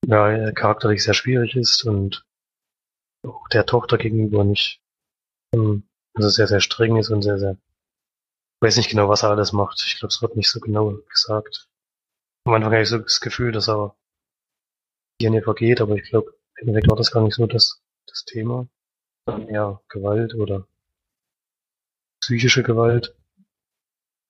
ja, 0.07 0.53
charakterlich 0.53 1.03
sehr 1.03 1.15
schwierig 1.15 1.57
ist 1.57 1.85
und 1.85 2.25
auch 3.29 3.49
der 3.49 3.67
Tochter 3.67 3.99
gegenüber 3.99 4.45
nicht, 4.45 4.81
ähm, 5.55 5.89
also 6.15 6.29
sehr, 6.29 6.49
sehr 6.49 6.61
streng 6.61 6.97
ist 6.97 7.11
und 7.11 7.23
sehr, 7.23 7.39
sehr, 7.39 7.53
ich 7.53 8.67
weiß 8.67 8.77
nicht 8.77 8.91
genau, 8.91 9.09
was 9.09 9.23
er 9.23 9.31
alles 9.31 9.53
macht. 9.53 9.83
Ich 9.87 9.99
glaube, 9.99 10.13
es 10.13 10.23
wird 10.23 10.37
nicht 10.37 10.51
so 10.51 10.61
genau 10.61 10.93
gesagt. 11.11 11.69
Am 12.45 12.55
Anfang 12.55 12.73
hatte 12.73 12.83
ich 12.83 12.89
so 12.89 12.99
das 12.99 13.21
Gefühl, 13.21 13.53
dass 13.53 13.69
er 13.69 13.95
hier 15.21 15.31
nicht 15.31 15.45
vergeht, 15.45 15.81
aber 15.81 15.97
ich 15.97 16.09
glaube, 16.09 16.35
im 16.57 16.69
Endeffekt 16.69 16.91
war 16.91 16.97
das 16.97 17.13
gar 17.13 17.23
nicht 17.23 17.35
so 17.35 17.47
das, 17.47 17.83
das 18.07 18.25
Thema. 18.25 18.69
Sondern 19.27 19.49
eher 19.49 19.83
Gewalt 19.89 20.35
oder 20.35 20.67
psychische 22.21 22.63
Gewalt. 22.63 23.15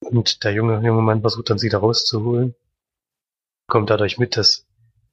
Und 0.01 0.45
der 0.45 0.53
junge, 0.53 0.75
junge 0.85 1.03
Mann 1.03 1.23
versucht 1.23 1.51
dann 1.51 1.59
sie 1.59 1.69
da 1.69 1.79
rauszuholen. 1.79 2.55
Kommt 3.67 3.91
dadurch 3.91 4.19
mit, 4.19 4.37
dass 4.37 4.68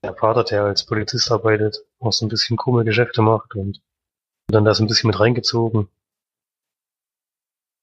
der 0.05 0.15
Vater, 0.15 0.43
der 0.43 0.63
als 0.65 0.85
Polizist 0.85 1.31
arbeitet, 1.31 1.77
auch 1.99 2.13
so 2.13 2.25
ein 2.25 2.29
bisschen 2.29 2.57
krumme 2.57 2.85
Geschäfte 2.85 3.21
macht 3.21 3.55
und 3.55 3.81
dann 4.47 4.63
da 4.63 4.73
so 4.73 4.83
ein 4.83 4.87
bisschen 4.87 5.09
mit 5.09 5.19
reingezogen. 5.19 5.89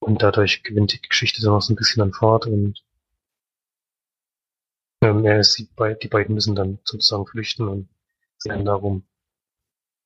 Und 0.01 0.23
dadurch 0.23 0.63
gewinnt 0.63 0.93
die 0.93 1.03
Geschichte 1.03 1.43
dann 1.43 1.55
auch 1.55 1.63
so 1.63 1.73
ein 1.73 1.77
bisschen 1.77 2.03
an 2.03 2.13
Fahrt 2.13 2.47
und 2.47 2.85
ähm, 5.03 5.25
er 5.25 5.41
ist, 5.41 5.59
die, 5.59 5.69
die 6.01 6.09
beiden 6.09 6.35
müssen 6.35 6.55
dann 6.55 6.79
sozusagen 6.85 7.27
flüchten 7.27 7.69
und 7.69 7.89
dann 8.45 8.65
darum, 8.65 9.05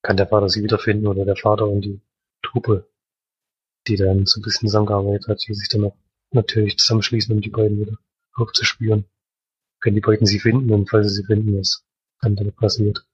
kann 0.03 0.17
der 0.17 0.27
Vater 0.27 0.49
sie 0.49 0.63
wiederfinden 0.63 1.07
oder 1.07 1.25
der 1.25 1.37
Vater 1.37 1.67
und 1.67 1.83
die 1.83 2.01
Truppe, 2.43 2.89
die 3.87 3.97
dann 3.97 4.27
so 4.27 4.41
ein 4.41 4.43
bisschen 4.43 4.69
zusammengearbeitet 4.69 5.29
hat, 5.29 5.47
die 5.47 5.55
sich 5.55 5.69
dann 5.69 5.85
auch 5.85 5.97
natürlich 6.31 6.79
zusammenschließen, 6.79 7.35
um 7.35 7.41
die 7.41 7.51
beiden 7.51 7.79
wieder 7.79 7.99
aufzuspüren. 8.35 9.07
Können 9.81 9.97
die 9.97 10.03
beiden 10.03 10.27
sie 10.27 10.41
finden 10.41 10.71
und 10.73 10.89
falls 10.91 11.09
sie 11.09 11.23
sie 11.23 11.25
finden, 11.25 11.59
was 11.59 11.87
dann 12.21 12.53
passiert. 12.53 13.07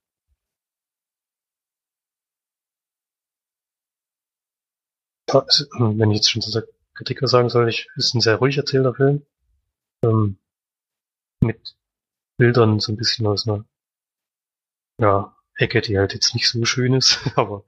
Wenn 5.78 6.10
ich 6.10 6.16
jetzt 6.16 6.30
schon 6.30 6.42
zu 6.42 6.50
der 6.50 6.66
Kritik 6.94 7.22
was 7.22 7.30
sagen 7.30 7.48
soll, 7.48 7.68
ich, 7.68 7.88
ist 7.96 8.14
ein 8.14 8.20
sehr 8.20 8.36
ruhig 8.36 8.58
erzählter 8.58 8.94
Film. 8.94 9.24
Ähm, 10.04 10.36
mit 11.40 11.76
Bildern 12.38 12.80
so 12.80 12.92
ein 12.92 12.96
bisschen 12.96 13.26
aus 13.26 13.48
einer 13.48 13.64
ja, 15.00 15.36
Ecke, 15.56 15.80
die 15.80 15.98
halt 15.98 16.14
jetzt 16.14 16.34
nicht 16.34 16.48
so 16.48 16.64
schön 16.64 16.94
ist, 16.94 17.20
aber 17.36 17.64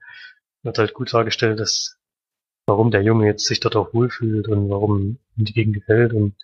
wird 0.63 0.77
halt 0.77 0.93
gut 0.93 1.13
dargestellt, 1.13 1.59
dass 1.59 1.97
warum 2.67 2.91
der 2.91 3.03
Junge 3.03 3.27
jetzt 3.27 3.45
sich 3.45 3.59
dort 3.59 3.75
auch 3.75 3.93
wohlfühlt 3.93 4.47
und 4.47 4.69
warum 4.69 5.19
ihm 5.35 5.45
die 5.45 5.53
Gegend 5.53 5.75
gefällt 5.75 6.13
und 6.13 6.35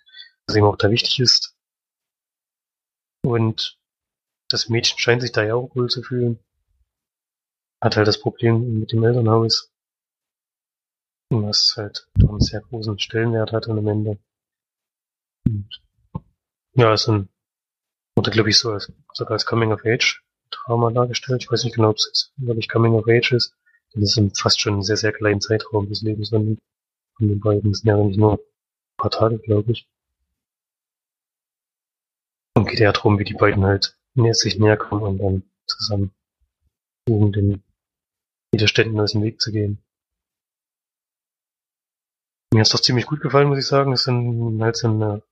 was 0.46 0.56
ihm 0.56 0.64
auch 0.64 0.76
da 0.76 0.90
wichtig 0.90 1.20
ist. 1.20 1.56
Und 3.24 3.78
das 4.52 4.68
Mädchen 4.68 4.98
scheint 4.98 5.22
sich 5.22 5.32
da 5.32 5.42
ja 5.42 5.54
auch 5.54 5.74
wohl 5.74 5.88
zu 5.88 6.02
fühlen. 6.02 6.38
Hat 7.80 7.96
halt 7.96 8.06
das 8.06 8.20
Problem 8.20 8.80
mit 8.80 8.92
dem 8.92 9.02
Elternhaus. 9.02 9.72
Was 11.30 11.74
halt 11.76 12.08
doch 12.14 12.30
einen 12.30 12.40
sehr 12.40 12.60
großen 12.60 12.98
Stellenwert 12.98 13.52
hat 13.52 13.68
am 13.68 13.86
Ende. 13.86 14.18
Und 15.46 15.80
ja, 16.74 16.92
ist 16.92 17.08
ein, 17.08 17.28
wurde 18.14 18.30
glaube 18.30 18.50
ich 18.50 18.58
so 18.58 18.72
als, 18.72 18.92
sogar 19.14 19.32
als 19.32 19.46
Coming 19.46 19.72
of 19.72 19.84
Age 19.84 20.22
Drama 20.50 20.90
dargestellt. 20.90 21.42
Ich 21.42 21.50
weiß 21.50 21.64
nicht 21.64 21.74
genau, 21.74 21.90
ob 21.90 21.96
es 21.96 22.06
jetzt 22.06 22.32
wirklich 22.36 22.68
Coming 22.68 22.92
of 22.92 23.08
Age 23.08 23.32
ist. 23.32 23.56
Das 23.94 24.16
ist 24.16 24.40
fast 24.40 24.60
schon 24.60 24.74
einen 24.74 24.82
sehr, 24.82 24.96
sehr 24.96 25.12
kleinen 25.12 25.40
Zeitraum 25.40 25.88
des 25.88 26.02
Lebens 26.02 26.30
von, 26.30 26.58
von 27.16 27.28
den 27.28 27.40
beiden. 27.40 27.72
Das 27.72 27.80
sind 27.80 27.88
ja 27.88 27.96
nicht 27.96 28.18
nur 28.18 28.34
ein 28.34 28.38
paar 28.96 29.10
Tage, 29.10 29.38
glaube 29.38 29.72
ich. 29.72 29.88
Und 32.54 32.68
geht 32.68 32.80
ja 32.80 32.92
darum, 32.92 33.18
wie 33.18 33.24
die 33.24 33.34
beiden 33.34 33.64
halt 33.64 33.96
näher 34.14 34.34
sich 34.34 34.58
näher 34.58 34.76
kommen 34.76 35.02
und 35.02 35.18
dann 35.18 35.42
zusammen 35.66 36.12
versuchen, 37.06 37.32
den 37.32 37.62
Widerständen 38.52 39.00
aus 39.00 39.12
dem 39.12 39.22
Weg 39.22 39.40
zu 39.40 39.52
gehen. 39.52 39.82
Mir 42.52 42.60
hat's 42.60 42.70
doch 42.70 42.80
ziemlich 42.80 43.06
gut 43.06 43.20
gefallen, 43.20 43.48
muss 43.48 43.58
ich 43.58 43.66
sagen. 43.66 43.92
Es 43.92 44.04
sind 44.04 44.60
halt 44.60 44.76
so 44.76 44.88
eine 44.88 45.22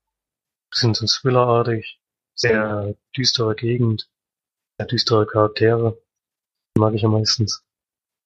bisschen 0.70 0.94
so 0.94 1.06
Thriller-artig, 1.06 2.00
sehr 2.34 2.96
düstere 3.16 3.54
Gegend, 3.54 4.10
sehr 4.78 4.86
düstere 4.86 5.26
Charaktere. 5.26 6.02
Mag 6.78 6.94
ich 6.94 7.04
am 7.04 7.12
meistens. 7.12 7.62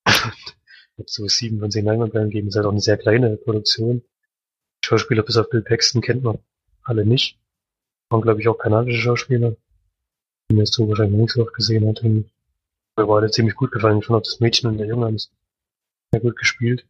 Jetzt 0.97 1.15
so 1.15 1.27
sieben 1.27 1.59
von 1.59 1.73
zehn 1.73 1.85
Leinwandperlen 1.85 2.31
geben, 2.31 2.49
ist 2.49 2.55
halt 2.55 2.67
auch 2.67 2.71
eine 2.71 2.81
sehr 2.81 2.97
kleine 2.97 3.37
Produktion. 3.37 4.05
Schauspieler 4.85 5.25
bis 5.25 5.37
auf 5.39 5.51
Bill 5.51 5.63
Paxton 5.63 6.03
kennt 6.03 6.23
man 6.23 6.39
alle 6.85 7.05
nicht. 7.05 7.41
Waren, 8.11 8.23
glaube 8.23 8.41
ich, 8.41 8.49
auch 8.49 8.59
kanadische 8.59 9.01
Schauspieler 9.01 9.57
den 10.55 10.61
historisch 10.61 11.01
eigentlich 11.01 11.21
nichts 11.21 11.35
so 11.35 11.43
oft 11.43 11.55
gesehen 11.55 11.89
hat. 11.89 12.03
Und 12.03 12.31
mir 12.97 13.07
beide 13.07 13.31
ziemlich 13.31 13.57
gut 13.57 13.73
gefallen. 13.73 13.99
Ich 13.99 14.07
fand 14.07 14.19
auch 14.19 14.23
das 14.23 14.41
Mädchen 14.41 14.71
und 14.71 14.79
der 14.79 14.87
Junge 14.87 15.07
haben 15.07 15.17
es 15.17 15.31
sehr 16.13 16.21
gut 16.21 16.37
gespielt. 16.37 16.87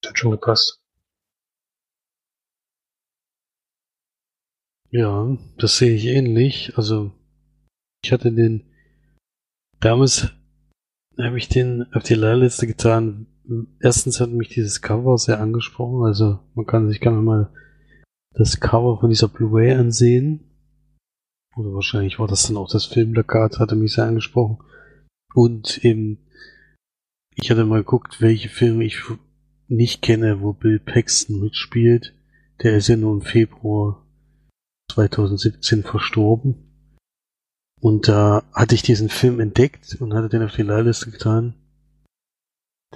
Das 0.00 0.10
hat 0.10 0.18
schon 0.18 0.30
gepasst. 0.30 0.80
Ja, 4.90 5.36
das 5.58 5.76
sehe 5.76 5.94
ich 5.94 6.06
ähnlich. 6.06 6.72
Also, 6.76 7.12
ich 8.02 8.12
hatte 8.12 8.32
den, 8.32 8.64
damals 9.80 10.32
habe 11.18 11.36
ich 11.36 11.48
den 11.48 11.92
auf 11.92 12.04
die 12.04 12.14
Leihliste 12.14 12.66
getan. 12.66 13.26
Erstens 13.80 14.20
hat 14.20 14.30
mich 14.30 14.48
dieses 14.48 14.80
Cover 14.80 15.18
sehr 15.18 15.40
angesprochen. 15.40 16.06
Also, 16.06 16.38
man 16.54 16.66
kann 16.66 16.88
sich 16.88 17.00
gerne 17.00 17.20
mal 17.20 17.52
das 18.32 18.60
Cover 18.60 18.98
von 19.00 19.10
dieser 19.10 19.28
Blu-ray 19.28 19.72
ansehen. 19.72 20.47
Oder 21.58 21.74
wahrscheinlich 21.74 22.20
war 22.20 22.28
das 22.28 22.46
dann 22.46 22.56
auch 22.56 22.70
das 22.70 22.84
Filmplakat, 22.84 23.58
hatte 23.58 23.74
mich 23.74 23.94
sehr 23.94 24.04
angesprochen. 24.04 24.58
Und 25.34 25.84
eben, 25.84 26.18
ich 27.34 27.50
hatte 27.50 27.64
mal 27.64 27.80
geguckt, 27.80 28.20
welche 28.20 28.48
Filme 28.48 28.84
ich 28.84 29.02
nicht 29.66 30.00
kenne, 30.00 30.40
wo 30.40 30.52
Bill 30.52 30.78
Paxton 30.78 31.40
mitspielt. 31.40 32.14
Der 32.62 32.76
ist 32.76 32.86
ja 32.86 32.96
nur 32.96 33.12
im 33.12 33.22
Februar 33.22 34.06
2017 34.92 35.82
verstorben. 35.82 36.54
Und 37.80 38.06
da 38.06 38.44
hatte 38.52 38.76
ich 38.76 38.82
diesen 38.82 39.08
Film 39.08 39.40
entdeckt 39.40 39.96
und 40.00 40.14
hatte 40.14 40.28
den 40.28 40.44
auf 40.44 40.54
die 40.54 40.62
Leihliste 40.62 41.10
getan. 41.10 41.54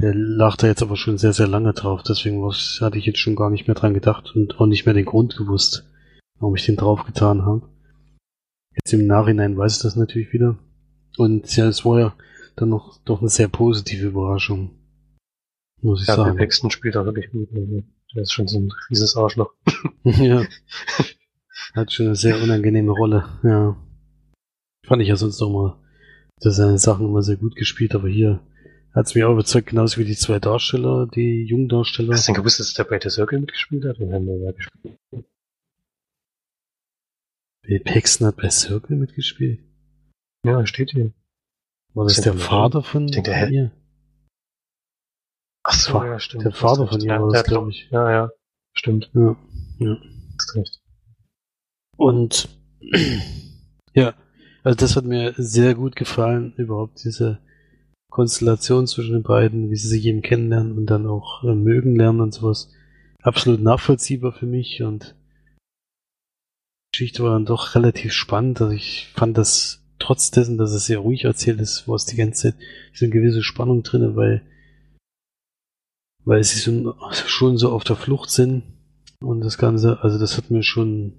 Der 0.01 0.15
lag 0.15 0.57
da 0.57 0.69
jetzt 0.69 0.83
aber 0.83 0.97
schon 0.97 1.19
sehr, 1.19 1.33
sehr 1.33 1.49
lange 1.49 1.73
drauf, 1.75 2.03
deswegen 2.03 2.43
hatte 2.45 2.99
ich 2.99 3.07
jetzt 3.07 3.19
schon 3.19 3.37
gar 3.37 3.51
nicht 3.51 3.67
mehr 3.67 3.75
dran 3.75 3.93
gedacht 3.93 4.35
und 4.35 4.59
auch 4.59 4.67
nicht 4.67 4.87
mehr 4.87 4.95
den 4.95 5.05
Grund 5.05 5.37
gewusst, 5.37 5.85
warum 6.39 6.57
ich 6.57 6.65
den 6.65 6.77
drauf 6.77 7.05
getan 7.05 7.45
habe. 7.45 7.72
Jetzt 8.75 8.93
im 8.93 9.07
Nachhinein 9.07 9.57
weiß 9.57 9.77
ich 9.77 9.83
das 9.83 9.97
natürlich 9.97 10.33
wieder. 10.33 10.59
Und 11.19 11.55
ja, 11.57 11.69
es 11.69 11.85
war 11.85 12.01
ja 12.01 12.17
dann 12.57 12.71
noch 12.71 12.99
doch 13.05 13.21
eine 13.21 13.29
sehr 13.29 13.49
positive 13.49 14.09
Überraschung. 14.09 14.71
Muss 15.81 16.03
ich 16.03 16.09
Ja, 16.09 16.17
sagen. 16.17 16.37
Bill 16.37 16.47
Paxton 16.47 16.71
spielt 16.71 16.95
da 16.95 17.05
wirklich 17.05 17.31
gut. 17.31 17.49
Also, 17.55 17.83
Der 18.15 18.23
ist 18.23 18.33
schon 18.33 18.49
so 18.49 18.59
ein 18.59 18.73
rieses 18.91 19.17
Arschloch. 19.17 19.53
ja. 20.05 20.45
Hat 21.75 21.93
schon 21.93 22.07
eine 22.07 22.17
sehr 22.17 22.43
unangenehme 22.43 22.93
Rolle, 22.93 23.25
ja. 23.43 23.77
Fand 24.87 25.03
ich 25.03 25.09
ja 25.09 25.17
sonst 25.17 25.41
auch 25.41 25.51
mal, 25.51 25.79
dass 26.41 26.57
seine 26.57 26.79
Sachen 26.79 27.07
immer 27.07 27.23
sehr 27.23 27.37
gut 27.37 27.57
gespielt, 27.57 27.95
aber 27.95 28.09
hier 28.09 28.41
hat 28.95 29.07
es 29.07 29.15
mich 29.15 29.25
auch 29.25 29.33
überzeugt, 29.33 29.69
genauso 29.69 29.99
wie 29.99 30.05
die 30.05 30.17
zwei 30.17 30.39
Darsteller, 30.39 31.07
die 31.07 31.45
jungen 31.45 31.69
Darsteller. 31.69 32.13
Hast 32.13 32.29
du 32.29 32.33
denn 32.33 32.41
gewusst, 32.41 32.61
dass 32.61 32.75
der 32.75 32.85
bei 32.85 33.01
The 33.01 33.09
Circle 33.09 33.41
mitgespielt 33.41 33.85
hat? 33.85 33.99
Den 33.99 34.13
haben 34.13 34.27
wir 34.27 34.37
ja 34.37 34.53
gespielt. 34.53 34.99
Bill 37.63 37.81
Paxton 37.81 38.27
hat 38.27 38.37
bei 38.37 38.51
Circle 38.51 38.97
mitgespielt. 38.97 39.61
Ja, 40.45 40.67
steht 40.67 40.91
hier. 40.91 41.13
War 41.95 42.07
das 42.07 42.21
der 42.21 42.35
Vater 42.35 42.83
von 42.83 43.07
ich 43.07 43.13
denke, 43.13 43.31
der- 43.31 43.51
ihr? 43.51 43.71
Ach 45.65 45.75
so, 45.75 46.03
ja, 46.03 46.19
stimmt. 46.19 46.45
der 46.45 46.53
Vater 46.53 46.89
von 46.89 47.01
ihr 47.01 47.07
ja, 47.07 47.21
war 47.21 47.27
das, 47.29 47.33
der 47.33 47.39
hat 47.41 47.47
glaub 47.47 47.65
doch- 47.65 47.71
ich. 47.71 47.89
Ja, 47.91 48.11
ja, 48.11 48.31
stimmt. 48.77 49.11
Ja, 49.15 49.37
ja. 49.79 49.97
Hast 50.39 50.57
recht. 50.57 50.81
Und 51.97 52.49
ja, 53.95 54.15
also 54.65 54.77
das 54.77 54.97
hat 54.97 55.05
mir 55.05 55.35
sehr 55.37 55.75
gut 55.77 55.95
gefallen, 55.95 56.55
überhaupt 56.57 57.05
diese 57.05 57.39
Konstellation 58.11 58.87
zwischen 58.89 59.13
den 59.13 59.23
beiden, 59.23 59.71
wie 59.71 59.77
sie 59.77 59.89
sich 59.89 60.05
eben 60.07 60.23
kennenlernen 60.23 60.77
und 60.77 60.87
dann 60.87 61.07
auch 61.07 61.45
äh, 61.45 61.55
mögen 61.55 61.95
lernen 61.95 62.21
und 62.21 62.35
sowas. 62.35 62.71
Absolut 63.23 63.61
nachvollziehbar 63.63 64.33
für 64.33 64.47
mich 64.47 64.83
und 64.83 65.15
Geschichte 66.93 67.23
war 67.23 67.33
dann 67.33 67.47
doch 67.47 67.75
relativ 67.75 68.13
spannend. 68.13 68.61
Also 68.61 68.73
ich 68.73 69.09
fand 69.15 69.39
das 69.39 69.83
trotz 69.99 70.31
dessen, 70.31 70.59
dass 70.59 70.73
es 70.73 70.87
sehr 70.87 70.99
ruhig 70.99 71.25
erzählt 71.25 71.61
ist, 71.61 71.89
war 71.89 71.97
es 71.97 72.07
die 72.07 72.17
ganze 72.17 72.51
Zeit 72.51 72.61
so 72.93 73.07
eine 73.07 73.15
gewisse 73.15 73.43
Spannung 73.43 73.83
drinne, 73.83 74.15
weil 74.15 74.43
weil 76.25 76.45
sie 76.45 76.59
so, 76.59 76.95
schon 77.13 77.57
so 77.59 77.73
auf 77.73 77.83
der 77.83 77.97
Flucht 77.97 78.31
sind 78.31 78.63
und 79.21 79.41
das 79.41 79.59
Ganze, 79.59 80.03
also 80.03 80.19
das 80.19 80.37
hat 80.37 80.51
mir 80.51 80.63
schon 80.63 81.15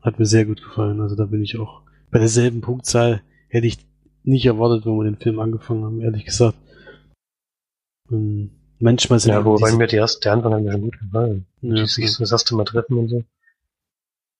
hat 0.00 0.18
mir 0.18 0.26
sehr 0.26 0.46
gut 0.46 0.62
gefallen. 0.62 1.00
Also 1.00 1.16
da 1.16 1.26
bin 1.26 1.42
ich 1.42 1.58
auch 1.58 1.82
bei 2.10 2.18
derselben 2.18 2.60
Punktzahl 2.60 3.22
hätte 3.48 3.66
ich 3.66 3.78
nicht 4.22 4.46
erwartet, 4.46 4.86
wenn 4.86 4.96
wir 4.96 5.04
den 5.04 5.16
Film 5.16 5.40
angefangen 5.40 5.84
haben, 5.84 6.00
ehrlich 6.00 6.24
gesagt. 6.24 6.56
Und 8.08 8.50
manchmal 8.78 9.18
sind 9.18 9.32
Ja, 9.32 9.40
eben 9.40 9.46
wobei 9.46 9.72
mir 9.72 9.86
die 9.86 9.96
erste, 9.96 10.20
der 10.20 10.32
Anfang 10.34 10.54
hat 10.54 10.62
mir 10.62 10.72
schon 10.72 10.82
gut 10.82 10.98
gefallen. 10.98 11.46
Ja, 11.62 11.74
die 11.74 11.86
sich 11.86 12.12
so 12.12 12.22
das 12.22 12.32
erste 12.32 12.54
Mal 12.54 12.64
treffen 12.64 12.96
und 12.96 13.08
so. 13.08 13.24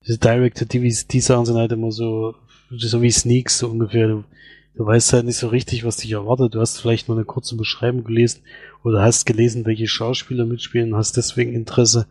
Diese 0.06 0.18
Director, 0.18 0.66
die, 0.66 0.80
die 0.80 1.20
Sachen 1.20 1.46
sind 1.46 1.56
halt 1.56 1.72
immer 1.72 1.92
so, 1.92 2.34
so 2.70 3.02
wie 3.02 3.10
Sneaks, 3.10 3.58
so 3.58 3.68
ungefähr. 3.68 4.08
Du, 4.08 4.24
du 4.74 4.86
weißt 4.86 5.12
halt 5.12 5.26
nicht 5.26 5.36
so 5.36 5.48
richtig, 5.48 5.84
was 5.84 5.98
dich 5.98 6.12
erwartet. 6.12 6.54
Du 6.54 6.60
hast 6.60 6.80
vielleicht 6.80 7.08
mal 7.08 7.16
eine 7.16 7.24
kurze 7.24 7.56
Beschreibung 7.56 8.04
gelesen 8.04 8.42
oder 8.82 9.02
hast 9.02 9.26
gelesen, 9.26 9.66
welche 9.66 9.86
Schauspieler 9.86 10.46
mitspielen 10.46 10.94
hast 10.94 11.16
deswegen 11.16 11.52
Interesse. 11.52 12.06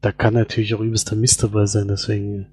Da 0.00 0.12
kann 0.12 0.34
natürlich 0.34 0.74
auch 0.74 0.80
übelster 0.80 1.14
Mist 1.14 1.42
dabei 1.42 1.66
sein, 1.66 1.88
deswegen 1.88 2.46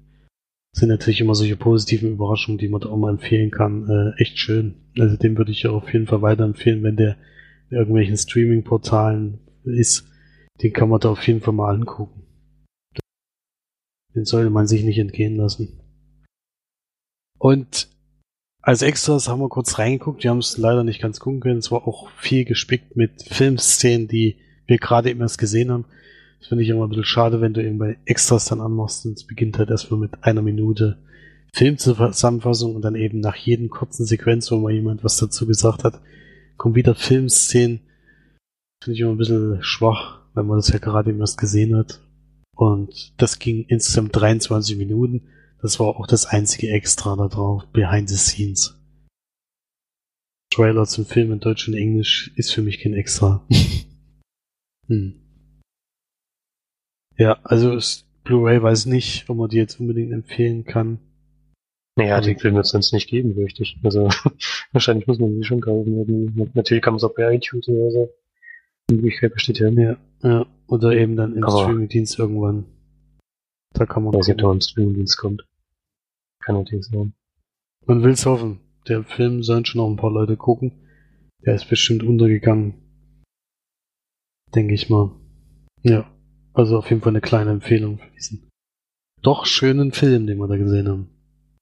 sind 0.72 0.90
natürlich 0.90 1.22
immer 1.22 1.34
solche 1.34 1.56
positiven 1.56 2.12
Überraschungen, 2.12 2.58
die 2.58 2.68
man 2.68 2.82
da 2.82 2.90
auch 2.90 2.96
mal 2.96 3.10
empfehlen 3.10 3.50
kann, 3.50 3.88
äh, 3.88 4.22
echt 4.22 4.38
schön. 4.38 4.74
Also 4.98 5.16
den 5.16 5.38
würde 5.38 5.50
ich 5.50 5.62
ja 5.62 5.70
auf 5.70 5.90
jeden 5.92 6.06
Fall 6.06 6.20
weiterempfehlen, 6.20 6.82
wenn 6.82 6.96
der 6.96 7.16
in 7.70 7.78
irgendwelchen 7.78 8.16
Streaming-Portalen 8.16 9.38
ist. 9.64 10.04
Den 10.62 10.72
kann 10.72 10.90
man 10.90 11.00
da 11.00 11.10
auf 11.10 11.26
jeden 11.26 11.40
Fall 11.40 11.54
mal 11.54 11.74
angucken. 11.74 12.22
Den 14.14 14.24
sollte 14.24 14.50
man 14.50 14.66
sich 14.66 14.84
nicht 14.84 14.98
entgehen 14.98 15.36
lassen. 15.36 15.80
Und 17.38 17.88
als 18.60 18.82
Extras 18.82 19.28
haben 19.28 19.40
wir 19.40 19.48
kurz 19.48 19.78
reingeguckt. 19.78 20.24
Wir 20.24 20.30
haben 20.30 20.38
es 20.38 20.58
leider 20.58 20.84
nicht 20.84 21.00
ganz 21.00 21.20
gucken 21.20 21.40
können. 21.40 21.58
Es 21.58 21.70
war 21.70 21.86
auch 21.86 22.10
viel 22.10 22.44
gespickt 22.44 22.96
mit 22.96 23.22
Filmszenen, 23.22 24.08
die 24.08 24.36
wir 24.66 24.78
gerade 24.78 25.10
eben 25.10 25.20
erst 25.20 25.38
gesehen 25.38 25.70
haben. 25.70 25.86
Das 26.38 26.48
finde 26.48 26.64
ich 26.64 26.70
immer 26.70 26.84
ein 26.84 26.88
bisschen 26.88 27.04
schade, 27.04 27.40
wenn 27.40 27.54
du 27.54 27.64
eben 27.64 27.78
bei 27.78 27.98
Extras 28.04 28.44
dann 28.44 28.60
anmachst 28.60 29.06
und 29.06 29.16
es 29.16 29.24
beginnt 29.24 29.58
halt 29.58 29.70
erstmal 29.70 30.00
mit 30.00 30.22
einer 30.22 30.42
Minute 30.42 30.98
Filmzusammenfassung 31.54 32.76
und 32.76 32.82
dann 32.82 32.94
eben 32.94 33.20
nach 33.20 33.36
jedem 33.36 33.70
kurzen 33.70 34.04
Sequenz, 34.04 34.50
wo 34.50 34.56
mal 34.56 34.72
jemand 34.72 35.02
was 35.02 35.16
dazu 35.16 35.46
gesagt 35.46 35.82
hat, 35.82 36.00
kommen 36.56 36.74
wieder 36.74 36.94
Filmszenen. 36.94 37.80
Finde 38.82 38.94
ich 38.94 39.00
immer 39.00 39.12
ein 39.12 39.18
bisschen 39.18 39.62
schwach, 39.62 40.20
weil 40.34 40.44
man 40.44 40.58
das 40.58 40.68
ja 40.68 40.78
gerade 40.78 41.10
eben 41.10 41.20
erst 41.20 41.38
gesehen 41.38 41.76
hat. 41.76 42.00
Und 42.58 43.12
das 43.18 43.38
ging 43.38 43.66
insgesamt 43.68 44.16
23 44.16 44.76
Minuten. 44.76 45.28
Das 45.62 45.78
war 45.78 45.86
auch 45.86 46.08
das 46.08 46.26
einzige 46.26 46.70
Extra 46.70 47.14
da 47.14 47.28
drauf, 47.28 47.64
behind 47.72 48.08
the 48.08 48.16
scenes. 48.16 48.76
Trailer 50.52 50.84
zum 50.86 51.06
Film 51.06 51.30
in 51.30 51.38
Deutsch 51.38 51.68
und 51.68 51.74
Englisch 51.74 52.32
ist 52.34 52.52
für 52.52 52.62
mich 52.62 52.80
kein 52.80 52.94
Extra. 52.94 53.46
hm. 54.88 55.20
Ja, 57.16 57.38
also 57.44 57.76
ist 57.76 58.06
Blu-ray 58.24 58.60
weiß 58.60 58.86
nicht, 58.86 59.30
ob 59.30 59.36
man 59.36 59.48
die 59.50 59.56
jetzt 59.58 59.78
unbedingt 59.78 60.12
empfehlen 60.12 60.64
kann. 60.64 60.98
Naja, 61.96 62.16
Also- 62.16 62.28
den 62.28 62.40
Film 62.40 62.56
wird 62.56 62.66
es 62.66 62.72
sonst 62.72 62.92
nicht 62.92 63.08
geben, 63.08 63.36
ich. 63.38 63.76
Also, 63.84 64.08
wahrscheinlich 64.72 65.06
muss 65.06 65.20
man 65.20 65.36
die 65.36 65.44
schon 65.44 65.60
kaufen. 65.60 66.50
Natürlich 66.54 66.82
kann 66.82 66.94
man 66.94 66.98
es 66.98 67.04
auch 67.04 67.14
bei 67.14 67.32
iTunes 67.32 67.68
oder 67.68 67.90
so. 67.92 68.14
Möglichkeit 68.90 69.32
besteht 69.34 69.58
ja. 69.58 69.68
Ja, 69.68 69.96
ja. 70.22 70.46
Oder 70.66 70.92
eben 70.92 71.16
dann 71.16 71.34
im 71.36 71.44
Aber- 71.44 71.62
Streamingdienst 71.62 72.18
irgendwann. 72.18 72.66
Da 73.74 73.84
kann 73.86 74.02
man 74.04 74.14
es 74.14 74.26
gucken. 74.26 74.38
da 74.42 74.50
ein 74.50 74.60
Streamingdienst 74.60 75.18
kommt. 75.18 75.44
Kann 76.42 76.56
natürlich 76.56 76.86
sein. 76.86 77.12
Man 77.86 78.02
will's 78.02 78.24
hoffen. 78.26 78.60
Der 78.88 79.04
Film 79.04 79.42
sollen 79.42 79.64
schon 79.66 79.80
noch 79.80 79.88
ein 79.90 79.96
paar 79.96 80.10
Leute 80.10 80.36
gucken. 80.36 80.72
Der 81.44 81.54
ist 81.54 81.68
bestimmt 81.68 82.02
untergegangen. 82.02 82.74
Denke 84.54 84.74
ich 84.74 84.88
mal. 84.88 85.10
Ja. 85.82 86.10
Also 86.54 86.78
auf 86.78 86.88
jeden 86.90 87.02
Fall 87.02 87.12
eine 87.12 87.20
kleine 87.20 87.50
Empfehlung 87.50 87.98
für 87.98 88.10
diesen 88.12 88.48
doch 89.22 89.46
schönen 89.46 89.92
Film, 89.92 90.26
den 90.26 90.38
wir 90.38 90.48
da 90.48 90.56
gesehen 90.56 90.88
haben. 90.88 91.10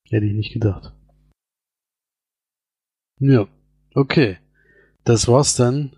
Hätte 0.08 0.26
ich 0.26 0.32
nicht 0.34 0.52
gedacht. 0.52 0.92
Ja. 3.20 3.48
Okay. 3.94 4.38
Das 5.04 5.26
war's 5.28 5.56
dann 5.56 5.96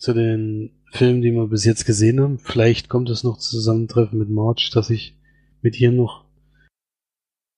zu 0.00 0.14
den 0.14 0.70
Filmen, 0.90 1.20
die 1.20 1.30
wir 1.30 1.46
bis 1.46 1.64
jetzt 1.64 1.84
gesehen 1.84 2.20
haben. 2.20 2.38
Vielleicht 2.38 2.88
kommt 2.88 3.10
es 3.10 3.22
noch 3.22 3.38
zu 3.38 3.50
Zusammentreffen 3.50 4.18
mit 4.18 4.30
March, 4.30 4.70
dass 4.72 4.90
ich 4.90 5.16
mit 5.60 5.78
ihr 5.78 5.92
noch 5.92 6.24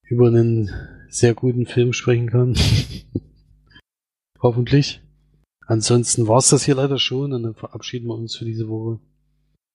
über 0.02 0.26
einen 0.26 0.70
sehr 1.08 1.34
guten 1.34 1.66
Film 1.66 1.92
sprechen 1.92 2.28
kann. 2.28 2.56
Hoffentlich. 4.42 5.00
Ansonsten 5.66 6.26
war's 6.26 6.50
das 6.50 6.64
hier 6.64 6.74
leider 6.74 6.98
schon 6.98 7.32
und 7.32 7.44
dann 7.44 7.54
verabschieden 7.54 8.08
wir 8.08 8.16
uns 8.16 8.36
für 8.36 8.44
diese 8.44 8.68
Woche. 8.68 8.98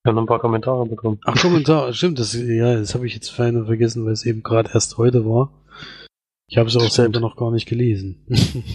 Wir 0.03 0.09
haben 0.09 0.15
noch 0.15 0.23
ein 0.23 0.27
paar 0.27 0.39
Kommentare 0.39 0.85
bekommen. 0.85 1.19
Ach, 1.23 1.41
Kommentar, 1.41 1.93
stimmt, 1.93 2.19
das, 2.19 2.33
ja, 2.33 2.77
das 2.77 2.93
habe 2.93 3.07
ich 3.07 3.13
jetzt 3.13 3.29
feiner 3.29 3.65
vergessen, 3.65 4.05
weil 4.05 4.11
es 4.11 4.25
eben 4.25 4.43
gerade 4.43 4.69
erst 4.73 4.97
heute 4.97 5.25
war. 5.25 5.53
Ich 6.49 6.57
habe 6.57 6.67
es 6.67 6.75
auch 6.75 6.81
Stimmt. 6.81 6.93
selber 6.93 7.19
noch 7.21 7.37
gar 7.37 7.51
nicht 7.51 7.67
gelesen. 7.67 8.25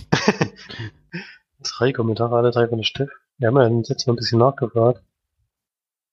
drei 1.62 1.92
Kommentare, 1.92 2.36
alle 2.36 2.50
drei 2.50 2.68
von 2.68 2.78
der 2.78 2.84
Steff. 2.84 3.10
Wir 3.38 3.48
haben 3.48 3.56
ja 3.56 3.82
jetzt 3.88 4.06
mal 4.06 4.12
ein 4.12 4.16
bisschen 4.16 4.38
nachgefragt, 4.38 5.02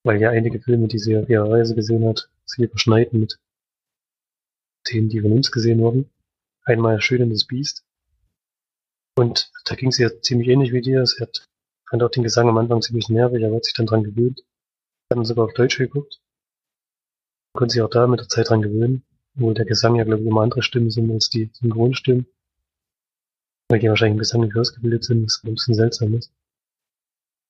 weil 0.03 0.19
ja 0.19 0.29
einige 0.29 0.59
Filme, 0.59 0.87
die 0.87 0.99
sie 0.99 1.17
auf 1.17 1.29
ihrer 1.29 1.49
Reise 1.49 1.75
gesehen 1.75 2.07
hat, 2.07 2.29
sie 2.45 2.63
überschneiden 2.63 3.19
mit 3.19 3.39
denen, 4.89 5.09
die 5.09 5.21
von 5.21 5.33
uns 5.33 5.51
gesehen 5.51 5.79
wurden. 5.79 6.09
Einmal 6.63 7.01
Schön 7.01 7.21
in 7.21 7.29
das 7.29 7.45
Biest. 7.45 7.83
Und 9.15 9.51
da 9.65 9.75
ging 9.75 9.91
sie 9.91 10.03
ja 10.03 10.21
ziemlich 10.21 10.47
ähnlich 10.47 10.71
wie 10.71 10.81
dir. 10.81 11.05
Sie 11.05 11.21
hat, 11.21 11.45
fand 11.89 12.03
auch 12.03 12.09
den 12.09 12.23
Gesang 12.23 12.47
am 12.47 12.57
Anfang 12.57 12.81
ziemlich 12.81 13.09
nervig, 13.09 13.45
aber 13.45 13.57
hat 13.57 13.65
sich 13.65 13.73
dann 13.73 13.85
dran 13.85 14.03
gewöhnt. 14.03 14.39
Hat 15.09 15.17
dann 15.17 15.25
sogar 15.25 15.45
auf 15.45 15.53
Deutsch 15.53 15.77
geguckt. 15.77 16.21
Konnte 17.53 17.73
sich 17.73 17.81
auch 17.81 17.89
da 17.89 18.07
mit 18.07 18.19
der 18.19 18.29
Zeit 18.29 18.49
dran 18.49 18.61
gewöhnen, 18.61 19.03
obwohl 19.35 19.53
der 19.53 19.65
Gesang 19.65 19.95
ja, 19.95 20.03
glaube 20.03 20.21
ich, 20.21 20.27
immer 20.27 20.41
andere 20.41 20.63
Stimmen 20.63 20.91
sind 20.91 21.11
als 21.11 21.29
die 21.29 21.49
Synchronstimmen. 21.53 22.27
Weil 23.69 23.79
die 23.79 23.89
wahrscheinlich 23.89 24.15
im 24.15 24.19
Gesang 24.19 24.41
nicht 24.41 24.55
ausgebildet 24.55 25.03
sind, 25.03 25.25
was 25.25 25.43
ein 25.43 25.53
bisschen 25.53 25.75
seltsam 25.75 26.13
ist. 26.13 26.31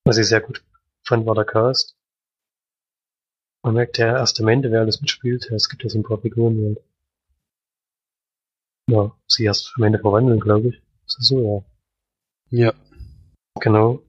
Was 0.10 0.18
ich 0.18 0.28
sehr 0.28 0.42
gut 0.42 0.66
fand, 1.06 1.28
war 1.28 1.36
der 1.36 1.46
Cast. 1.46 1.96
Man 3.62 3.76
merkt 3.76 4.00
ja 4.00 4.08
erst 4.08 4.42
am 4.42 4.48
Ende, 4.48 4.72
wer 4.72 4.82
alles 4.82 5.02
mitspielt. 5.02 5.52
Es 5.52 5.70
gibt 5.70 5.84
ja 5.84 5.90
so 5.90 6.00
ein 6.00 6.04
paar 6.04 6.20
Figuren 6.20 6.58
und 6.66 6.80
ja, 8.90 9.16
sie 9.28 9.44
erst 9.44 9.72
am 9.76 9.84
Ende 9.84 10.00
verwandeln, 10.00 10.40
glaube 10.40 10.70
ich. 10.70 10.82
Ist 11.06 11.20
das 11.20 11.28
so, 11.28 11.64
ja. 12.50 12.66
Ja. 12.66 12.74
Genau. 13.62 14.02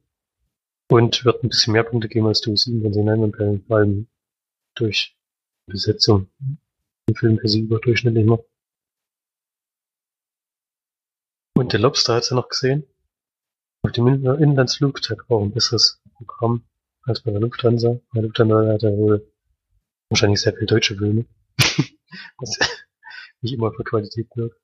Und 0.88 1.22
wird 1.26 1.44
ein 1.44 1.50
bisschen 1.50 1.74
mehr 1.74 1.84
Punkte 1.84 2.08
geben 2.08 2.28
als 2.28 2.40
du 2.40 2.56
7 2.56 2.80
von 2.80 2.92
den 2.92 3.10
Einwandperlen, 3.10 3.62
vor 3.66 3.76
allem 3.76 4.08
durch 4.76 5.18
Besetzung. 5.66 6.30
Den 7.10 7.14
Film 7.14 7.36
per 7.36 7.50
sie 7.50 7.60
überdurchschnittlich 7.60 8.24
noch. 8.24 8.42
Und 11.54 11.74
der 11.74 11.80
Lobster 11.80 12.14
hat 12.14 12.24
sie 12.24 12.34
noch 12.34 12.48
gesehen. 12.48 12.86
Auf 13.82 13.92
dem 13.92 14.06
Inlandsflug 14.06 15.00
hat 15.08 15.18
auch 15.28 15.42
ein 15.42 15.52
besseres 15.52 16.00
Programm 16.14 16.64
als 17.02 17.22
bei 17.22 17.30
der 17.30 17.40
Lufthansa. 17.40 18.00
Bei 18.12 18.20
der 18.20 18.22
Lufthansa 18.24 18.72
hat 18.72 18.82
er 18.82 18.96
wohl 18.96 19.32
wahrscheinlich 20.10 20.40
sehr 20.40 20.54
viel 20.54 20.66
deutsche 20.66 20.96
Filme. 20.96 21.24
Was 22.38 22.58
nicht 23.40 23.54
immer 23.54 23.72
für 23.72 23.84
Qualität 23.84 24.28
wirkt. 24.34 24.60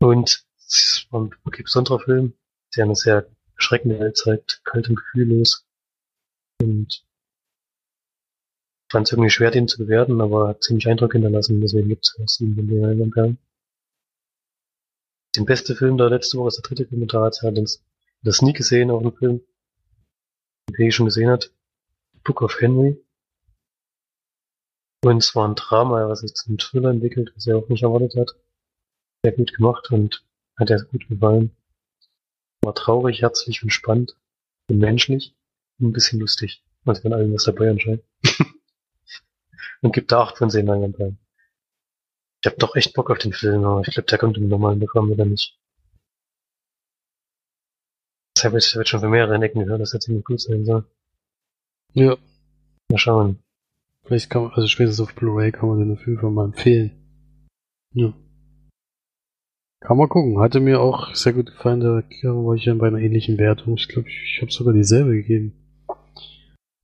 Und 0.00 0.44
es 0.58 1.06
war 1.10 1.22
ein 1.22 1.30
wirklich 1.44 1.64
besonderer 1.64 2.00
Film, 2.00 2.34
der 2.76 2.84
eine 2.84 2.94
sehr 2.94 3.26
schreckende 3.56 3.98
Welt 3.98 4.16
zeigt, 4.16 4.62
kalt 4.64 4.88
und 4.88 4.96
gefühllos. 4.96 5.66
Und 6.60 7.04
fand 8.90 9.06
es 9.06 9.12
irgendwie 9.12 9.30
schwer, 9.30 9.50
den 9.50 9.66
zu 9.66 9.78
bewerten, 9.78 10.20
aber 10.20 10.48
hat 10.48 10.62
ziemlich 10.62 10.86
Eindruck 10.88 11.12
hinterlassen, 11.12 11.60
deswegen 11.60 11.88
gibt 11.88 12.06
es 12.06 12.16
auch 12.20 12.28
sieben 12.28 12.54
von 12.54 12.68
den 12.68 13.10
Perlen. 13.10 13.38
Den 15.34 15.46
beste 15.46 15.74
Film 15.74 15.96
der 15.96 16.10
letzte 16.10 16.38
Woche 16.38 16.48
ist 16.48 16.56
der 16.58 16.62
dritte 16.62 16.86
Kommentar, 16.86 17.24
hat 17.26 17.38
allerdings 17.42 17.82
das 18.24 18.42
nie 18.42 18.52
gesehen, 18.52 18.90
auch 18.90 19.02
ein 19.02 19.12
Film, 19.12 19.42
den 20.70 20.88
ich 20.88 20.94
schon 20.94 21.06
gesehen 21.06 21.30
hat. 21.30 21.52
Book 22.24 22.42
of 22.42 22.60
Henry. 22.60 23.00
Und 25.04 25.18
es 25.18 25.34
war 25.34 25.46
ein 25.46 25.54
Drama, 25.54 26.08
was 26.08 26.20
sich 26.20 26.34
zum 26.34 26.56
Thriller 26.56 26.90
entwickelt, 26.90 27.32
was 27.36 27.46
er 27.46 27.58
auch 27.58 27.68
nicht 27.68 27.82
erwartet 27.82 28.16
hat. 28.16 28.34
Sehr 29.22 29.32
gut 29.32 29.52
gemacht 29.54 29.90
und 29.90 30.24
hat 30.56 30.70
er 30.70 30.82
gut 30.84 31.06
gefallen. 31.08 31.54
War 32.62 32.74
traurig, 32.74 33.20
herzlich 33.20 33.62
und 33.62 33.70
spannend 33.70 34.16
und 34.68 34.78
menschlich 34.78 35.36
und 35.78 35.88
ein 35.88 35.92
bisschen 35.92 36.20
lustig. 36.20 36.64
Also 36.86 37.04
wenn 37.04 37.12
allem 37.12 37.34
was 37.34 37.44
dabei 37.44 37.70
anscheinend. 37.70 38.02
und 39.82 39.94
gibt 39.94 40.10
da 40.10 40.22
acht 40.22 40.38
von 40.38 40.50
zehn 40.50 40.66
Leinwandperlen. 40.66 41.18
Ich 42.42 42.50
hab 42.50 42.58
doch 42.58 42.74
echt 42.74 42.94
Bock 42.94 43.10
auf 43.10 43.18
den 43.18 43.32
Film, 43.34 43.64
aber 43.64 43.82
ich 43.86 43.92
glaube, 43.92 44.06
der 44.06 44.18
kommt 44.18 44.38
im 44.38 44.48
normalen 44.48 44.80
Programm 44.80 45.10
oder 45.10 45.26
nicht. 45.26 45.58
Das 48.34 48.44
habe 48.44 48.58
ich, 48.58 48.64
schon 48.64 49.00
für 49.00 49.08
mehrere 49.08 49.42
Ecken 49.42 49.64
gehört, 49.64 49.80
dass 49.80 49.94
er 49.94 50.00
ziemlich 50.00 50.24
gut 50.24 50.40
sein 50.40 50.64
soll. 50.64 50.84
Ja. 51.92 52.16
Mal 52.90 52.98
schauen. 52.98 53.38
Vielleicht 54.04 54.28
kann 54.28 54.42
man, 54.42 54.52
also 54.52 54.66
spätestens 54.66 55.06
auf 55.06 55.14
Blu-ray 55.14 55.52
kann 55.52 55.68
man 55.68 55.78
den 55.78 55.92
auf 55.92 56.06
jeden 56.06 56.18
Fall 56.18 56.30
mal 56.30 56.46
empfehlen. 56.46 56.90
Ja. 57.92 58.12
Kann 59.80 59.96
man 59.96 60.08
gucken. 60.08 60.40
Hatte 60.40 60.60
mir 60.60 60.80
auch 60.80 61.14
sehr 61.14 61.32
gut 61.32 61.46
gefallen, 61.46 61.80
da 61.80 62.02
war 62.22 62.54
ich 62.54 62.64
ja 62.64 62.74
bei 62.74 62.88
einer 62.88 62.98
ähnlichen 62.98 63.38
Wertung. 63.38 63.74
Ich 63.74 63.88
glaube, 63.88 64.08
ich, 64.08 64.34
ich 64.34 64.42
habe 64.42 64.50
sogar 64.50 64.74
dieselbe 64.74 65.12
gegeben. 65.12 65.52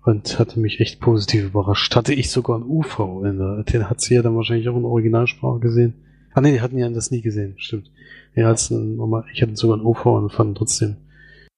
Und 0.04 0.38
hatte 0.38 0.60
mich 0.60 0.80
echt 0.80 1.00
positiv 1.00 1.44
überrascht. 1.44 1.94
Hatte 1.94 2.14
ich 2.14 2.30
sogar 2.30 2.58
ein 2.58 2.62
UV 2.62 3.22
in 3.24 3.38
der, 3.38 3.64
den 3.64 3.90
hat 3.90 4.00
sie 4.00 4.14
ja 4.14 4.22
dann 4.22 4.36
wahrscheinlich 4.36 4.68
auch 4.68 4.76
in 4.76 4.84
Originalsprache 4.84 5.60
gesehen. 5.60 5.94
Ah 6.32 6.40
nee, 6.40 6.52
die 6.52 6.60
hatten 6.60 6.78
ja 6.78 6.88
das 6.88 7.10
nie 7.10 7.20
gesehen, 7.20 7.54
stimmt. 7.58 7.90
Ja, 8.34 8.52
ich 8.52 9.42
hatte 9.42 9.56
sogar 9.56 9.76
ein 9.76 9.84
UV 9.84 10.06
und 10.06 10.32
fand 10.32 10.56
trotzdem 10.56 10.96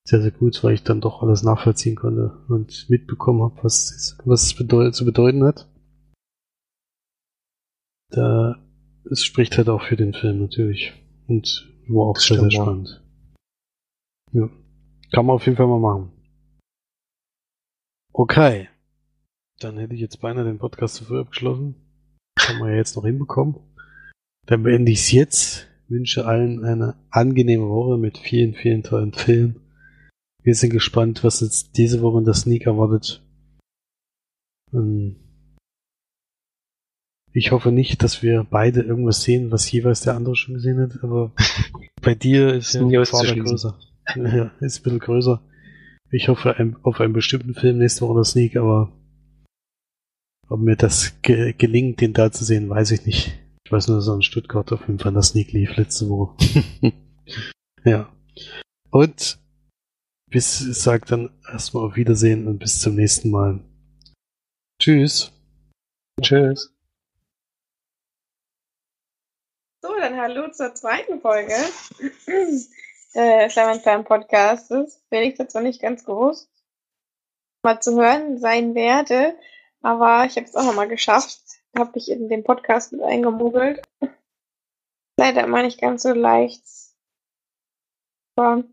sehr, 0.04 0.20
sehr 0.20 0.30
gut, 0.30 0.62
weil 0.64 0.74
ich 0.74 0.82
dann 0.82 1.00
doch 1.00 1.22
alles 1.22 1.42
nachvollziehen 1.42 1.96
konnte 1.96 2.44
und 2.48 2.88
mitbekommen 2.88 3.42
habe, 3.42 3.62
was, 3.62 4.18
was 4.24 4.42
es 4.42 4.54
bedeut 4.54 4.94
zu 4.94 5.04
bedeuten 5.04 5.44
hat. 5.44 5.68
Da, 8.10 8.56
es 9.10 9.24
spricht 9.24 9.56
halt 9.56 9.68
auch 9.68 9.82
für 9.82 9.96
den 9.96 10.12
Film 10.12 10.40
natürlich. 10.40 10.92
Und 11.28 11.72
war 11.88 12.06
auch 12.06 12.16
sehr, 12.16 12.40
sehr 12.40 12.50
spannend. 12.50 13.02
Ja. 14.32 14.48
Kann 15.12 15.26
man 15.26 15.36
auf 15.36 15.44
jeden 15.46 15.56
Fall 15.56 15.66
mal 15.66 15.78
machen. 15.78 16.12
Okay. 18.12 18.68
Dann 19.60 19.78
hätte 19.78 19.94
ich 19.94 20.00
jetzt 20.00 20.20
beinahe 20.20 20.44
den 20.44 20.58
Podcast 20.58 20.96
zu 20.96 21.04
früh 21.04 21.20
abgeschlossen. 21.20 21.76
Kann 22.36 22.58
man 22.58 22.70
ja 22.70 22.76
jetzt 22.76 22.96
noch 22.96 23.04
hinbekommen. 23.04 23.56
Dann 24.46 24.62
beende 24.62 24.90
ich 24.90 25.00
es 25.00 25.12
jetzt. 25.12 25.68
Wünsche 25.88 26.26
allen 26.26 26.64
eine 26.64 26.96
angenehme 27.10 27.68
Woche 27.68 27.98
mit 27.98 28.18
vielen, 28.18 28.54
vielen 28.54 28.82
tollen 28.82 29.12
Filmen. 29.12 29.60
Wir 30.42 30.54
sind 30.54 30.70
gespannt, 30.70 31.22
was 31.22 31.40
jetzt 31.40 31.76
diese 31.76 32.02
Woche 32.02 32.18
in 32.18 32.24
der 32.24 32.34
Sneak 32.34 32.66
erwartet. 32.66 33.22
Ähm, 34.72 35.16
ich 37.32 37.52
hoffe 37.52 37.72
nicht, 37.72 38.02
dass 38.02 38.22
wir 38.22 38.44
beide 38.50 38.82
irgendwas 38.82 39.22
sehen, 39.22 39.50
was 39.50 39.70
jeweils 39.70 40.00
der 40.00 40.14
andere 40.14 40.36
schon 40.36 40.54
gesehen 40.54 40.80
hat, 40.80 41.02
aber 41.02 41.32
bei 42.02 42.14
dir 42.14 42.54
ist 42.54 42.74
ja 42.74 42.82
die 42.82 43.04
Farbe 43.04 43.36
größer. 43.36 43.78
Ja, 44.16 44.50
ist 44.60 44.80
ein 44.80 44.82
bisschen 44.82 44.98
größer. 44.98 45.40
Ich 46.10 46.28
hoffe 46.28 46.56
ein, 46.56 46.76
auf 46.82 47.00
einen 47.00 47.12
bestimmten 47.12 47.54
Film 47.54 47.78
nächste 47.78 48.02
Woche 48.02 48.10
in 48.10 48.16
der 48.16 48.24
Sneak, 48.24 48.56
aber 48.56 48.92
ob 50.48 50.60
mir 50.60 50.76
das 50.76 51.22
ge 51.22 51.54
gelingt, 51.56 52.00
den 52.00 52.12
da 52.12 52.32
zu 52.32 52.44
sehen, 52.44 52.68
weiß 52.68 52.90
ich 52.90 53.06
nicht. 53.06 53.38
Ich 53.64 53.70
weiß 53.70 53.88
nur, 53.88 53.98
dass 53.98 54.08
er 54.08 54.16
in 54.16 54.22
Stuttgart 54.22 54.70
auf 54.72 54.80
jeden 54.82 54.98
Fall 54.98 55.10
in 55.10 55.14
der 55.14 55.22
Sneak 55.22 55.52
lief 55.52 55.76
letzte 55.76 56.08
Woche. 56.08 56.36
ja. 57.84 58.12
Und 58.90 59.38
bis, 60.32 60.58
sagt 60.58 61.12
dann 61.12 61.30
erstmal 61.50 61.86
auf 61.86 61.94
Wiedersehen 61.94 62.48
und 62.48 62.58
bis 62.58 62.80
zum 62.80 62.96
nächsten 62.96 63.30
Mal. 63.30 63.60
Tschüss. 64.80 65.30
Tschüss. 66.20 66.74
So, 69.82 69.94
dann 69.96 70.16
hallo 70.16 70.50
zur 70.50 70.74
zweiten 70.74 71.20
Folge 71.20 71.54
äh, 73.14 73.50
Schleimernfern 73.50 74.04
Podcastes. 74.04 75.02
Felix 75.08 75.38
hat 75.38 75.50
zwar 75.50 75.62
nicht 75.62 75.80
ganz 75.80 76.04
gewusst, 76.04 76.50
mal 77.62 77.80
zu 77.80 78.00
hören 78.00 78.38
sein 78.38 78.74
werde, 78.74 79.36
aber 79.82 80.24
ich 80.24 80.36
habe 80.36 80.46
es 80.46 80.56
auch 80.56 80.64
nochmal 80.64 80.88
geschafft. 80.88 81.40
Habe 81.76 81.92
mich 81.94 82.10
in 82.10 82.28
den 82.28 82.44
Podcast 82.44 82.92
mit 82.92 83.02
eingemogelt. 83.02 83.82
Leider 85.16 85.44
immer 85.44 85.62
nicht 85.62 85.80
ganz 85.80 86.02
so 86.02 86.12
leicht. 86.12 86.64
Aber 88.36 88.64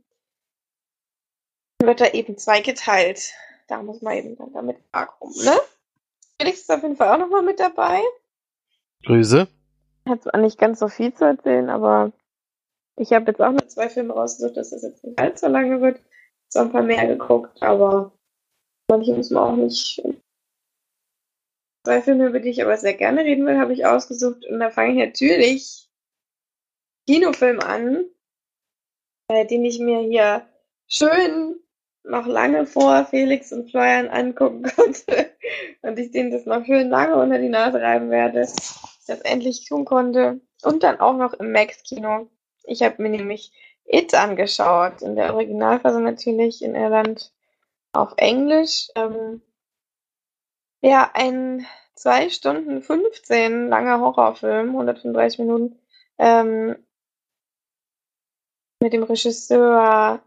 wird 1.81 2.01
er 2.01 2.13
eben 2.13 2.37
zweigeteilt. 2.37 3.33
Da 3.67 3.81
muss 3.81 4.01
man 4.01 4.17
eben 4.17 4.35
dann 4.37 4.53
damit 4.53 4.77
rum, 5.21 5.33
ne? 5.43 5.57
Felix 6.39 6.61
ist 6.61 6.71
auf 6.71 6.81
jeden 6.81 6.95
Fall 6.95 7.13
auch 7.13 7.19
nochmal 7.19 7.43
mit 7.43 7.59
dabei. 7.59 8.01
Grüße 9.05 9.47
hat 10.07 10.23
zwar 10.23 10.39
nicht 10.39 10.57
ganz 10.57 10.79
so 10.79 10.87
viel 10.87 11.13
zu 11.13 11.25
erzählen, 11.25 11.69
aber 11.69 12.11
ich 12.97 13.13
habe 13.13 13.31
jetzt 13.31 13.41
auch 13.41 13.51
nur 13.51 13.67
zwei 13.67 13.89
Filme 13.89 14.13
rausgesucht, 14.13 14.57
dass 14.57 14.71
das 14.71 14.83
jetzt 14.83 15.03
nicht 15.03 15.19
allzu 15.19 15.47
lange 15.47 15.81
wird. 15.81 16.01
So 16.49 16.59
ein 16.59 16.71
paar 16.71 16.81
mehr 16.81 17.05
geguckt, 17.05 17.61
aber 17.61 18.11
manche 18.89 19.13
muss 19.13 19.29
man 19.29 19.43
auch 19.43 19.55
nicht. 19.55 20.01
Zwei 21.85 22.01
Filme, 22.01 22.27
über 22.27 22.39
die 22.39 22.49
ich 22.49 22.61
aber 22.61 22.75
sehr 22.77 22.95
gerne 22.95 23.21
reden 23.21 23.45
will, 23.45 23.57
habe 23.57 23.73
ich 23.73 23.85
ausgesucht. 23.85 24.45
Und 24.45 24.59
da 24.59 24.69
fange 24.69 24.91
ich 24.91 24.97
natürlich 24.97 25.89
Kinofilm 27.07 27.59
an, 27.59 28.05
äh, 29.29 29.45
den 29.45 29.63
ich 29.63 29.79
mir 29.79 29.99
hier 29.99 30.47
schön 30.87 31.59
noch 32.03 32.25
lange 32.25 32.65
vor 32.65 33.05
Felix 33.05 33.51
und 33.51 33.69
Florian 33.69 34.07
angucken 34.07 34.63
konnte 34.75 35.31
und 35.81 35.99
ich 35.99 36.11
denen 36.11 36.31
das 36.31 36.45
noch 36.45 36.65
schön 36.65 36.89
lange 36.89 37.15
unter 37.15 37.37
die 37.37 37.49
Nase 37.49 37.81
reiben 37.81 38.09
werde 38.09 38.47
das 39.09 39.21
endlich 39.21 39.65
tun 39.65 39.85
konnte. 39.85 40.39
Und 40.63 40.83
dann 40.83 40.99
auch 40.99 41.17
noch 41.17 41.33
im 41.33 41.51
Max-Kino. 41.51 42.29
Ich 42.63 42.83
habe 42.83 43.01
mir 43.01 43.09
nämlich 43.09 43.51
It 43.85 44.13
angeschaut. 44.13 45.01
In 45.01 45.15
der 45.15 45.33
Originalfassung 45.33 46.03
natürlich 46.03 46.61
in 46.61 46.75
Irland 46.75 47.33
auf 47.91 48.13
Englisch. 48.17 48.89
Ähm, 48.95 49.41
ja, 50.81 51.09
ein 51.13 51.65
2 51.95 52.29
Stunden 52.29 52.81
15 52.81 53.67
langer 53.67 53.99
Horrorfilm, 53.99 54.69
135 54.69 55.39
Minuten, 55.39 55.79
ähm, 56.17 56.75
mit 58.81 58.93
dem 58.93 59.03
Regisseur 59.03 60.21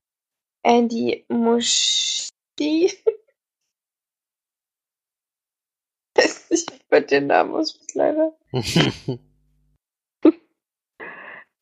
Andy 0.62 1.24
Muschietti. 1.28 2.92
ich 6.50 6.66
würde 6.88 7.06
den 7.06 7.26
Namen 7.26 7.54
aus 7.54 7.78
leider. 7.94 8.36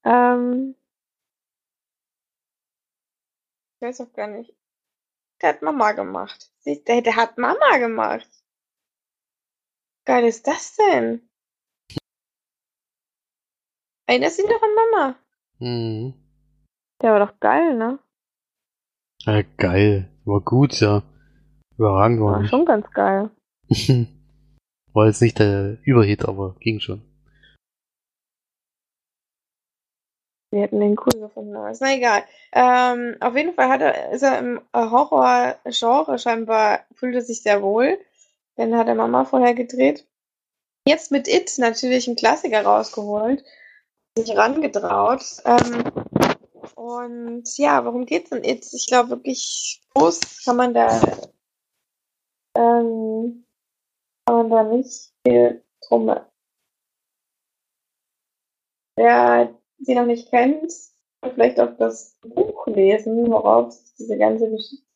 ähm, 0.04 0.74
ich 3.74 3.80
weiß 3.80 4.02
auch 4.02 4.12
gar 4.12 4.26
nicht. 4.26 4.54
Der 5.40 5.50
hat 5.50 5.62
Mama 5.62 5.92
gemacht. 5.92 6.52
Der, 6.66 7.00
der 7.00 7.16
hat 7.16 7.38
Mama 7.38 7.78
gemacht. 7.78 8.28
geil 10.04 10.24
ist 10.24 10.46
das 10.46 10.76
denn? 10.76 11.30
Erinnerst 14.06 14.38
du 14.38 14.42
dich 14.42 14.50
noch 14.50 14.62
an 14.62 14.74
Mama? 14.74 15.18
Mhm. 15.60 16.14
Der 17.00 17.12
war 17.12 17.26
doch 17.26 17.40
geil, 17.40 17.76
ne? 17.76 17.98
Ja, 19.26 19.42
geil. 19.58 20.08
War 20.24 20.40
gut, 20.40 20.80
ja. 20.80 21.02
Überragend 21.76 22.20
war 22.20 22.40
War 22.40 22.46
schon 22.46 22.64
ganz 22.64 22.90
geil. 22.90 23.30
war 24.92 25.06
jetzt 25.06 25.22
nicht 25.22 25.38
der 25.38 25.78
Überhit, 25.82 26.24
aber 26.26 26.56
ging 26.60 26.80
schon. 26.80 27.02
Wir 30.52 30.62
hätten 30.62 30.80
den 30.80 30.98
cool 30.98 31.20
gefunden, 31.20 31.54
aber 31.54 31.70
ist 31.70 31.80
na 31.80 31.94
egal. 31.94 32.24
Ähm, 32.52 33.16
auf 33.20 33.36
jeden 33.36 33.54
Fall 33.54 33.68
hat 33.68 33.82
er, 33.82 34.10
ist 34.10 34.22
er 34.22 34.38
im 34.38 34.60
Horror-Genre 34.74 36.18
scheinbar, 36.18 36.80
fühlt 36.94 37.14
er 37.14 37.22
sich 37.22 37.42
sehr 37.42 37.62
wohl. 37.62 37.98
Den 38.58 38.76
hat 38.76 38.88
er 38.88 38.96
Mama 38.96 39.24
vorher 39.24 39.54
gedreht. 39.54 40.06
Jetzt 40.86 41.12
mit 41.12 41.28
It 41.28 41.56
natürlich 41.58 42.08
einen 42.08 42.16
Klassiker 42.16 42.64
rausgeholt, 42.64 43.44
sich 44.18 44.36
rangetraut. 44.36 45.22
Ähm, 45.44 45.84
und 46.80 47.58
ja, 47.58 47.84
worum 47.84 48.06
geht's 48.06 48.32
in 48.32 48.42
It? 48.42 48.66
Ich 48.72 48.86
glaube 48.86 49.10
wirklich 49.10 49.82
groß 49.92 50.44
kann 50.44 50.56
man 50.56 50.72
da 50.72 50.88
ähm, 52.56 53.44
kann 54.24 54.36
man 54.36 54.50
da 54.50 54.62
nicht 54.62 55.12
viel 55.22 55.62
drum. 55.86 56.16
Wer 58.96 59.54
sie 59.78 59.94
noch 59.94 60.06
nicht 60.06 60.30
kennt, 60.30 60.72
kann 61.20 61.32
vielleicht 61.34 61.60
auch 61.60 61.76
das 61.76 62.16
Buch 62.22 62.66
lesen, 62.66 63.30
worauf 63.30 63.74
diese 63.98 64.16
ganze 64.16 64.50
Geschichte 64.50 64.86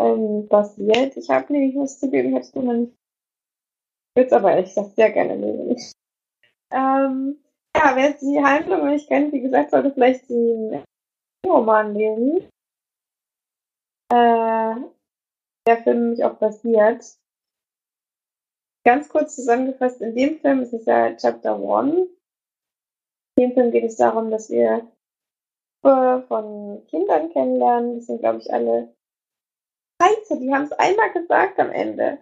ähm, 0.00 0.48
basiert. 0.48 1.16
Ich 1.16 1.30
habe 1.30 1.52
nämlich 1.52 1.76
was 1.76 2.00
zugeben, 2.00 2.32
hättest 2.34 2.56
du 2.56 2.62
noch 2.62 2.72
nicht. 2.72 2.92
Ich 2.92 4.16
würde 4.16 4.26
es 4.26 4.32
aber 4.32 4.50
ehrlich 4.50 4.74
gesagt 4.74 4.96
sehr 4.96 5.12
gerne 5.12 5.36
lesen. 5.36 5.94
Ähm, 6.72 7.42
ja, 7.76 7.96
wer 7.96 8.12
die 8.12 8.42
Handlung 8.42 8.88
nicht 8.88 9.08
kennt, 9.08 9.32
wie 9.32 9.40
gesagt, 9.40 9.70
sollte 9.70 9.92
vielleicht 9.92 10.28
den 10.28 10.82
Roman 11.46 11.94
lesen. 11.94 12.48
Äh, 14.12 14.74
der 15.66 15.82
Film 15.82 16.00
nämlich 16.00 16.24
auch 16.24 16.34
basiert. 16.34 17.04
Ganz 18.84 19.08
kurz 19.08 19.36
zusammengefasst, 19.36 20.00
in 20.00 20.14
dem 20.14 20.38
Film 20.40 20.62
ist 20.62 20.72
es 20.72 20.86
ja 20.86 21.14
Chapter 21.16 21.58
One. 21.60 22.08
In 23.36 23.48
dem 23.48 23.52
Film 23.52 23.70
geht 23.70 23.84
es 23.84 23.96
darum, 23.96 24.30
dass 24.30 24.50
wir 24.50 24.90
von 25.82 26.84
Kindern 26.88 27.30
kennenlernen. 27.30 27.96
Das 27.96 28.06
sind, 28.06 28.20
glaube 28.20 28.38
ich, 28.38 28.52
alle 28.52 28.94
13. 30.00 30.40
Die 30.40 30.52
haben 30.52 30.64
es 30.64 30.72
einmal 30.72 31.12
gesagt 31.12 31.58
am 31.58 31.70
Ende. 31.70 32.18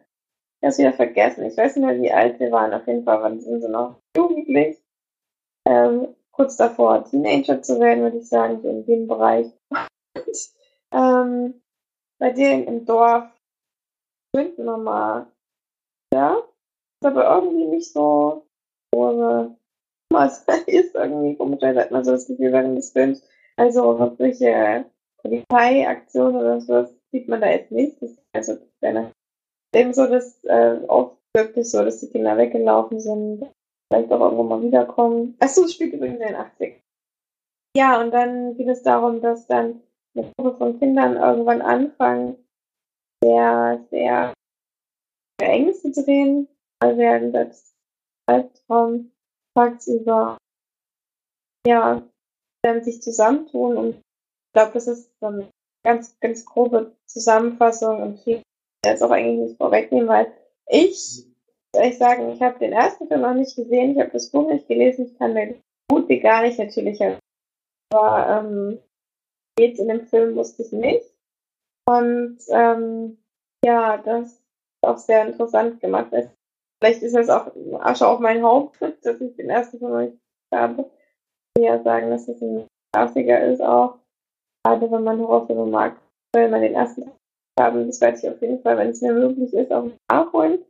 Ich 0.61 0.65
habe 0.65 0.71
es 0.71 0.79
wieder 0.79 0.93
vergessen. 0.93 1.45
Ich 1.45 1.57
weiß 1.57 1.77
nicht 1.77 1.87
mehr, 1.87 2.01
wie 2.01 2.13
alt 2.13 2.41
wir 2.41 2.51
waren. 2.51 2.75
Auf 2.75 2.87
jeden 2.87 3.05
Fall 3.05 3.23
waren 3.23 3.41
sie 3.41 3.69
noch 3.69 4.01
jugendlich. 4.17 4.79
Ähm, 5.69 6.15
kurz 6.33 6.57
davor, 6.57 7.05
Teenager 7.05 7.61
zu 7.61 7.79
werden, 7.79 8.03
würde 8.03 8.19
ich 8.19 8.29
sagen, 8.29 8.63
so 8.63 8.69
in 8.69 8.87
dem 8.87 9.07
Bereich. 9.07 9.53
Und, 9.69 10.51
ähm, 10.93 11.61
bei 12.19 12.31
denen 12.31 12.65
im 12.65 12.87
Dorf 12.87 13.25
schwimmt 14.35 14.59
Mama. 14.59 15.31
Ja, 16.13 16.39
ist 16.39 17.07
aber 17.07 17.37
irgendwie 17.37 17.67
nicht 17.67 17.93
so 17.93 18.47
große 18.95 19.55
was 20.11 20.45
ist 20.67 20.95
irgendwie 20.95 21.37
komischerweise 21.37 21.81
hat 21.81 21.91
man 21.91 22.05
so 22.05 22.13
das 22.13 22.27
Gefühl 22.27 22.53
während 22.53 22.79
des 22.79 22.93
Films. 22.93 23.23
Also 23.57 23.99
wirkliche 23.99 24.87
Polizeiaktion 25.23 26.37
oder 26.37 26.61
sowas 26.61 26.91
sieht 27.13 27.29
man 27.29 27.41
da 27.41 27.49
jetzt 27.49 27.73
nicht. 27.73 28.01
Das 28.01 28.13
ist 28.13 28.23
also 28.33 28.59
eben 29.75 29.93
so, 29.93 30.07
dass 30.07 30.43
äh, 30.45 30.79
oft 30.89 31.17
wirklich 31.35 31.71
so, 31.71 31.85
dass 31.85 32.01
die 32.01 32.09
Kinder 32.09 32.37
weggelaufen 32.37 33.01
sind, 33.01 33.47
vielleicht 33.89 34.13
auch 34.13 34.21
irgendwo 34.21 34.43
mal 34.43 34.63
wiederkommen. 34.63 35.37
Achso, 35.41 35.65
es 35.65 35.75
spielt 35.75 35.95
übrigens 35.95 36.21
in 36.21 36.27
den 36.27 36.37
80 36.37 36.83
Ja, 37.77 38.01
und 38.01 38.11
dann 38.13 38.57
geht 38.57 38.69
es 38.69 38.83
darum, 38.83 39.21
dass 39.21 39.47
dann 39.47 39.83
eine 40.15 40.33
Gruppe 40.37 40.57
von 40.59 40.79
Kindern 40.79 41.17
irgendwann 41.17 41.63
anfangen, 41.63 42.37
sehr, 43.23 43.85
sehr 43.91 44.35
Ängste 45.41 45.91
drehen, 45.93 46.49
weil 46.81 46.99
werden 46.99 47.33
das 47.33 47.75
Albtraum 48.27 49.13
tagsüber 49.55 50.39
ja 51.67 52.03
dann 52.63 52.83
sich 52.83 53.03
zusammentun 53.03 53.77
und 53.77 53.89
ich 53.97 54.53
glaube, 54.53 54.73
das 54.75 54.89
ist 54.89 55.11
eine 55.21 55.49
ganz, 55.85 56.19
ganz 56.21 56.45
grobe 56.45 56.97
Zusammenfassung 57.07 58.03
und 58.03 58.21
viel 58.21 58.43
jetzt 58.85 59.03
auch 59.03 59.11
eigentlich 59.11 59.51
nicht 59.51 59.59
vorwegnehmen, 59.59 60.09
weil 60.09 60.33
ich, 60.67 61.27
ich 61.77 61.99
sagen, 61.99 62.31
ich 62.31 62.41
habe 62.43 62.59
den 62.59 62.73
ersten 62.73 63.09
Film 63.09 63.21
noch 63.21 63.35
nicht 63.35 63.57
gesehen, 63.57 63.93
ich 63.93 64.01
habe 64.01 64.11
das 64.11 64.31
Buch 64.31 64.49
nicht 64.49 64.69
gelesen, 64.69 65.07
ich 65.07 65.19
kann 65.19 65.35
mir 65.35 65.55
gut 65.91 66.09
wie 66.09 66.21
gar 66.21 66.43
nicht 66.43 66.59
natürlich, 66.59 67.01
aber 67.93 68.43
ähm, 68.45 68.79
jetzt 69.59 69.79
in 69.79 69.89
dem 69.89 70.07
Film 70.07 70.35
wusste 70.37 70.63
ich 70.63 70.73
nicht. 70.73 71.05
Und 71.89 72.39
ähm, 72.51 73.19
ja, 73.65 73.97
das 73.99 74.29
ist 74.29 74.43
auch 74.83 74.99
sehr 74.99 75.27
interessant 75.27 75.81
gemacht. 75.81 76.13
Vielleicht 76.81 77.03
ist 77.03 77.15
das 77.15 77.29
auch 77.29 77.51
Asche 77.81 78.07
auf 78.07 78.21
mein 78.21 78.43
Haupt, 78.43 78.81
dass 79.03 79.21
ich 79.21 79.37
den 79.37 79.51
ersten 79.51 79.79
Film 79.79 79.91
noch 79.91 80.01
nicht 80.01 80.19
habe. 80.55 80.91
Ich 81.57 81.63
will 81.63 81.69
ja 81.69 81.83
sagen, 81.83 82.11
dass 82.11 82.29
es 82.29 82.41
ein 82.41 82.67
Klassiker 82.95 83.41
ist 83.47 83.63
auch. 83.63 83.99
Gerade 84.65 84.91
wenn 84.91 85.05
man 85.05 85.19
Horrorfilme 85.19 85.67
mag, 85.67 85.97
will 86.35 86.49
man 86.49 86.61
den 86.61 86.75
ersten 86.75 87.11
haben. 87.59 87.87
Das 87.87 88.01
werde 88.01 88.19
ich 88.19 88.29
auf 88.29 88.41
jeden 88.41 88.61
Fall, 88.63 88.77
wenn 88.77 88.91
es 88.91 89.01
mir 89.01 89.13
möglich 89.13 89.53
ist, 89.53 89.73
auch 89.73 89.91
nachholen. 90.11 90.65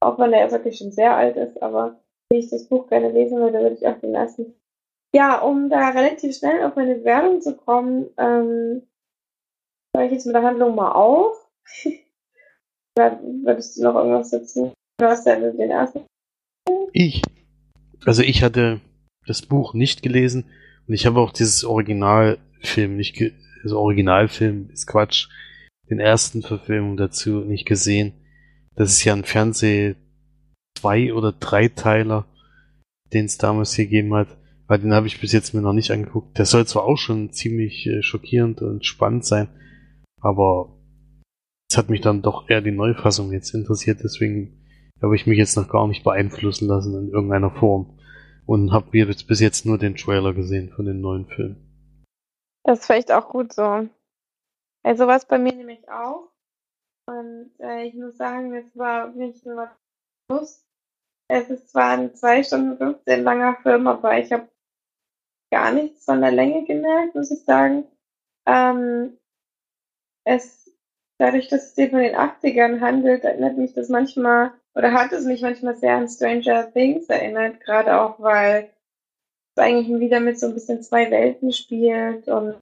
Auch 0.00 0.18
wenn 0.18 0.32
er 0.32 0.50
wirklich 0.50 0.78
schon 0.78 0.92
sehr 0.92 1.16
alt 1.16 1.36
ist, 1.36 1.62
aber 1.62 2.00
wenn 2.30 2.40
ich 2.40 2.50
das 2.50 2.68
Buch 2.68 2.88
gerne 2.88 3.10
lesen 3.10 3.38
würde, 3.38 3.58
würde 3.60 3.76
ich 3.76 3.86
auch 3.86 3.98
den 4.00 4.14
ersten. 4.14 4.54
Ja, 5.14 5.40
um 5.40 5.68
da 5.68 5.90
relativ 5.90 6.36
schnell 6.36 6.64
auf 6.64 6.76
meine 6.76 6.94
Bewertung 6.94 7.40
zu 7.40 7.56
kommen, 7.56 8.08
ähm, 8.16 8.82
höre 9.94 10.06
ich 10.06 10.12
jetzt 10.12 10.26
mit 10.26 10.34
der 10.34 10.42
Handlung 10.42 10.74
mal 10.74 10.92
auf. 10.92 11.36
Würdest 12.96 13.76
du 13.76 13.82
noch 13.82 13.94
irgendwas 13.94 14.30
dazu? 14.30 14.72
Du 14.98 15.06
hast 15.06 15.26
ja 15.26 15.36
den 15.36 15.70
ersten. 15.70 16.04
Ich. 16.92 17.22
Also 18.04 18.22
ich 18.22 18.42
hatte 18.42 18.80
das 19.26 19.42
Buch 19.42 19.74
nicht 19.74 20.02
gelesen 20.02 20.46
und 20.86 20.94
ich 20.94 21.06
habe 21.06 21.20
auch 21.20 21.32
dieses 21.32 21.64
Originalfilm 21.64 22.96
nicht, 22.96 23.16
ge 23.16 23.32
also 23.62 23.78
Originalfilm 23.78 24.70
ist 24.72 24.86
Quatsch, 24.86 25.28
den 25.90 26.00
ersten 26.00 26.42
Verfilmung 26.42 26.96
dazu 26.96 27.40
nicht 27.40 27.66
gesehen. 27.66 28.12
Das 28.76 28.90
ist 28.90 29.04
ja 29.04 29.12
ein 29.12 29.24
Fernseh 29.24 29.96
zwei 30.78 31.12
oder 31.12 31.32
dreiteiler, 31.32 32.26
den 33.12 33.26
es 33.26 33.38
damals 33.38 33.74
gegeben 33.76 34.14
hat. 34.14 34.28
Weil 34.66 34.78
den 34.78 34.94
habe 34.94 35.08
ich 35.08 35.20
bis 35.20 35.32
jetzt 35.32 35.52
mir 35.52 35.62
noch 35.62 35.72
nicht 35.72 35.90
angeguckt. 35.90 36.38
Der 36.38 36.46
soll 36.46 36.64
zwar 36.66 36.84
auch 36.84 36.96
schon 36.96 37.32
ziemlich 37.32 37.86
äh, 37.86 38.02
schockierend 38.02 38.62
und 38.62 38.86
spannend 38.86 39.24
sein, 39.24 39.48
aber 40.20 40.76
es 41.68 41.76
hat 41.76 41.88
mich 41.88 42.00
dann 42.00 42.22
doch 42.22 42.48
eher 42.48 42.60
die 42.60 42.70
Neufassung 42.70 43.32
jetzt 43.32 43.54
interessiert, 43.54 44.00
deswegen 44.02 44.64
habe 45.02 45.16
ich 45.16 45.26
mich 45.26 45.38
jetzt 45.38 45.56
noch 45.56 45.68
gar 45.68 45.86
nicht 45.88 46.04
beeinflussen 46.04 46.68
lassen 46.68 46.94
in 46.94 47.10
irgendeiner 47.10 47.50
Form 47.50 47.98
und 48.46 48.72
habe 48.72 48.96
jetzt 48.98 49.26
bis 49.26 49.40
jetzt 49.40 49.66
nur 49.66 49.78
den 49.78 49.96
Trailer 49.96 50.34
gesehen 50.34 50.70
von 50.70 50.84
den 50.84 51.00
neuen 51.00 51.26
Filmen. 51.26 52.04
Das 52.64 52.80
ist 52.80 52.86
vielleicht 52.86 53.12
auch 53.12 53.28
gut 53.28 53.52
so. 53.52 53.88
Also 54.82 55.06
was 55.06 55.26
bei 55.26 55.38
mir 55.38 55.54
nämlich 55.54 55.88
auch. 55.88 56.29
Und 57.10 57.50
äh, 57.58 57.86
ich 57.86 57.94
muss 57.94 58.16
sagen, 58.16 58.54
es 58.54 58.78
war 58.78 59.12
wirklich 59.16 59.44
nur 59.44 59.68
Plus. 60.28 60.64
Es 61.28 61.50
ist 61.50 61.70
zwar 61.70 61.90
ein 61.90 62.14
2 62.14 62.44
Stunden 62.44 62.76
15 62.76 63.24
langer 63.24 63.56
Film, 63.62 63.88
aber 63.88 64.16
ich 64.18 64.32
habe 64.32 64.48
gar 65.52 65.72
nichts 65.72 66.04
von 66.04 66.20
der 66.20 66.30
Länge 66.30 66.64
gemerkt, 66.64 67.16
muss 67.16 67.32
ich 67.32 67.44
sagen. 67.44 67.84
Ähm, 68.46 69.18
es, 70.24 70.72
dadurch, 71.18 71.48
dass 71.48 71.64
es 71.64 71.74
sich 71.74 71.90
von 71.90 71.98
den 71.98 72.14
80ern 72.14 72.80
handelt, 72.80 73.24
erinnert 73.24 73.58
mich 73.58 73.74
das 73.74 73.88
manchmal, 73.88 74.52
oder 74.76 74.92
hat 74.92 75.10
es 75.10 75.24
mich 75.24 75.42
manchmal 75.42 75.74
sehr 75.74 75.96
an 75.96 76.08
Stranger 76.08 76.72
Things 76.72 77.08
erinnert, 77.08 77.60
gerade 77.60 78.00
auch, 78.00 78.20
weil 78.20 78.72
es 79.56 79.62
eigentlich 79.62 80.00
wieder 80.00 80.20
mit 80.20 80.38
so 80.38 80.46
ein 80.46 80.54
bisschen 80.54 80.82
zwei 80.82 81.10
Welten 81.10 81.52
spielt 81.52 82.28
und 82.28 82.60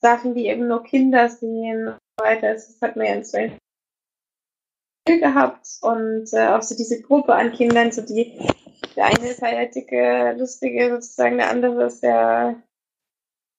Sachen, 0.00 0.34
die 0.34 0.46
eben 0.46 0.68
nur 0.68 0.82
Kinder 0.84 1.28
sehen 1.28 1.88
und 1.88 1.98
so 2.18 2.24
weiter. 2.24 2.54
Das 2.54 2.80
hat 2.80 2.96
man 2.96 3.06
ja 3.06 3.14
in 3.14 3.24
Stranger 3.24 3.58
gehabt 5.06 5.66
und 5.80 6.32
äh, 6.32 6.48
auch 6.48 6.62
so 6.62 6.76
diese 6.76 7.00
Gruppe 7.00 7.34
an 7.34 7.52
Kindern, 7.52 7.90
so 7.92 8.02
die, 8.02 8.38
der 8.94 9.06
eine 9.06 9.30
ist 9.30 9.40
halt 9.40 9.56
der 9.56 9.66
dicke, 9.66 10.36
lustige 10.38 10.90
sozusagen, 10.90 11.38
der 11.38 11.50
andere 11.50 11.84
ist 11.84 12.02
der, 12.02 12.62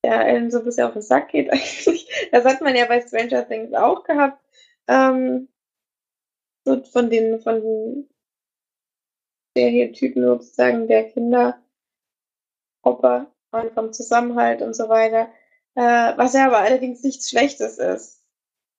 der 0.03 0.19
einem 0.19 0.51
so 0.51 0.59
ein 0.59 0.65
bisschen 0.65 0.85
auf 0.85 0.93
den 0.93 1.01
Sack 1.01 1.29
geht 1.29 1.49
eigentlich. 1.51 2.29
Das 2.31 2.45
hat 2.45 2.61
man 2.61 2.75
ja 2.75 2.85
bei 2.85 3.01
Stranger 3.01 3.47
Things 3.47 3.73
auch 3.73 4.03
gehabt. 4.03 4.43
Ähm, 4.87 5.49
so 6.65 6.83
von 6.83 7.09
den, 7.09 7.39
von 7.41 7.61
den 7.61 8.09
Stereotypen 9.51 10.23
sozusagen 10.23 10.87
der 10.87 11.09
Kinder, 11.09 11.61
Gruppe 12.83 13.27
und 13.51 13.71
vom 13.73 13.91
Zusammenhalt 13.91 14.61
und 14.61 14.75
so 14.75 14.87
weiter. 14.89 15.31
Äh, 15.79 16.17
was 16.17 16.33
ja 16.33 16.47
aber 16.47 16.57
allerdings 16.57 17.03
nichts 17.03 17.29
Schlechtes 17.29 17.77
ist. 17.77 18.21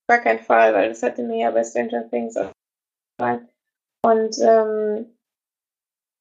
Gar 0.06 0.18
kein 0.18 0.38
Fall, 0.38 0.74
weil 0.74 0.90
das 0.90 1.02
hatte 1.02 1.22
mir 1.22 1.38
ja 1.38 1.50
bei 1.50 1.64
Stranger 1.64 2.06
Things 2.10 2.36
auch 2.36 2.52
gefallen. 3.16 3.48
Und 4.04 4.38
ähm, 4.40 5.16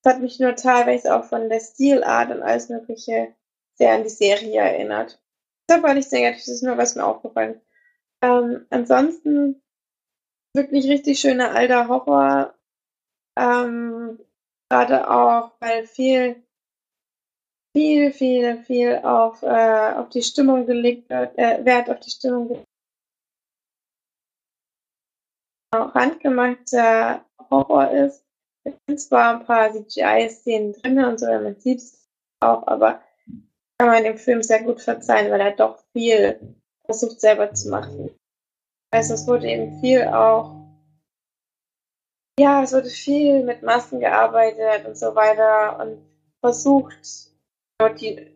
es 0.02 0.10
hat 0.10 0.22
mich 0.22 0.40
nur 0.40 0.56
teilweise 0.56 1.14
auch 1.14 1.26
von 1.26 1.50
der 1.50 1.60
Stilart 1.60 2.32
und 2.32 2.44
alles 2.44 2.70
Mögliche 2.70 3.36
sehr 3.74 3.92
an 3.92 4.04
die 4.04 4.10
Serie 4.10 4.62
erinnert. 4.62 5.22
Das 5.68 5.84
war 5.84 5.94
nichts 5.94 6.14
Negatives, 6.14 6.46
das 6.46 6.56
ist 6.56 6.64
nur 6.64 6.78
was 6.78 6.96
mir 6.96 7.06
aufgefallen. 7.06 7.60
Ähm, 8.22 8.66
ansonsten 8.70 9.62
wirklich 10.56 10.88
richtig 10.88 11.20
schöner 11.20 11.52
alter 11.52 11.90
Horror. 11.90 12.56
Ähm, 13.38 14.18
Gerade 14.70 15.12
auch, 15.12 15.52
weil 15.60 15.86
viel, 15.88 16.42
viel, 17.76 18.12
viel, 18.12 18.64
viel 18.64 18.98
auf, 18.98 19.44
äh, 19.44 19.94
auf 19.96 20.10
die 20.10 20.24
Stimmung 20.24 20.66
gelegt 20.66 21.10
äh, 21.12 21.64
Wert 21.64 21.90
auf 21.90 22.00
die 22.00 22.10
Stimmung 22.10 22.48
gelegt 22.48 22.70
auch 25.72 25.94
handgemachter 25.94 27.24
Horror 27.50 27.92
ist. 27.92 28.26
Es 28.64 28.74
sind 28.88 29.00
zwar 29.00 29.40
ein 29.40 29.46
paar 29.46 29.72
CGI-Szenen 29.72 30.74
drin 30.74 31.04
und 31.04 31.20
so, 31.20 31.28
man 31.28 31.60
sieht 31.60 31.80
es 31.80 32.08
auch, 32.42 32.68
aber 32.68 33.02
kann 33.78 33.90
man 33.90 34.04
dem 34.04 34.18
Film 34.18 34.44
sehr 34.44 34.64
gut 34.64 34.82
verzeihen, 34.82 35.32
weil 35.32 35.42
er 35.42 35.52
doch 35.52 35.84
viel 35.94 36.56
versucht 36.86 37.22
selber 37.22 37.54
zu 37.54 37.70
machen. 37.70 38.10
Also 38.92 39.14
es 39.14 39.28
wurde 39.28 39.48
eben 39.48 39.80
viel 39.80 40.04
auch, 40.08 40.56
ja, 42.40 42.64
es 42.64 42.74
wurde 42.74 42.90
viel 42.90 43.44
mit 43.44 43.62
Masken 43.62 44.00
gearbeitet 44.00 44.86
und 44.86 44.98
so 44.98 45.16
weiter 45.16 45.80
und 45.80 46.00
versucht, 46.42 47.29
die, 47.88 48.36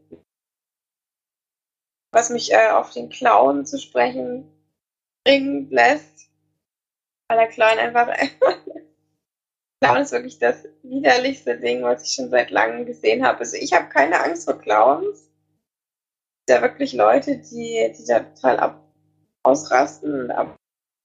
was 2.14 2.30
mich 2.30 2.54
äh, 2.54 2.70
auf 2.70 2.92
den 2.92 3.10
Clown 3.10 3.66
zu 3.66 3.78
sprechen 3.78 4.50
bringen 5.26 5.70
lässt, 5.70 6.30
weil 7.28 7.38
der 7.38 7.48
Clown 7.48 7.78
einfach, 7.80 8.08
Clown 9.82 10.02
ist 10.02 10.12
wirklich 10.12 10.40
das 10.40 10.66
widerlichste 10.84 11.60
Ding, 11.60 11.84
was 11.84 12.04
ich 12.04 12.16
schon 12.16 12.30
seit 12.30 12.52
langem 12.52 12.86
gesehen 12.86 13.26
habe. 13.26 13.40
Also 13.40 13.58
ich 13.58 13.74
habe 13.74 13.90
keine 13.90 14.24
Angst 14.24 14.46
vor 14.46 14.60
Clowns. 14.60 15.30
Da 16.48 16.62
wirklich 16.62 16.94
Leute, 16.94 17.38
die, 17.38 17.94
die 17.98 18.06
da 18.06 18.20
total 18.20 18.60
ab 18.60 18.94
ausrasten. 19.44 20.32
Aber 20.32 20.56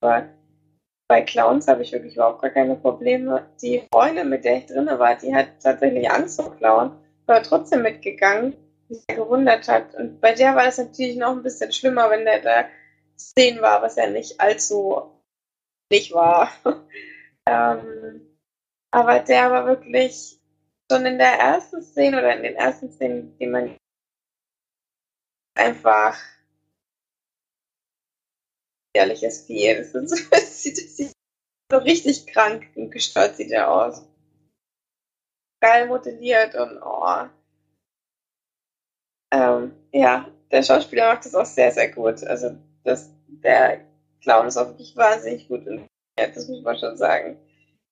bei 0.00 1.22
Clowns 1.22 1.66
habe 1.66 1.82
ich 1.82 1.92
wirklich 1.92 2.14
überhaupt 2.14 2.42
gar 2.42 2.50
keine 2.50 2.76
Probleme. 2.76 3.48
Die 3.62 3.82
Freundin, 3.92 4.28
mit 4.28 4.44
der 4.44 4.58
ich 4.58 4.66
drinne 4.66 4.98
war, 4.98 5.16
die 5.16 5.34
hat 5.34 5.60
tatsächlich 5.62 6.10
Angst 6.10 6.40
vor 6.40 6.56
Clown, 6.56 6.96
war 7.28 7.42
trotzdem 7.42 7.82
mitgegangen, 7.82 8.56
die 8.88 8.94
sich 8.94 9.06
gewundert 9.06 9.68
hat. 9.68 9.94
Und 9.94 10.20
bei 10.20 10.34
der 10.34 10.56
war 10.56 10.64
das 10.64 10.78
natürlich 10.78 11.16
noch 11.16 11.32
ein 11.32 11.42
bisschen 11.42 11.72
schlimmer, 11.72 12.10
wenn 12.10 12.24
der 12.24 12.40
da 12.40 12.68
Szenen 13.18 13.60
war, 13.60 13.82
was 13.82 13.96
ja 13.96 14.08
nicht 14.08 14.40
allzu 14.40 15.12
nicht 15.90 16.12
war. 16.12 16.50
ähm, 17.46 18.38
aber 18.90 19.20
der 19.20 19.50
war 19.50 19.66
wirklich 19.66 20.38
schon 20.90 21.04
in 21.06 21.18
der 21.18 21.34
ersten 21.34 21.82
Szene 21.82 22.18
oder 22.18 22.36
in 22.36 22.42
den 22.42 22.54
ersten 22.54 22.90
Szenen, 22.90 23.36
die 23.38 23.46
man 23.46 23.76
einfach 25.54 26.18
ehrliches 28.94 29.46
Vieh. 29.46 29.74
Das, 29.92 29.94
ist, 29.94 30.32
das 30.32 30.62
sieht 30.62 31.12
so 31.70 31.78
richtig 31.78 32.26
krank 32.26 32.68
und 32.76 32.90
gestört 32.90 33.36
sieht 33.36 33.50
er 33.50 33.70
aus. 33.70 34.06
Geil 35.60 35.86
modelliert 35.86 36.54
und 36.54 36.80
oh. 36.82 37.28
Ähm, 39.32 39.72
ja, 39.92 40.30
der 40.50 40.62
Schauspieler 40.62 41.12
macht 41.12 41.24
das 41.24 41.34
auch 41.34 41.44
sehr, 41.44 41.70
sehr 41.72 41.90
gut. 41.90 42.22
Also 42.24 42.56
das, 42.84 43.10
der 43.26 43.84
Clown 44.22 44.46
ist 44.46 44.56
auch 44.56 44.68
wirklich 44.68 44.96
wahnsinnig 44.96 45.48
gut 45.48 45.66
und 45.66 45.86
das 46.16 46.48
muss 46.48 46.62
man 46.62 46.78
schon 46.78 46.96
sagen. 46.96 47.38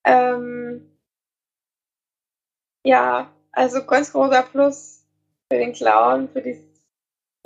Ähm, 0.05 0.97
ja, 2.87 3.33
also 3.53 3.85
ganz 3.85 4.13
großer 4.13 4.43
Plus 4.45 5.05
für 5.51 5.59
den 5.59 5.73
Clown, 5.73 6.29
für 6.29 6.43
die 6.43 6.63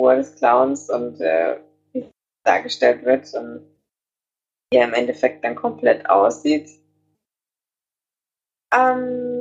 Ruhe 0.01 0.17
des 0.17 0.35
Clowns 0.35 0.89
und 0.89 1.19
äh, 1.19 1.59
dargestellt 2.43 3.03
wird 3.03 3.33
und 3.33 3.67
wie 4.71 4.77
er 4.77 4.87
im 4.87 4.93
Endeffekt 4.93 5.43
dann 5.43 5.55
komplett 5.55 6.09
aussieht. 6.09 6.69
Ähm, 8.73 9.40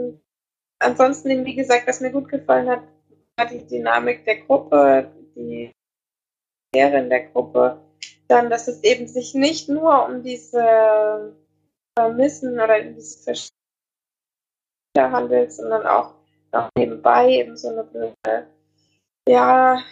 ansonsten, 0.81 1.45
wie 1.45 1.55
gesagt, 1.55 1.87
was 1.87 2.01
mir 2.01 2.11
gut 2.11 2.29
gefallen 2.29 2.69
hat, 2.69 2.83
war 3.37 3.47
die 3.47 3.67
Dynamik 3.67 4.25
der 4.25 4.41
Gruppe, 4.41 5.11
die 5.35 5.73
Lehre 6.75 7.09
der 7.09 7.29
Gruppe. 7.29 7.81
Dann, 8.29 8.51
dass 8.51 8.69
es 8.69 8.83
eben 8.83 9.07
sich 9.09 9.35
nicht 9.35 9.69
nur 9.69 10.07
um 10.07 10.23
diese 10.23 11.37
Vermissen 11.99 12.55
oder 12.61 12.83
diese 12.83 13.23
Verschiedenen 13.23 13.53
handelt, 14.97 15.53
sondern 15.53 15.87
auch 15.87 16.15
noch 16.53 16.69
nebenbei 16.77 17.29
eben 17.31 17.57
so 17.57 17.69
eine 17.69 17.85
blöde, 17.85 18.47
ja, 19.29 19.83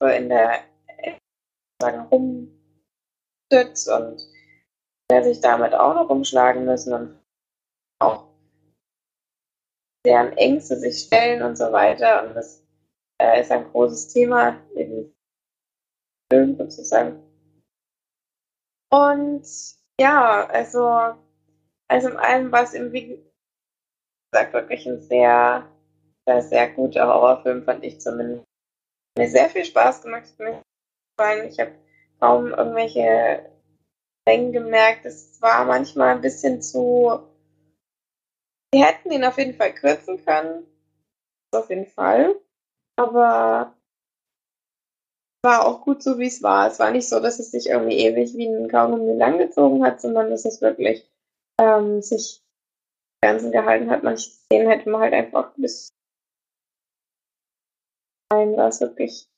in 0.00 0.28
der 0.28 0.64
sagen, 1.80 2.06
rumsitzt 3.50 3.88
und 3.88 4.20
der 5.10 5.24
sich 5.24 5.40
damit 5.40 5.74
auch 5.74 5.94
noch 5.94 6.08
umschlagen 6.08 6.64
müssen 6.64 6.92
und 6.92 7.18
auch 7.98 8.29
deren 10.04 10.36
Ängste 10.36 10.76
sich 10.76 11.00
stellen 11.00 11.42
und 11.42 11.56
so 11.56 11.72
weiter. 11.72 12.26
Und 12.26 12.34
das 12.34 12.62
äh, 13.20 13.40
ist 13.40 13.50
ein 13.50 13.70
großes 13.70 14.08
Thema 14.08 14.60
im 14.74 15.12
Film 16.32 16.56
sozusagen. 16.56 17.22
Und 18.90 19.46
ja, 20.00 20.46
also, 20.46 21.14
also 21.88 22.08
in 22.08 22.16
allem 22.16 22.52
es 22.54 22.74
eben, 22.74 22.92
wie 22.92 23.22
gesagt, 24.32 24.52
wirklich 24.52 24.86
ein 24.86 25.00
sehr, 25.02 25.68
sehr, 26.26 26.42
sehr 26.42 26.70
guter 26.70 27.06
Horrorfilm, 27.06 27.64
fand 27.64 27.84
ich 27.84 28.00
zumindest. 28.00 28.44
Mir 29.18 29.28
sehr 29.28 29.50
viel 29.50 29.64
Spaß 29.64 30.02
gemacht, 30.02 30.38
mir. 30.38 30.62
Ich 31.46 31.60
habe 31.60 31.74
kaum 32.20 32.46
irgendwelche 32.46 33.50
Längen 34.26 34.52
gemerkt. 34.52 35.04
Es 35.04 35.42
war 35.42 35.64
manchmal 35.64 36.14
ein 36.14 36.20
bisschen 36.20 36.62
zu. 36.62 37.29
Wir 38.72 38.84
hätten 38.84 39.10
ihn 39.10 39.24
auf 39.24 39.38
jeden 39.38 39.54
Fall 39.54 39.74
kürzen 39.74 40.24
können. 40.24 40.66
Auf 41.52 41.68
jeden 41.70 41.86
Fall. 41.86 42.36
Aber 42.96 43.74
war 45.42 45.66
auch 45.66 45.82
gut 45.82 46.02
so, 46.02 46.18
wie 46.18 46.26
es 46.26 46.42
war. 46.42 46.68
Es 46.68 46.78
war 46.78 46.90
nicht 46.90 47.08
so, 47.08 47.18
dass 47.18 47.38
es 47.38 47.50
sich 47.50 47.68
irgendwie 47.68 47.98
ewig 47.98 48.34
wie 48.36 48.46
ein 48.46 48.68
Kaugummi 48.68 49.16
langgezogen 49.16 49.84
hat, 49.84 50.00
sondern 50.00 50.30
dass 50.30 50.44
es 50.44 50.60
wirklich 50.60 51.10
ähm, 51.58 52.02
sich 52.02 52.42
Ganzen 53.22 53.50
gehalten 53.50 53.90
hat. 53.90 54.02
Manche 54.02 54.30
Szenen 54.30 54.68
hätte 54.68 54.88
man 54.90 55.00
halt 55.00 55.14
einfach 55.14 55.52
bis 55.56 55.90
Nein, 58.32 58.56
war 58.56 58.68
es 58.68 58.80
wirklich 58.80 59.30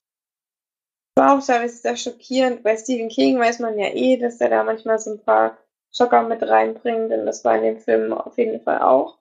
war 1.16 1.38
auch 1.38 1.44
teilweise 1.44 1.76
sehr 1.76 1.96
schockierend. 1.96 2.62
Bei 2.62 2.76
Stephen 2.76 3.08
King 3.08 3.38
weiß 3.38 3.58
man 3.60 3.78
ja 3.78 3.88
eh, 3.88 4.16
dass 4.16 4.40
er 4.40 4.48
da 4.48 4.64
manchmal 4.64 4.98
so 4.98 5.12
ein 5.12 5.22
paar 5.22 5.58
Schocker 5.94 6.22
mit 6.22 6.42
reinbringt 6.42 7.12
und 7.12 7.26
das 7.26 7.44
war 7.44 7.56
in 7.56 7.62
dem 7.62 7.78
Film 7.78 8.12
auf 8.12 8.38
jeden 8.38 8.60
Fall 8.60 8.80
auch. 8.80 9.18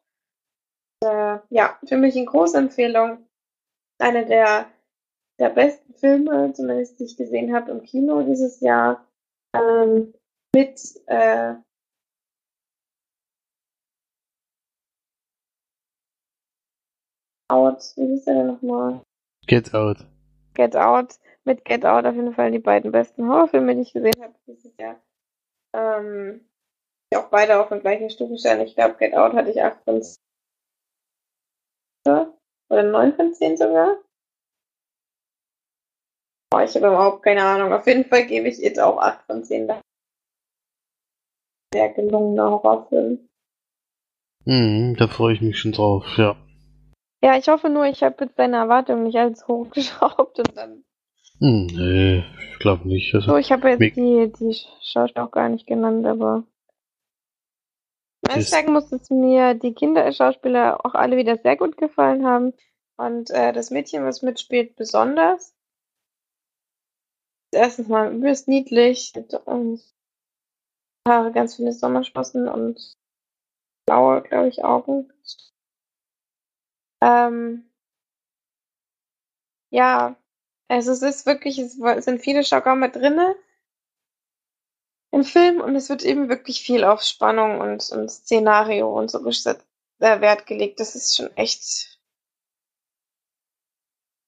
Äh, 1.03 1.39
ja, 1.49 1.79
für 1.85 1.97
mich 1.97 2.15
eine 2.15 2.25
große 2.25 2.57
Empfehlung. 2.57 3.25
Eine 3.99 4.25
der, 4.25 4.67
der 5.39 5.49
besten 5.49 5.93
Filme, 5.93 6.53
zumindest 6.53 6.99
die 6.99 7.05
ich 7.05 7.17
gesehen 7.17 7.53
habe 7.53 7.71
im 7.71 7.83
Kino 7.83 8.21
dieses 8.23 8.59
Jahr. 8.59 9.07
Ähm, 9.53 10.13
mit 10.53 10.79
äh, 11.07 11.55
Out, 17.49 17.83
wie 17.97 18.07
hieß 18.07 18.25
der 18.25 18.35
denn 18.35 18.47
nochmal? 18.47 19.01
Get 19.45 19.73
Out. 19.73 20.05
Get 20.53 20.75
Out 20.75 21.19
mit 21.43 21.65
Get 21.65 21.85
Out 21.85 22.05
auf 22.05 22.15
jeden 22.15 22.33
Fall 22.33 22.51
die 22.51 22.59
beiden 22.59 22.91
besten 22.91 23.27
Horrorfilme, 23.27 23.75
die 23.75 23.81
ich 23.81 23.93
gesehen 23.93 24.21
habe 24.21 24.35
dieses 24.47 24.75
Jahr. 24.77 25.01
Ähm, 25.73 26.47
die 27.11 27.17
auch 27.17 27.29
beide 27.29 27.59
auf 27.59 27.69
der 27.69 27.79
gleichen 27.79 28.09
Stufe 28.09 28.37
stellen. 28.37 28.61
Ich 28.61 28.75
glaube, 28.75 28.95
Get 28.95 29.15
Out 29.15 29.33
hatte 29.33 29.49
ich 29.49 29.61
8 29.61 29.83
von 29.83 30.01
10. 30.01 30.15
Oder 32.07 32.83
9 32.83 33.15
von 33.15 33.33
10 33.33 33.57
sogar. 33.57 33.97
Oh, 36.53 36.59
ich 36.59 36.75
habe 36.75 36.87
überhaupt 36.87 37.23
keine 37.23 37.43
Ahnung. 37.43 37.71
Auf 37.71 37.87
jeden 37.87 38.05
Fall 38.05 38.25
gebe 38.25 38.47
ich 38.47 38.63
It 38.63 38.79
auch 38.79 38.97
8 38.97 39.25
von 39.25 39.43
10. 39.43 39.71
Sehr 41.73 41.89
gelungener 41.93 42.51
Horrorfilm. 42.51 43.29
Mhm, 44.45 44.95
da 44.97 45.07
freue 45.07 45.35
ich 45.35 45.41
mich 45.41 45.59
schon 45.59 45.71
drauf, 45.71 46.05
ja. 46.17 46.35
Ja, 47.23 47.37
ich 47.37 47.47
hoffe 47.47 47.69
nur, 47.69 47.85
ich 47.85 48.03
habe 48.03 48.25
jetzt 48.25 48.39
deine 48.39 48.57
Erwartungen 48.57 49.03
nicht 49.03 49.17
alles 49.17 49.47
hochgeschraubt 49.47 50.39
und 50.39 50.57
dann 50.57 50.83
hm, 51.41 51.65
nee, 51.65 52.23
ich 52.51 52.59
glaube 52.59 52.87
nicht. 52.87 53.15
Also, 53.15 53.31
so, 53.31 53.37
ich 53.37 53.51
habe 53.51 53.69
jetzt 53.69 53.95
die, 53.95 54.31
die 54.39 54.55
Schauspieler 54.83 55.25
auch 55.25 55.31
gar 55.31 55.49
nicht 55.49 55.65
genannt, 55.65 56.05
aber 56.05 56.43
ich 58.37 58.49
sagen 58.49 58.73
muss, 58.73 58.89
dass 58.89 59.09
mir 59.09 59.55
die 59.55 59.73
Kinderschauspieler 59.73 60.85
auch 60.85 60.93
alle 60.93 61.17
wieder 61.17 61.37
sehr 61.37 61.57
gut 61.57 61.77
gefallen 61.77 62.25
haben. 62.25 62.53
Und 62.97 63.31
äh, 63.31 63.51
das 63.51 63.71
Mädchen, 63.71 64.03
was 64.03 64.21
mitspielt, 64.21 64.75
besonders. 64.75 65.55
Erstens 67.51 67.87
mal 67.87 68.13
übelst 68.13 68.47
niedlich. 68.47 69.13
Und 69.45 69.81
Haare 71.07 71.31
ganz 71.31 71.55
viele 71.55 71.73
Sommersprossen 71.73 72.47
und 72.47 72.95
blaue, 73.87 74.21
glaube 74.21 74.49
ich, 74.49 74.63
Augen. 74.63 75.11
Ähm, 77.01 77.65
ja, 79.71 80.15
also 80.67 80.91
es 80.91 81.01
ist 81.01 81.25
wirklich, 81.25 81.57
es 81.57 81.77
sind 82.05 82.21
viele 82.21 82.43
Schocker 82.43 82.75
mit 82.75 82.95
drinne 82.95 83.35
im 85.11 85.23
Film 85.23 85.61
und 85.61 85.75
es 85.75 85.89
wird 85.89 86.03
eben 86.03 86.29
wirklich 86.29 86.61
viel 86.61 86.83
auf 86.83 87.03
Spannung 87.03 87.59
und, 87.59 87.89
und 87.91 88.09
Szenario 88.09 88.97
und 88.97 89.11
so 89.11 89.21
gesetzt, 89.21 89.67
äh, 89.99 90.21
Wert 90.21 90.45
gelegt. 90.45 90.79
Das 90.79 90.95
ist 90.95 91.15
schon 91.15 91.35
echt, 91.35 91.99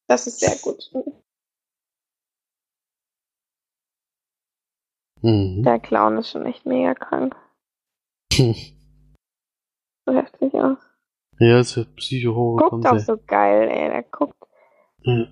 das 0.07 0.27
ist 0.27 0.41
sehr 0.41 0.57
gut. 0.57 0.91
Mhm. 5.21 5.63
Der 5.63 5.79
Clown 5.79 6.17
ist 6.17 6.31
schon 6.31 6.45
echt 6.45 6.65
mega 6.65 6.93
krank. 6.93 7.35
so 8.33 8.53
heftig 10.07 10.53
aus. 10.55 10.77
Ja, 11.39 11.59
es 11.59 11.75
wird 11.77 11.95
Psycho-Horror. 11.95 12.69
Guckt 12.69 12.85
auch 12.85 12.99
so 12.99 13.17
geil, 13.25 13.69
ey. 13.69 13.89
Der 13.89 14.03
guckt 14.03 14.37
Ja. 15.03 15.27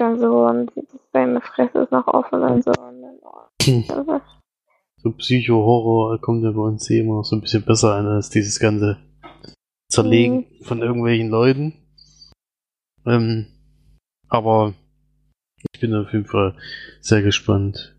Da 0.00 0.16
so 0.16 0.46
und 0.46 0.72
sieht, 0.74 0.92
dass 0.92 1.00
seine 1.12 1.40
Fresse 1.40 1.78
ist 1.80 1.92
noch 1.92 2.06
offen 2.06 2.42
und 2.42 2.64
so. 2.64 2.70
Und 2.70 3.02
dann, 3.02 3.18
oh, 3.22 3.40
ist- 3.60 4.26
So 5.02 5.12
Psycho-Horror 5.12 6.20
kommt 6.20 6.42
ja 6.44 6.50
bei 6.52 6.60
uns 6.62 6.88
immer 6.90 7.16
noch 7.16 7.24
so 7.24 7.36
ein 7.36 7.40
bisschen 7.40 7.64
besser 7.64 7.94
ein 7.96 8.06
als 8.06 8.30
dieses 8.30 8.58
ganze 8.58 8.98
Zerlegen 9.90 10.46
von 10.62 10.82
irgendwelchen 10.82 11.28
Leuten. 11.28 11.72
Ähm, 13.06 13.46
aber 14.28 14.74
ich 15.72 15.80
bin 15.80 15.94
auf 15.94 16.12
jeden 16.12 16.26
Fall 16.26 16.56
sehr 17.00 17.22
gespannt, 17.22 17.96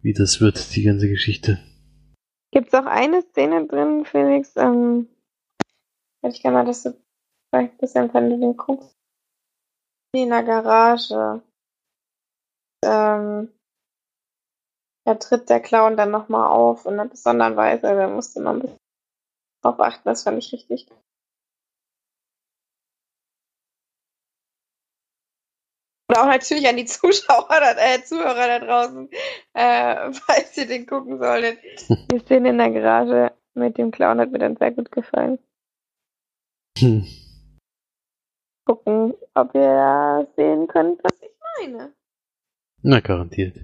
wie 0.00 0.12
das 0.12 0.40
wird, 0.40 0.74
die 0.76 0.82
ganze 0.84 1.08
Geschichte. 1.08 1.58
Gibt's 2.52 2.72
auch 2.74 2.86
eine 2.86 3.22
Szene 3.22 3.66
drin, 3.66 4.04
Felix? 4.04 4.54
Ähm, 4.56 5.08
hätte 6.22 6.36
ich 6.36 6.42
gerne 6.42 6.58
mal, 6.58 6.64
dass 6.64 6.84
du 6.84 6.90
vielleicht 7.50 7.72
ein 7.74 7.78
bisschen, 7.78 8.14
wenn 8.14 8.30
du 8.30 8.38
den 8.38 8.56
guckst. 8.56 8.96
In 10.14 10.30
der 10.30 10.44
Garage. 10.44 11.42
Ähm, 12.84 13.52
da 15.04 15.14
tritt 15.16 15.50
der 15.50 15.60
Clown 15.60 15.96
dann 15.96 16.12
nochmal 16.12 16.48
auf 16.50 16.86
in 16.86 16.94
einer 16.94 17.08
besonderen 17.08 17.56
Weise. 17.56 17.82
Da 17.82 18.08
musste 18.08 18.40
man 18.40 18.56
ein 18.56 18.62
bisschen 18.62 18.78
drauf 19.62 19.80
achten. 19.80 20.08
Das 20.08 20.22
fand 20.22 20.38
ich 20.38 20.52
richtig. 20.52 20.86
Und 26.08 26.16
auch 26.16 26.26
natürlich 26.26 26.68
an 26.68 26.76
die 26.76 26.84
Zuschauer, 26.84 27.48
äh, 27.76 28.00
Zuhörer 28.04 28.46
da 28.46 28.58
draußen, 28.60 29.10
äh, 29.54 30.12
falls 30.26 30.56
ihr 30.56 30.68
den 30.68 30.86
gucken 30.86 31.18
solltet. 31.18 31.58
Die 32.12 32.20
Szene 32.20 32.50
in 32.50 32.58
der 32.58 32.70
Garage 32.70 33.34
mit 33.54 33.78
dem 33.78 33.90
Clown 33.90 34.20
hat 34.20 34.30
mir 34.30 34.38
dann 34.38 34.56
sehr 34.56 34.70
gut 34.70 34.92
gefallen. 34.92 35.40
Hm. 36.78 37.04
Gucken, 38.66 39.14
ob 39.34 39.54
ihr 39.54 40.26
sehen 40.36 40.66
könnt, 40.66 41.02
was 41.04 41.12
ich 41.20 41.30
meine. 41.58 41.92
Na, 42.82 43.00
garantiert. 43.00 43.58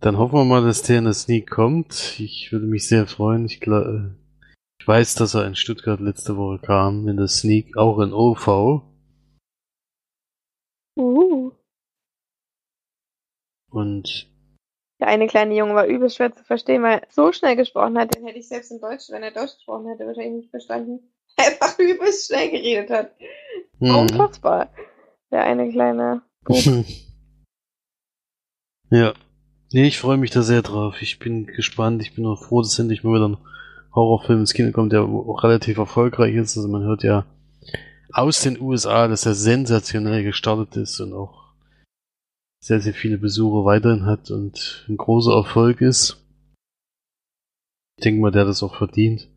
Dann 0.00 0.18
hoffen 0.18 0.34
wir 0.34 0.44
mal, 0.44 0.64
dass 0.64 0.82
der 0.82 0.98
in 0.98 1.04
der 1.04 1.12
Sneak 1.12 1.48
kommt. 1.48 2.18
Ich 2.18 2.50
würde 2.50 2.66
mich 2.66 2.88
sehr 2.88 3.06
freuen. 3.06 3.46
Ich, 3.46 3.60
ich 3.62 4.88
weiß, 4.88 5.14
dass 5.14 5.34
er 5.34 5.46
in 5.46 5.54
Stuttgart 5.54 6.00
letzte 6.00 6.36
Woche 6.36 6.58
kam, 6.58 7.06
in 7.06 7.16
der 7.16 7.28
Sneak, 7.28 7.76
auch 7.76 8.00
in 8.00 8.12
OV. 8.12 8.82
Uh. 10.96 11.52
Und 13.70 14.28
Der 15.00 15.06
eine 15.06 15.26
kleine 15.26 15.56
Junge 15.56 15.74
war 15.74 15.86
übelst 15.86 16.16
schwer 16.16 16.34
zu 16.34 16.44
verstehen, 16.44 16.82
weil 16.82 16.98
er 16.98 17.06
so 17.08 17.32
schnell 17.32 17.56
gesprochen 17.56 17.96
hat, 17.98 18.14
den 18.14 18.26
hätte 18.26 18.38
ich 18.38 18.48
selbst 18.48 18.70
in 18.72 18.80
Deutsch, 18.80 19.08
wenn 19.10 19.22
er 19.22 19.30
Deutsch 19.30 19.54
gesprochen 19.54 19.86
hätte, 19.86 20.06
wahrscheinlich 20.06 20.42
nicht 20.42 20.50
verstanden. 20.50 21.11
Einfach 21.36 21.78
übelst 21.78 22.26
schnell 22.26 22.50
geredet 22.50 22.90
hat. 22.90 23.12
Mhm. 23.78 23.94
Unfassbar. 23.96 24.70
Der 25.30 25.44
eine 25.44 25.70
kleine 25.70 26.22
ja. 28.90 29.14
Nee, 29.72 29.86
ich 29.86 29.98
freue 29.98 30.18
mich 30.18 30.30
da 30.30 30.42
sehr 30.42 30.62
drauf. 30.62 31.00
Ich 31.00 31.18
bin 31.18 31.46
gespannt. 31.46 32.02
Ich 32.02 32.14
bin 32.14 32.26
auch 32.26 32.42
froh, 32.42 32.60
dass 32.62 32.78
endlich 32.78 33.04
mal 33.04 33.14
wieder 33.14 33.28
ein 33.28 33.38
Horrorfilm 33.94 34.40
ins 34.40 34.52
Kino 34.54 34.72
kommt, 34.72 34.92
der 34.92 35.02
auch 35.02 35.42
relativ 35.44 35.78
erfolgreich 35.78 36.34
ist. 36.34 36.56
Also 36.56 36.68
man 36.68 36.82
hört 36.82 37.02
ja 37.02 37.24
aus 38.12 38.40
den 38.40 38.60
USA, 38.60 39.08
dass 39.08 39.24
er 39.24 39.34
sensationell 39.34 40.22
gestartet 40.24 40.76
ist 40.76 41.00
und 41.00 41.14
auch 41.14 41.54
sehr, 42.60 42.80
sehr 42.80 42.94
viele 42.94 43.18
Besucher 43.18 43.64
weiterhin 43.64 44.06
hat 44.06 44.30
und 44.30 44.84
ein 44.88 44.96
großer 44.96 45.32
Erfolg 45.32 45.80
ist. 45.80 46.18
Ich 47.96 48.04
denke 48.04 48.20
mal, 48.20 48.30
der 48.30 48.42
hat 48.42 48.48
das 48.48 48.62
auch 48.62 48.76
verdient. 48.76 49.28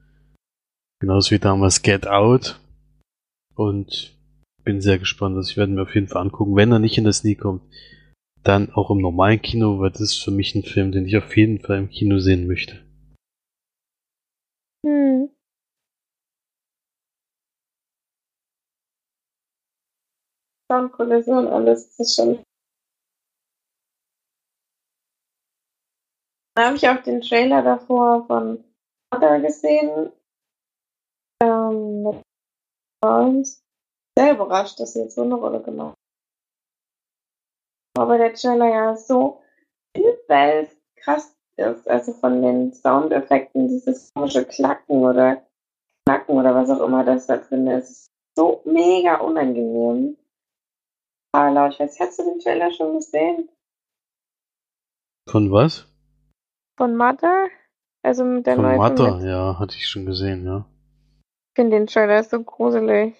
Genauso 1.05 1.29
wie 1.29 1.39
damals 1.39 1.83
Get 1.83 2.07
Out. 2.07 2.59
Und 3.53 4.17
bin 4.63 4.81
sehr 4.81 4.97
gespannt. 4.97 5.37
Das 5.37 5.55
werden 5.55 5.75
wir 5.75 5.83
auf 5.83 5.93
jeden 5.93 6.07
Fall 6.07 6.23
angucken. 6.23 6.55
Wenn 6.55 6.71
er 6.71 6.79
nicht 6.79 6.97
in 6.97 7.03
das 7.03 7.17
Sneak 7.17 7.41
kommt, 7.41 7.61
dann 8.41 8.73
auch 8.73 8.89
im 8.89 8.97
normalen 8.97 9.39
Kino, 9.39 9.79
weil 9.79 9.91
das 9.91 10.01
ist 10.01 10.23
für 10.23 10.31
mich 10.31 10.55
ein 10.55 10.63
Film, 10.63 10.91
den 10.91 11.05
ich 11.05 11.15
auf 11.15 11.37
jeden 11.37 11.59
Fall 11.59 11.77
im 11.77 11.91
Kino 11.91 12.17
sehen 12.17 12.47
möchte. 12.47 12.83
Hm. 14.83 15.29
Soundkulisse 20.71 21.37
und 21.37 21.47
alles, 21.49 21.99
ist 21.99 22.15
schon. 22.15 22.43
Da 26.55 26.65
habe 26.65 26.77
ich 26.77 26.89
auch 26.89 27.03
den 27.03 27.21
Trailer 27.21 27.61
davor 27.61 28.25
von 28.25 28.63
Mother 29.13 29.39
gesehen. 29.41 30.11
Ähm. 31.41 32.21
Sehr 34.17 34.33
überrascht, 34.33 34.79
dass 34.79 34.93
sie 34.93 35.01
jetzt 35.01 35.15
so 35.15 35.23
eine 35.23 35.35
Rolle 35.35 35.61
gemacht 35.61 35.95
haben. 35.95 35.95
Aber 37.97 38.17
der 38.17 38.33
Trailer 38.33 38.69
ja 38.69 38.95
so 38.95 39.41
übelst 39.95 40.77
krass 40.95 41.35
ist. 41.57 41.87
Also 41.87 42.13
von 42.13 42.41
den 42.41 42.73
Soundeffekten, 42.73 43.67
dieses 43.67 44.13
komische 44.13 44.45
Klacken 44.45 45.03
oder 45.03 45.45
Knacken 46.05 46.35
oder 46.37 46.55
was 46.55 46.69
auch 46.69 46.81
immer 46.85 47.03
das 47.03 47.27
da 47.27 47.37
drin 47.37 47.67
ist. 47.67 48.07
So 48.37 48.61
mega 48.65 49.17
unangenehm. 49.17 50.17
Ah, 51.33 51.49
laut, 51.49 51.73
ich 51.73 51.79
weiß, 51.79 51.99
hast 51.99 52.19
du 52.19 52.23
den 52.23 52.39
Trailer 52.39 52.71
schon 52.71 52.95
gesehen? 52.95 53.49
Von 55.29 55.51
was? 55.51 55.87
Von 56.77 56.95
Mother? 56.95 57.49
Also 58.03 58.23
mit 58.23 58.45
der 58.45 58.55
Von 58.55 58.65
neuen 58.65 58.93
mit- 59.19 59.23
ja, 59.23 59.59
hatte 59.59 59.75
ich 59.75 59.87
schon 59.87 60.05
gesehen, 60.05 60.45
ja. 60.45 60.65
Ich 61.55 61.61
finde 61.61 61.77
den 61.77 61.87
Trailer 61.87 62.21
so 62.21 62.43
gruselig. 62.43 63.15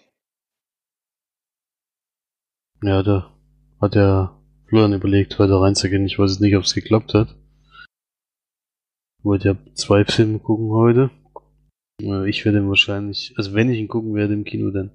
Ja, 2.83 3.01
da 3.01 3.33
hat 3.79 3.95
der 3.95 4.37
Florian 4.67 4.91
überlegt, 4.91 5.39
heute 5.39 5.61
reinzugehen. 5.61 6.05
Ich 6.05 6.19
weiß 6.19 6.31
jetzt 6.31 6.41
nicht, 6.41 6.57
ob 6.57 6.63
es 6.63 6.73
geklappt 6.73 7.13
hat. 7.13 7.29
Ich 9.19 9.23
wollte 9.23 9.47
ja 9.47 9.73
zwei 9.75 10.03
Filme 10.03 10.39
gucken 10.39 10.69
heute. 10.71 11.11
Ich 12.27 12.43
werde 12.43 12.57
ihn 12.57 12.67
wahrscheinlich, 12.67 13.33
also 13.37 13.53
wenn 13.53 13.69
ich 13.69 13.79
ihn 13.79 13.87
gucken 13.87 14.15
werde 14.15 14.33
im 14.33 14.43
Kino, 14.43 14.69
dann 14.69 14.91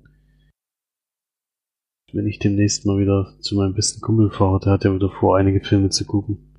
wenn 2.13 2.27
ich 2.27 2.41
demnächst 2.41 2.85
mal 2.85 2.99
wieder 2.99 3.39
zu 3.41 3.57
meinem 3.57 3.73
besten 3.73 4.03
Kumpel 4.03 4.31
fahre, 4.31 4.61
der 4.61 4.73
hat 4.73 4.85
ja 4.85 4.95
wieder 4.95 5.09
vor, 5.09 5.39
einige 5.39 5.65
Filme 5.65 5.89
zu 5.89 6.05
gucken. 6.05 6.53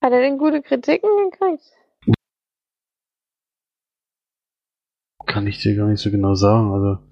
Hat 0.00 0.12
er 0.12 0.20
denn 0.20 0.38
gute 0.38 0.62
Kritiken 0.62 1.10
gekriegt? 1.32 1.64
Kann 5.26 5.46
ich 5.46 5.58
dir 5.58 5.74
gar 5.74 5.88
nicht 5.88 6.00
so 6.00 6.10
genau 6.10 6.34
sagen. 6.34 6.72
Also 6.72 7.02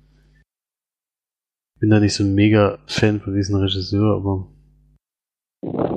bin 1.81 1.91
da 1.91 1.99
nicht 1.99 2.15
so 2.15 2.23
ein 2.23 2.35
mega 2.35 2.79
Fan 2.87 3.21
von 3.21 3.35
diesem 3.35 3.57
Regisseur, 3.57 4.15
aber 4.15 4.49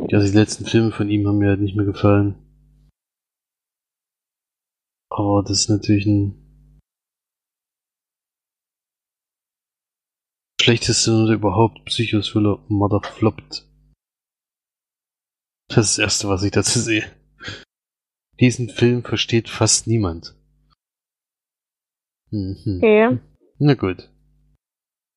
ja, 0.09 0.19
die 0.19 0.35
letzten 0.35 0.65
Filme 0.65 0.91
von 0.91 1.09
ihm 1.09 1.27
haben 1.27 1.37
mir 1.37 1.49
halt 1.49 1.61
nicht 1.61 1.75
mehr 1.75 1.85
gefallen. 1.85 2.35
Aber 5.11 5.43
das 5.43 5.61
ist 5.61 5.69
natürlich 5.69 6.05
ein 6.07 6.79
schlechteste 10.59 11.11
Note 11.11 11.33
überhaupt. 11.33 11.85
Psychothriller 11.85 12.65
Mother 12.67 13.01
floppt. 13.03 13.67
Das 15.67 15.89
ist 15.89 15.97
das 15.97 15.99
erste, 15.99 16.27
was 16.27 16.41
ich 16.41 16.51
dazu 16.51 16.79
sehe. 16.79 17.05
Diesen 18.39 18.69
Film 18.69 19.03
versteht 19.03 19.49
fast 19.49 19.85
niemand. 19.85 20.35
Mhm. 22.35 22.77
Okay. 22.77 23.19
Na 23.59 23.73
gut. 23.75 24.09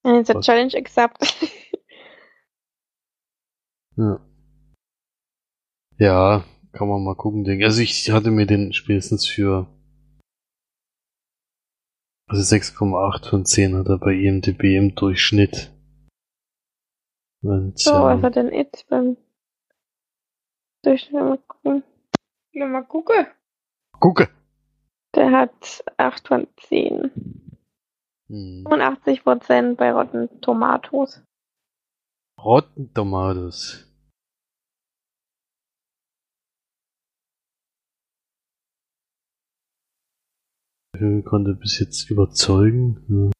And 0.04 0.20
it's 0.20 0.30
a 0.30 0.34
Was? 0.34 0.46
challenge 0.46 0.76
accept. 0.76 1.18
Ja. 3.96 4.20
Ja, 5.98 6.44
kann 6.70 6.86
man 6.86 7.02
mal 7.02 7.16
gucken, 7.16 7.42
denke 7.42 7.64
ich. 7.64 7.66
Also 7.66 7.82
ich 7.82 8.12
hatte 8.12 8.30
mir 8.30 8.46
den 8.46 8.72
spätestens 8.72 9.26
für 9.26 9.66
also 12.28 12.42
6,8 12.42 13.28
von 13.28 13.44
10 13.44 13.74
hat 13.74 13.88
er 13.88 13.98
bei 13.98 14.12
IMDb 14.12 14.76
im 14.76 14.94
Durchschnitt. 14.94 15.72
Und 17.42 17.76
so, 17.76 17.90
was 17.92 18.18
ähm, 18.18 18.22
hat 18.22 18.36
denn 18.36 18.52
It 18.52 18.86
beim 18.88 19.16
Durchschnitt 20.84 21.14
mal 21.14 21.38
gucken? 21.38 21.82
Will 22.52 22.68
mal 22.68 22.84
gucken. 22.84 23.26
Gucke. 23.98 24.28
Der 25.18 25.32
hat 25.32 25.84
8 25.96 26.28
von 26.28 26.46
10. 26.68 27.10
Hm. 28.28 28.64
85% 28.68 29.74
bei 29.74 29.90
Rotten 29.90 30.40
Tomatoes. 30.40 31.24
Rotten 32.40 32.94
Tomatoes. 32.94 33.84
Film 40.96 41.24
konnte 41.24 41.54
bis 41.54 41.80
jetzt 41.80 42.08
überzeugen. 42.12 43.04
Hm. 43.08 43.32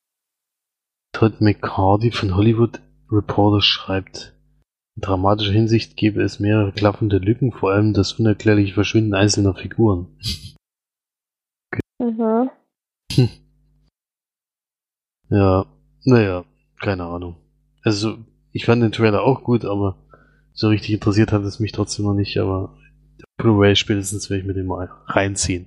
Todd 1.14 1.40
McCarty 1.40 2.10
von 2.10 2.34
Hollywood 2.34 2.80
Reporter 3.08 3.62
schreibt, 3.62 4.36
in 4.96 5.02
dramatischer 5.02 5.52
Hinsicht 5.52 5.96
gäbe 5.96 6.22
es 6.24 6.40
mehrere 6.40 6.72
klaffende 6.72 7.18
Lücken, 7.18 7.52
vor 7.52 7.70
allem 7.70 7.92
das 7.92 8.14
unerklärliche 8.14 8.74
Verschwinden 8.74 9.14
einzelner 9.14 9.54
Figuren. 9.54 10.18
Mhm. 11.98 12.50
Ja, 15.30 15.66
naja, 16.04 16.44
keine 16.80 17.04
Ahnung. 17.04 17.36
Also, 17.82 18.16
ich 18.52 18.64
fand 18.64 18.82
den 18.82 18.92
Trailer 18.92 19.22
auch 19.22 19.44
gut, 19.44 19.64
aber 19.66 19.98
so 20.54 20.68
richtig 20.68 20.94
interessiert 20.94 21.32
hat 21.32 21.42
es 21.42 21.60
mich 21.60 21.72
trotzdem 21.72 22.06
noch 22.06 22.14
nicht, 22.14 22.38
aber 22.38 22.78
Blu-ray 23.36 23.76
spätestens 23.76 24.30
werde 24.30 24.40
ich 24.40 24.46
mir 24.46 24.54
den 24.54 24.66
mal 24.66 24.88
reinziehen. 25.06 25.66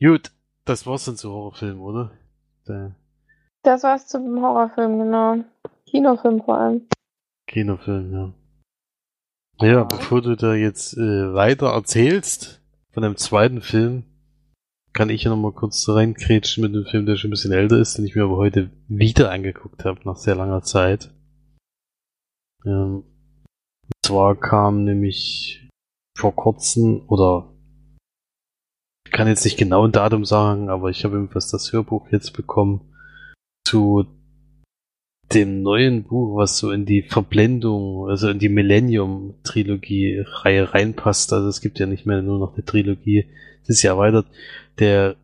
Gut, 0.00 0.30
das 0.64 0.86
war's 0.86 1.04
dann 1.04 1.16
zu 1.16 1.30
Horrorfilmen, 1.30 1.80
oder? 1.80 2.12
Der 2.66 2.96
Das 3.62 3.82
war's 3.82 4.06
zum 4.06 4.40
Horrorfilm, 4.40 4.98
genau. 4.98 5.44
Kinofilm 5.84 6.42
vor 6.42 6.56
allem. 6.56 6.88
Kinofilm, 7.46 8.12
ja. 8.12 9.66
Ja, 9.66 9.84
bevor 9.84 10.22
du 10.22 10.34
da 10.36 10.54
jetzt 10.54 10.96
äh, 10.96 11.34
weiter 11.34 11.74
erzählst 11.74 12.59
von 12.92 13.02
dem 13.02 13.16
zweiten 13.16 13.60
Film, 13.60 14.04
kann 14.92 15.10
ich 15.10 15.22
ja 15.22 15.30
noch 15.30 15.36
mal 15.36 15.52
kurz 15.52 15.88
reinkrätschen 15.88 16.62
mit 16.62 16.74
einem 16.74 16.86
Film, 16.86 17.06
der 17.06 17.16
schon 17.16 17.28
ein 17.28 17.32
bisschen 17.32 17.52
älter 17.52 17.78
ist, 17.78 17.96
den 17.96 18.04
ich 18.04 18.16
mir 18.16 18.24
aber 18.24 18.36
heute 18.36 18.70
wieder 18.88 19.30
angeguckt 19.30 19.84
habe, 19.84 20.00
nach 20.04 20.16
sehr 20.16 20.34
langer 20.34 20.62
Zeit. 20.62 21.12
Ähm, 22.64 23.04
und 23.84 23.94
zwar 24.04 24.34
kam 24.34 24.84
nämlich 24.84 25.68
vor 26.16 26.34
kurzem, 26.34 27.08
oder 27.08 27.52
ich 29.06 29.12
kann 29.12 29.28
jetzt 29.28 29.44
nicht 29.44 29.58
genau 29.58 29.86
ein 29.86 29.92
Datum 29.92 30.24
sagen, 30.24 30.68
aber 30.68 30.90
ich 30.90 31.04
habe 31.04 31.16
jedenfalls 31.16 31.50
das 31.50 31.72
Hörbuch 31.72 32.08
jetzt 32.10 32.32
bekommen 32.32 32.92
zu 33.66 34.06
dem 35.32 35.62
neuen 35.62 36.02
Buch, 36.04 36.36
was 36.36 36.58
so 36.58 36.70
in 36.70 36.84
die 36.86 37.02
Verblendung, 37.02 38.08
also 38.08 38.28
in 38.28 38.38
die 38.38 38.48
Millennium-Trilogie-Reihe 38.48 40.72
reinpasst. 40.74 41.32
Also 41.32 41.48
es 41.48 41.60
gibt 41.60 41.78
ja 41.78 41.86
nicht 41.86 42.06
mehr 42.06 42.22
nur 42.22 42.38
noch 42.38 42.54
eine 42.54 42.64
Trilogie, 42.64 43.26
es 43.62 43.68
ist 43.68 43.82
ja 43.82 43.92
erweitert. 43.92 44.26
Der 44.78 45.16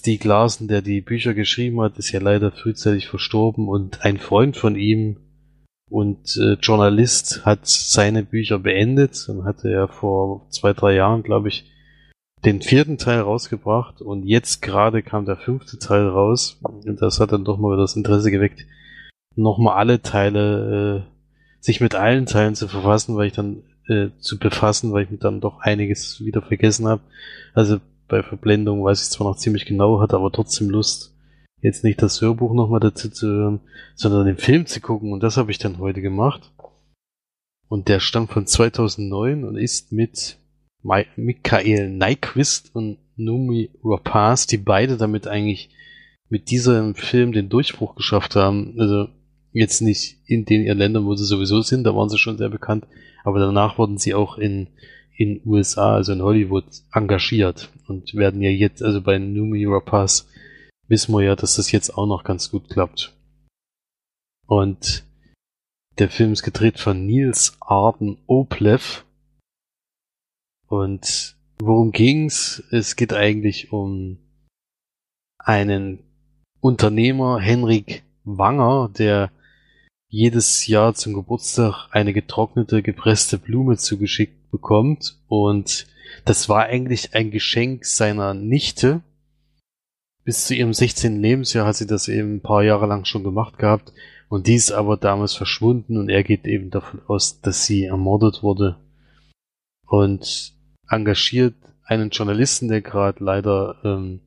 Stieg 0.00 0.24
Larsen, 0.24 0.68
der 0.68 0.82
die 0.82 1.00
Bücher 1.00 1.34
geschrieben 1.34 1.80
hat, 1.80 1.98
ist 1.98 2.12
ja 2.12 2.20
leider 2.20 2.52
frühzeitig 2.52 3.08
verstorben 3.08 3.68
und 3.68 4.04
ein 4.04 4.18
Freund 4.18 4.56
von 4.56 4.76
ihm 4.76 5.16
und 5.90 6.36
äh, 6.36 6.54
Journalist 6.54 7.44
hat 7.44 7.66
seine 7.66 8.24
Bücher 8.24 8.58
beendet 8.58 9.28
und 9.28 9.44
hatte 9.44 9.70
ja 9.70 9.86
vor 9.86 10.46
zwei, 10.50 10.72
drei 10.72 10.94
Jahren, 10.94 11.22
glaube 11.22 11.48
ich, 11.48 11.64
den 12.46 12.62
vierten 12.62 12.96
Teil 12.96 13.20
rausgebracht 13.20 14.00
und 14.00 14.24
jetzt 14.24 14.62
gerade 14.62 15.02
kam 15.02 15.26
der 15.26 15.36
fünfte 15.36 15.78
Teil 15.78 16.06
raus 16.06 16.58
und 16.62 17.02
das 17.02 17.18
hat 17.18 17.32
dann 17.32 17.44
doch 17.44 17.58
mal 17.58 17.76
das 17.76 17.96
Interesse 17.96 18.30
geweckt, 18.30 18.64
nochmal 19.34 19.76
alle 19.76 20.00
Teile, 20.00 21.04
äh, 21.04 21.60
sich 21.60 21.80
mit 21.80 21.96
allen 21.96 22.26
Teilen 22.26 22.54
zu 22.54 22.68
verfassen, 22.68 23.16
weil 23.16 23.26
ich 23.26 23.32
dann 23.32 23.64
äh, 23.88 24.10
zu 24.20 24.38
befassen, 24.38 24.92
weil 24.92 25.02
ich 25.02 25.10
mir 25.10 25.18
dann 25.18 25.40
doch 25.40 25.58
einiges 25.58 26.24
wieder 26.24 26.40
vergessen 26.40 26.86
habe. 26.86 27.02
Also 27.52 27.80
bei 28.06 28.22
Verblendung 28.22 28.84
weiß 28.84 29.02
ich 29.02 29.10
zwar 29.10 29.26
noch 29.26 29.36
ziemlich 29.36 29.66
genau, 29.66 30.00
hatte 30.00 30.14
aber 30.14 30.30
trotzdem 30.30 30.70
Lust, 30.70 31.16
jetzt 31.62 31.82
nicht 31.82 32.00
das 32.00 32.20
Hörbuch 32.20 32.54
nochmal 32.54 32.78
dazu 32.78 33.10
zu 33.10 33.26
hören, 33.26 33.60
sondern 33.96 34.24
den 34.24 34.38
Film 34.38 34.66
zu 34.66 34.80
gucken 34.80 35.12
und 35.12 35.20
das 35.24 35.36
habe 35.36 35.50
ich 35.50 35.58
dann 35.58 35.78
heute 35.78 36.00
gemacht. 36.00 36.52
Und 37.68 37.88
der 37.88 37.98
stammt 37.98 38.30
von 38.30 38.46
2009 38.46 39.42
und 39.42 39.56
ist 39.56 39.90
mit 39.90 40.38
Michael 40.86 41.90
Nyquist 41.90 42.74
und 42.74 42.98
Numi 43.16 43.70
Rapaz, 43.82 44.46
die 44.46 44.58
beide 44.58 44.96
damit 44.96 45.26
eigentlich 45.26 45.70
mit 46.28 46.50
diesem 46.50 46.94
Film 46.94 47.32
den 47.32 47.48
Durchbruch 47.48 47.94
geschafft 47.94 48.36
haben. 48.36 48.74
Also 48.78 49.08
jetzt 49.52 49.80
nicht 49.80 50.18
in 50.26 50.44
den 50.44 50.62
ihr 50.62 50.74
Ländern, 50.74 51.06
wo 51.06 51.14
sie 51.14 51.24
sowieso 51.24 51.62
sind, 51.62 51.84
da 51.84 51.94
waren 51.94 52.08
sie 52.08 52.18
schon 52.18 52.38
sehr 52.38 52.50
bekannt, 52.50 52.86
aber 53.24 53.40
danach 53.40 53.78
wurden 53.78 53.98
sie 53.98 54.14
auch 54.14 54.38
in 54.38 54.68
in 55.16 55.40
USA, 55.44 55.94
also 55.94 56.12
in 56.12 56.22
Hollywood, 56.22 56.66
engagiert 56.92 57.70
und 57.88 58.14
werden 58.14 58.42
ja 58.42 58.50
jetzt, 58.50 58.82
also 58.82 59.00
bei 59.00 59.18
Numi 59.18 59.64
Rapaz 59.66 60.28
wissen 60.88 61.14
wir 61.14 61.22
ja, 61.22 61.36
dass 61.36 61.56
das 61.56 61.72
jetzt 61.72 61.96
auch 61.96 62.06
noch 62.06 62.22
ganz 62.22 62.50
gut 62.50 62.68
klappt. 62.68 63.14
Und 64.46 65.04
der 65.98 66.10
Film 66.10 66.32
ist 66.32 66.42
gedreht 66.42 66.78
von 66.78 67.06
Nils 67.06 67.56
Arden 67.60 68.18
Oplev. 68.26 69.05
Und 70.68 71.36
worum 71.58 71.92
ging's? 71.92 72.62
Es 72.70 72.96
geht 72.96 73.12
eigentlich 73.12 73.72
um 73.72 74.18
einen 75.38 76.00
Unternehmer, 76.60 77.38
Henrik 77.38 78.04
Wanger, 78.24 78.90
der 78.96 79.30
jedes 80.08 80.66
Jahr 80.66 80.94
zum 80.94 81.14
Geburtstag 81.14 81.88
eine 81.90 82.12
getrocknete, 82.12 82.82
gepresste 82.82 83.38
Blume 83.38 83.76
zugeschickt 83.76 84.50
bekommt. 84.50 85.18
Und 85.28 85.86
das 86.24 86.48
war 86.48 86.64
eigentlich 86.64 87.14
ein 87.14 87.30
Geschenk 87.30 87.84
seiner 87.84 88.34
Nichte. 88.34 89.02
Bis 90.24 90.46
zu 90.46 90.54
ihrem 90.54 90.72
16. 90.72 91.20
Lebensjahr 91.20 91.66
hat 91.66 91.76
sie 91.76 91.86
das 91.86 92.08
eben 92.08 92.36
ein 92.36 92.42
paar 92.42 92.64
Jahre 92.64 92.86
lang 92.86 93.04
schon 93.04 93.22
gemacht 93.22 93.58
gehabt. 93.58 93.92
Und 94.28 94.48
die 94.48 94.54
ist 94.54 94.72
aber 94.72 94.96
damals 94.96 95.34
verschwunden 95.34 95.96
und 95.96 96.08
er 96.08 96.24
geht 96.24 96.46
eben 96.46 96.70
davon 96.70 97.00
aus, 97.06 97.40
dass 97.40 97.64
sie 97.64 97.84
ermordet 97.84 98.42
wurde. 98.42 98.76
Und 99.86 100.55
engagiert 100.88 101.54
einen 101.84 102.10
Journalisten, 102.10 102.68
der 102.68 102.82
gerade 102.82 103.22
leider 103.22 103.76
ähm, 103.84 104.20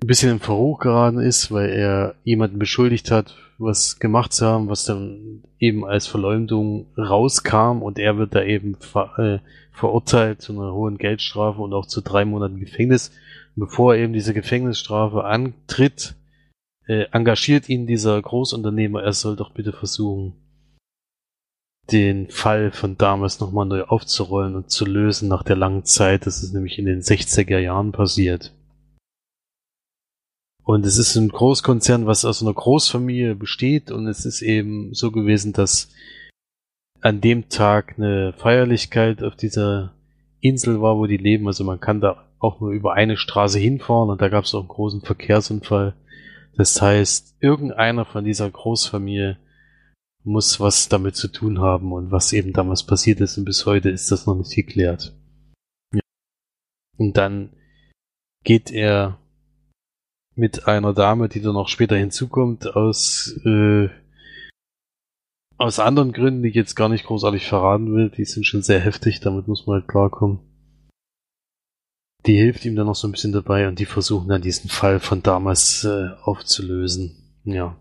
ein 0.00 0.06
bisschen 0.06 0.30
im 0.30 0.40
Verruch 0.40 0.80
geraten 0.80 1.18
ist, 1.18 1.52
weil 1.52 1.70
er 1.70 2.14
jemanden 2.24 2.58
beschuldigt 2.58 3.10
hat, 3.10 3.34
was 3.58 3.98
gemacht 3.98 4.32
zu 4.32 4.46
haben, 4.46 4.68
was 4.68 4.84
dann 4.84 5.42
eben 5.58 5.84
als 5.84 6.06
Verleumdung 6.06 6.86
rauskam 6.96 7.82
und 7.82 7.98
er 7.98 8.16
wird 8.16 8.34
da 8.34 8.42
eben 8.42 8.76
ver 8.76 9.18
äh, 9.18 9.38
verurteilt 9.72 10.42
zu 10.42 10.52
einer 10.52 10.72
hohen 10.72 10.98
Geldstrafe 10.98 11.60
und 11.60 11.72
auch 11.72 11.86
zu 11.86 12.00
drei 12.00 12.24
Monaten 12.24 12.58
Gefängnis. 12.58 13.12
Bevor 13.56 13.94
er 13.94 14.02
eben 14.02 14.12
diese 14.12 14.34
Gefängnisstrafe 14.34 15.24
antritt, 15.24 16.14
äh, 16.86 17.06
engagiert 17.12 17.68
ihn 17.68 17.86
dieser 17.86 18.20
Großunternehmer, 18.20 19.02
er 19.02 19.12
soll 19.12 19.36
doch 19.36 19.52
bitte 19.52 19.72
versuchen, 19.72 20.34
den 21.92 22.28
Fall 22.30 22.70
von 22.72 22.96
damals 22.96 23.40
nochmal 23.40 23.66
neu 23.66 23.84
aufzurollen 23.84 24.54
und 24.54 24.70
zu 24.70 24.84
lösen 24.84 25.28
nach 25.28 25.42
der 25.42 25.56
langen 25.56 25.84
Zeit. 25.84 26.26
Das 26.26 26.42
ist 26.42 26.52
nämlich 26.52 26.78
in 26.78 26.86
den 26.86 27.02
60er 27.02 27.58
Jahren 27.58 27.92
passiert. 27.92 28.52
Und 30.64 30.86
es 30.86 30.98
ist 30.98 31.16
ein 31.16 31.28
Großkonzern, 31.28 32.06
was 32.06 32.24
aus 32.24 32.42
einer 32.42 32.54
Großfamilie 32.54 33.34
besteht 33.34 33.90
und 33.90 34.06
es 34.06 34.24
ist 34.24 34.40
eben 34.40 34.94
so 34.94 35.10
gewesen, 35.10 35.52
dass 35.52 35.88
an 37.00 37.20
dem 37.20 37.48
Tag 37.48 37.94
eine 37.96 38.34
Feierlichkeit 38.34 39.22
auf 39.22 39.34
dieser 39.34 39.94
Insel 40.40 40.80
war, 40.80 40.96
wo 40.96 41.06
die 41.06 41.16
leben. 41.16 41.46
Also 41.46 41.64
man 41.64 41.80
kann 41.80 42.00
da 42.00 42.24
auch 42.38 42.60
nur 42.60 42.70
über 42.70 42.94
eine 42.94 43.16
Straße 43.16 43.58
hinfahren 43.58 44.10
und 44.10 44.20
da 44.20 44.28
gab 44.28 44.44
es 44.44 44.54
auch 44.54 44.60
einen 44.60 44.68
großen 44.68 45.00
Verkehrsunfall. 45.00 45.94
Das 46.56 46.80
heißt, 46.80 47.36
irgendeiner 47.40 48.04
von 48.04 48.24
dieser 48.24 48.50
Großfamilie 48.50 49.38
muss 50.22 50.60
was 50.60 50.88
damit 50.88 51.16
zu 51.16 51.28
tun 51.28 51.60
haben 51.60 51.92
und 51.92 52.10
was 52.10 52.32
eben 52.32 52.52
damals 52.52 52.84
passiert 52.84 53.20
ist 53.20 53.38
und 53.38 53.44
bis 53.44 53.66
heute 53.66 53.90
ist 53.90 54.10
das 54.10 54.26
noch 54.26 54.36
nicht 54.36 54.54
geklärt. 54.54 55.16
Ja. 55.94 56.00
Und 56.98 57.16
dann 57.16 57.54
geht 58.44 58.70
er 58.70 59.18
mit 60.34 60.66
einer 60.66 60.92
Dame, 60.92 61.28
die 61.28 61.40
dann 61.40 61.54
noch 61.54 61.68
später 61.68 61.96
hinzukommt, 61.96 62.74
aus, 62.74 63.38
äh, 63.44 63.88
aus 65.58 65.78
anderen 65.78 66.12
Gründen, 66.12 66.42
die 66.42 66.50
ich 66.50 66.54
jetzt 66.54 66.76
gar 66.76 66.88
nicht 66.88 67.04
großartig 67.04 67.46
verraten 67.46 67.92
will, 67.92 68.10
die 68.10 68.24
sind 68.24 68.46
schon 68.46 68.62
sehr 68.62 68.80
heftig, 68.80 69.20
damit 69.20 69.48
muss 69.48 69.66
man 69.66 69.80
halt 69.80 69.88
klarkommen. 69.88 70.40
Die 72.26 72.36
hilft 72.36 72.64
ihm 72.64 72.76
dann 72.76 72.86
noch 72.86 72.94
so 72.94 73.08
ein 73.08 73.12
bisschen 73.12 73.32
dabei 73.32 73.66
und 73.66 73.78
die 73.78 73.86
versuchen 73.86 74.28
dann 74.28 74.42
diesen 74.42 74.68
Fall 74.68 75.00
von 75.00 75.22
damals 75.22 75.84
äh, 75.84 76.10
aufzulösen. 76.22 77.16
Ja. 77.44 77.76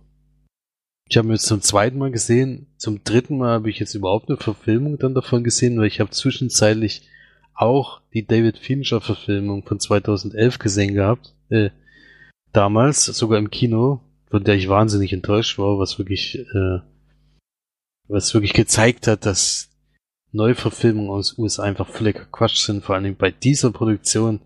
Ich 1.09 1.17
habe 1.17 1.29
jetzt 1.29 1.47
zum 1.47 1.61
zweiten 1.61 1.97
Mal 1.97 2.11
gesehen. 2.11 2.67
Zum 2.77 3.03
dritten 3.03 3.39
Mal 3.39 3.53
habe 3.53 3.71
ich 3.71 3.79
jetzt 3.79 3.95
überhaupt 3.95 4.29
eine 4.29 4.37
Verfilmung 4.37 4.99
dann 4.99 5.15
davon 5.15 5.43
gesehen, 5.43 5.79
weil 5.79 5.87
ich 5.87 5.99
habe 5.99 6.11
zwischenzeitlich 6.11 7.09
auch 7.55 8.01
die 8.13 8.27
David 8.27 8.59
Fincher 8.59 9.01
Verfilmung 9.01 9.65
von 9.65 9.79
2011 9.79 10.59
gesehen 10.59 10.93
gehabt. 10.93 11.33
Äh, 11.49 11.71
damals, 12.53 13.05
sogar 13.05 13.39
im 13.39 13.49
Kino, 13.49 14.01
von 14.29 14.43
der 14.43 14.53
ich 14.53 14.69
wahnsinnig 14.69 15.11
enttäuscht 15.11 15.57
war, 15.57 15.79
was 15.79 15.97
wirklich, 15.97 16.37
äh, 16.37 16.79
was 18.07 18.35
wirklich 18.35 18.53
gezeigt 18.53 19.07
hat, 19.07 19.25
dass 19.25 19.71
Neuverfilmungen 20.31 21.09
aus 21.09 21.39
USA 21.39 21.63
einfach 21.63 21.87
völliger 21.87 22.25
Quatsch 22.31 22.59
sind, 22.59 22.83
vor 22.83 22.93
allem 22.93 23.15
bei 23.15 23.31
dieser 23.31 23.71
Produktion, 23.71 24.41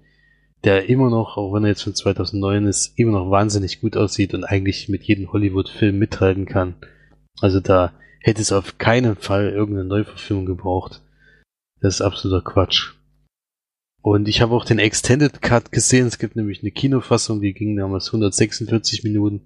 der 0.63 0.87
immer 0.87 1.09
noch, 1.09 1.37
auch 1.37 1.53
wenn 1.53 1.63
er 1.63 1.69
jetzt 1.69 1.83
von 1.83 1.95
2009 1.95 2.65
ist, 2.65 2.97
immer 2.97 3.11
noch 3.11 3.29
wahnsinnig 3.29 3.81
gut 3.81 3.97
aussieht 3.97 4.33
und 4.33 4.45
eigentlich 4.45 4.87
mit 4.89 5.03
jedem 5.03 5.31
Hollywood-Film 5.31 5.97
mithalten 5.97 6.45
kann. 6.45 6.75
Also 7.41 7.59
da 7.59 7.93
hätte 8.19 8.41
es 8.41 8.51
auf 8.51 8.77
keinen 8.77 9.17
Fall 9.17 9.49
irgendeine 9.49 9.87
Neuverfilmung 9.87 10.45
gebraucht. 10.45 11.01
Das 11.81 11.95
ist 11.95 12.01
absoluter 12.01 12.41
Quatsch. 12.41 12.93
Und 14.01 14.27
ich 14.27 14.41
habe 14.41 14.53
auch 14.53 14.65
den 14.65 14.79
Extended 14.79 15.41
Cut 15.41 15.71
gesehen. 15.71 16.07
Es 16.07 16.17
gibt 16.17 16.35
nämlich 16.35 16.61
eine 16.61 16.71
Kinofassung, 16.71 17.41
die 17.41 17.53
ging 17.53 17.75
damals 17.75 18.07
146 18.07 19.03
Minuten. 19.03 19.41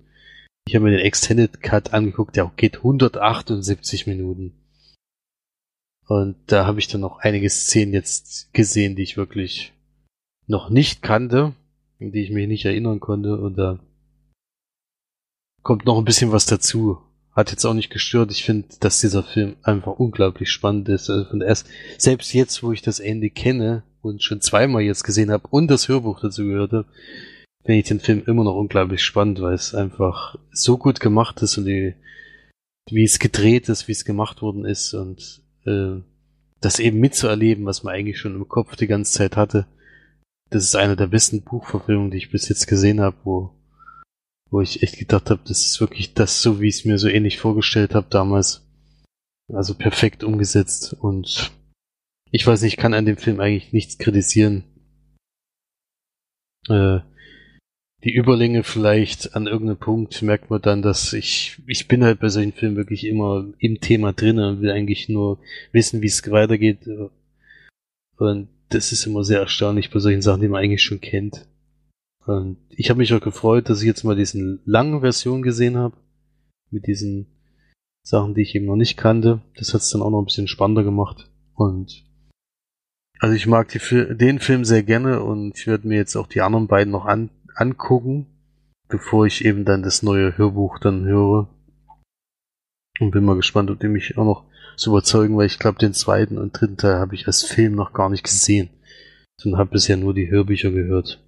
Ich 0.68 0.76
habe 0.76 0.86
mir 0.86 0.92
den 0.92 1.06
Extended 1.06 1.62
Cut 1.62 1.94
angeguckt, 1.94 2.36
der 2.36 2.52
geht 2.56 2.78
178 2.78 4.06
Minuten. 4.06 4.54
Und 6.08 6.38
da 6.48 6.66
habe 6.66 6.80
ich 6.80 6.88
dann 6.88 7.02
noch 7.02 7.20
einige 7.20 7.50
Szenen 7.50 7.94
jetzt 7.94 8.54
gesehen, 8.54 8.96
die 8.96 9.04
ich 9.04 9.18
wirklich 9.18 9.74
noch 10.48 10.70
nicht 10.70 11.02
kannte, 11.02 11.54
an 12.00 12.12
die 12.12 12.24
ich 12.24 12.32
mich 12.32 12.48
nicht 12.48 12.66
erinnern 12.66 13.00
konnte. 13.00 13.38
Und 13.38 13.58
da 13.58 13.80
kommt 15.62 15.86
noch 15.86 15.98
ein 15.98 16.06
bisschen 16.06 16.32
was 16.32 16.46
dazu. 16.46 17.00
Hat 17.32 17.52
jetzt 17.52 17.66
auch 17.66 17.74
nicht 17.74 17.92
gestört. 17.92 18.32
Ich 18.32 18.44
finde, 18.44 18.68
dass 18.80 19.02
dieser 19.02 19.24
Film 19.24 19.58
einfach 19.62 20.00
unglaublich 20.00 20.50
spannend 20.50 20.90
ist. 20.90 21.08
Von 21.08 21.42
erst, 21.42 21.68
selbst 21.98 22.34
jetzt, 22.34 22.64
wo 22.64 22.72
ich 22.72 22.82
das 22.82 23.00
Ende 23.00 23.30
kenne 23.30 23.84
und 24.02 24.24
schon 24.24 24.42
zweimal 24.42 24.82
jetzt 24.82 25.04
gesehen 25.04 25.30
habe 25.30 25.48
und 25.50 25.68
das 25.68 25.88
Hörbuch 25.88 26.20
dazu 26.20 26.46
gehört 26.46 26.72
habe, 26.72 26.86
finde 27.64 27.80
ich 27.80 27.88
den 27.88 28.00
Film 28.00 28.24
immer 28.26 28.44
noch 28.44 28.56
unglaublich 28.56 29.04
spannend, 29.04 29.42
weil 29.42 29.54
es 29.54 29.76
einfach 29.76 30.38
so 30.52 30.78
gut 30.78 31.00
gemacht 31.00 31.42
ist 31.42 31.58
und 31.58 31.66
die, 31.66 31.94
wie 32.90 33.04
es 33.04 33.20
gedreht 33.20 33.68
ist, 33.70 33.88
wie 33.88 33.92
es 33.92 34.06
gemacht 34.06 34.42
worden 34.42 34.66
ist 34.66 34.94
und 34.94 35.42
äh, 35.66 36.02
das 36.62 36.80
eben 36.80 37.00
mitzuerleben, 37.00 37.66
was 37.66 37.84
man 37.84 37.94
eigentlich 37.94 38.20
schon 38.20 38.36
im 38.36 38.48
Kopf 38.48 38.78
die 38.78 38.88
ganze 38.88 39.12
Zeit 39.12 39.36
hatte. 39.36 39.68
Das 40.50 40.64
ist 40.64 40.76
eine 40.76 40.96
der 40.96 41.08
besten 41.08 41.42
Buchverfilmungen, 41.42 42.12
die 42.12 42.18
ich 42.18 42.32
bis 42.32 42.48
jetzt 42.48 42.68
gesehen 42.68 43.02
habe, 43.02 43.18
wo, 43.24 43.52
wo 44.50 44.62
ich 44.62 44.82
echt 44.84 44.98
gedacht 44.98 45.30
habe, 45.30 45.42
das 45.46 45.66
ist 45.66 45.82
wirklich 45.82 46.14
das, 46.14 46.42
so 46.42 46.62
wie 46.62 46.68
ich 46.68 46.76
es 46.76 46.86
mir 46.86 46.98
so 46.98 47.08
ähnlich 47.08 47.38
vorgestellt 47.38 47.96
habe 47.96 48.08
damals. 48.10 48.66
Also 49.52 49.76
perfekt 49.76 50.24
umgesetzt 50.24 50.94
und 50.94 51.52
ich 52.32 52.46
weiß 52.46 52.62
nicht, 52.62 52.74
ich 52.74 52.78
kann 52.78 52.94
an 52.94 53.06
dem 53.06 53.18
Film 53.18 53.40
eigentlich 53.40 53.72
nichts 53.72 53.98
kritisieren. 53.98 54.64
Äh, 56.68 57.00
die 58.04 58.14
Überlänge 58.14 58.64
vielleicht 58.64 59.36
an 59.36 59.48
irgendeinem 59.48 59.80
Punkt 59.80 60.22
merkt 60.22 60.50
man 60.50 60.62
dann, 60.62 60.82
dass 60.82 61.14
ich, 61.14 61.62
ich 61.66 61.88
bin 61.88 62.04
halt 62.04 62.20
bei 62.20 62.30
solchen 62.30 62.54
Filmen 62.54 62.76
wirklich 62.76 63.06
immer 63.06 63.48
im 63.60 63.80
Thema 63.80 64.14
drin 64.14 64.40
und 64.40 64.62
will 64.62 64.72
eigentlich 64.72 65.10
nur 65.10 65.40
wissen, 65.72 66.02
wie 66.02 66.08
es 66.08 66.30
weitergeht. 66.30 66.88
Und 68.18 68.50
das 68.70 68.92
ist 68.92 69.06
immer 69.06 69.24
sehr 69.24 69.40
erstaunlich 69.40 69.92
bei 69.92 70.00
solchen 70.00 70.22
Sachen, 70.22 70.42
die 70.42 70.48
man 70.48 70.64
eigentlich 70.64 70.84
schon 70.84 71.02
kennt. 71.02 71.48
Und 72.26 72.58
ich 72.70 72.90
habe 72.90 73.00
mich 73.00 73.14
auch 73.14 73.22
gefreut, 73.22 73.70
dass 73.70 73.82
ich 73.82 73.88
jetzt 73.88 74.04
mal 74.04 74.16
diesen 74.16 74.60
langen 74.66 75.00
Version 75.00 75.42
gesehen 75.42 75.78
habe. 75.78 75.96
Mit 76.70 76.86
diesen 76.88 77.28
Sachen, 78.04 78.34
die 78.34 78.42
ich 78.42 78.56
eben 78.56 78.66
noch 78.66 78.76
nicht 78.76 78.98
kannte. 78.98 79.42
Das 79.56 79.74
hat 79.74 79.82
es 79.82 79.90
dann 79.90 80.02
auch 80.02 80.10
noch 80.10 80.22
ein 80.22 80.26
bisschen 80.26 80.48
spannender 80.48 80.84
gemacht. 80.84 81.30
Und 81.56 82.06
also 83.20 83.36
ich 83.36 83.48
mag 83.48 83.70
die, 83.70 83.80
den 84.16 84.40
Film 84.40 84.66
sehr 84.66 84.84
gerne 84.84 85.24
und 85.24 85.58
ich 85.58 85.68
werde 85.68 85.88
mir 85.88 85.96
jetzt 85.96 86.16
auch 86.16 86.28
die 86.28 86.42
anderen 86.42 86.68
beiden 86.68 86.92
noch 86.92 87.06
an, 87.06 87.30
angucken, 87.56 88.28
bevor 88.90 89.26
ich 89.26 89.44
eben 89.44 89.66
dann 89.66 89.82
das 89.82 90.04
neue 90.04 90.38
Hörbuch 90.38 90.80
dann 90.80 91.06
höre. 91.06 91.50
Und 93.00 93.12
bin 93.12 93.24
mal 93.26 93.36
gespannt, 93.36 93.70
ob 93.70 93.80
die 93.80 93.88
mich 93.88 94.18
auch 94.18 94.26
noch 94.26 94.44
so 94.76 94.92
überzeugen, 94.92 95.38
weil 95.38 95.46
ich 95.48 95.60
glaube, 95.60 95.80
den 95.80 95.94
zweiten 95.94 96.38
und 96.38 96.60
dritten 96.60 96.78
Teil 96.78 96.96
habe 96.96 97.16
ich 97.16 97.28
als 97.28 97.44
Film 97.44 97.76
noch 97.76 97.94
gar 97.94 98.10
nicht 98.10 98.24
gesehen. 98.24 98.70
Sondern 99.40 99.60
habe 99.60 99.72
bisher 99.72 99.98
nur 99.98 100.14
die 100.14 100.30
Hörbücher 100.30 100.72
gehört. 100.72 101.24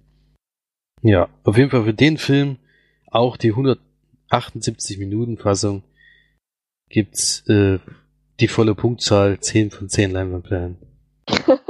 Ja, 1.02 1.28
auf 1.44 1.56
jeden 1.56 1.70
Fall 1.70 1.84
für 1.84 1.94
den 1.94 2.18
Film, 2.18 2.58
auch 3.06 3.36
die 3.36 3.50
178 3.50 4.98
Minuten 4.98 5.38
Fassung, 5.38 5.82
gibt's 6.88 7.48
äh, 7.48 7.78
die 8.40 8.48
volle 8.48 8.74
Punktzahl 8.74 9.38
10 9.40 9.70
von 9.70 9.88
10 9.88 10.10
Leinwandperlen. 10.10 10.76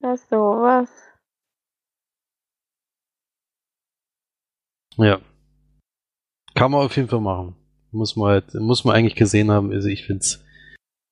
Na 0.00 0.16
sowas. 0.16 0.90
Ja. 4.96 5.20
Kann 6.60 6.72
man 6.72 6.84
auf 6.84 6.94
jeden 6.94 7.08
Fall 7.08 7.22
machen. 7.22 7.56
Muss 7.90 8.16
man 8.16 8.32
halt, 8.32 8.52
muss 8.52 8.84
man 8.84 8.94
eigentlich 8.94 9.14
gesehen 9.14 9.50
haben. 9.50 9.72
Also 9.72 9.88
ich 9.88 10.04
find's, 10.04 10.44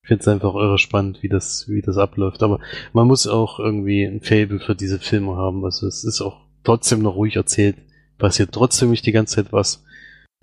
ich 0.02 0.08
find's 0.08 0.28
einfach 0.28 0.54
irre 0.54 0.76
spannend, 0.76 1.22
wie 1.22 1.30
das, 1.30 1.66
wie 1.70 1.80
das 1.80 1.96
abläuft. 1.96 2.42
Aber 2.42 2.60
man 2.92 3.06
muss 3.06 3.26
auch 3.26 3.58
irgendwie 3.58 4.04
ein 4.04 4.20
Fable 4.20 4.60
für 4.60 4.74
diese 4.74 4.98
Filme 4.98 5.36
haben. 5.36 5.64
Also 5.64 5.86
es 5.86 6.04
ist 6.04 6.20
auch 6.20 6.44
trotzdem 6.64 7.00
noch 7.00 7.14
ruhig 7.14 7.36
erzählt. 7.36 7.78
Passiert 8.18 8.52
trotzdem 8.52 8.90
nicht 8.90 9.06
die 9.06 9.12
ganze 9.12 9.36
Zeit 9.36 9.50
was. 9.50 9.86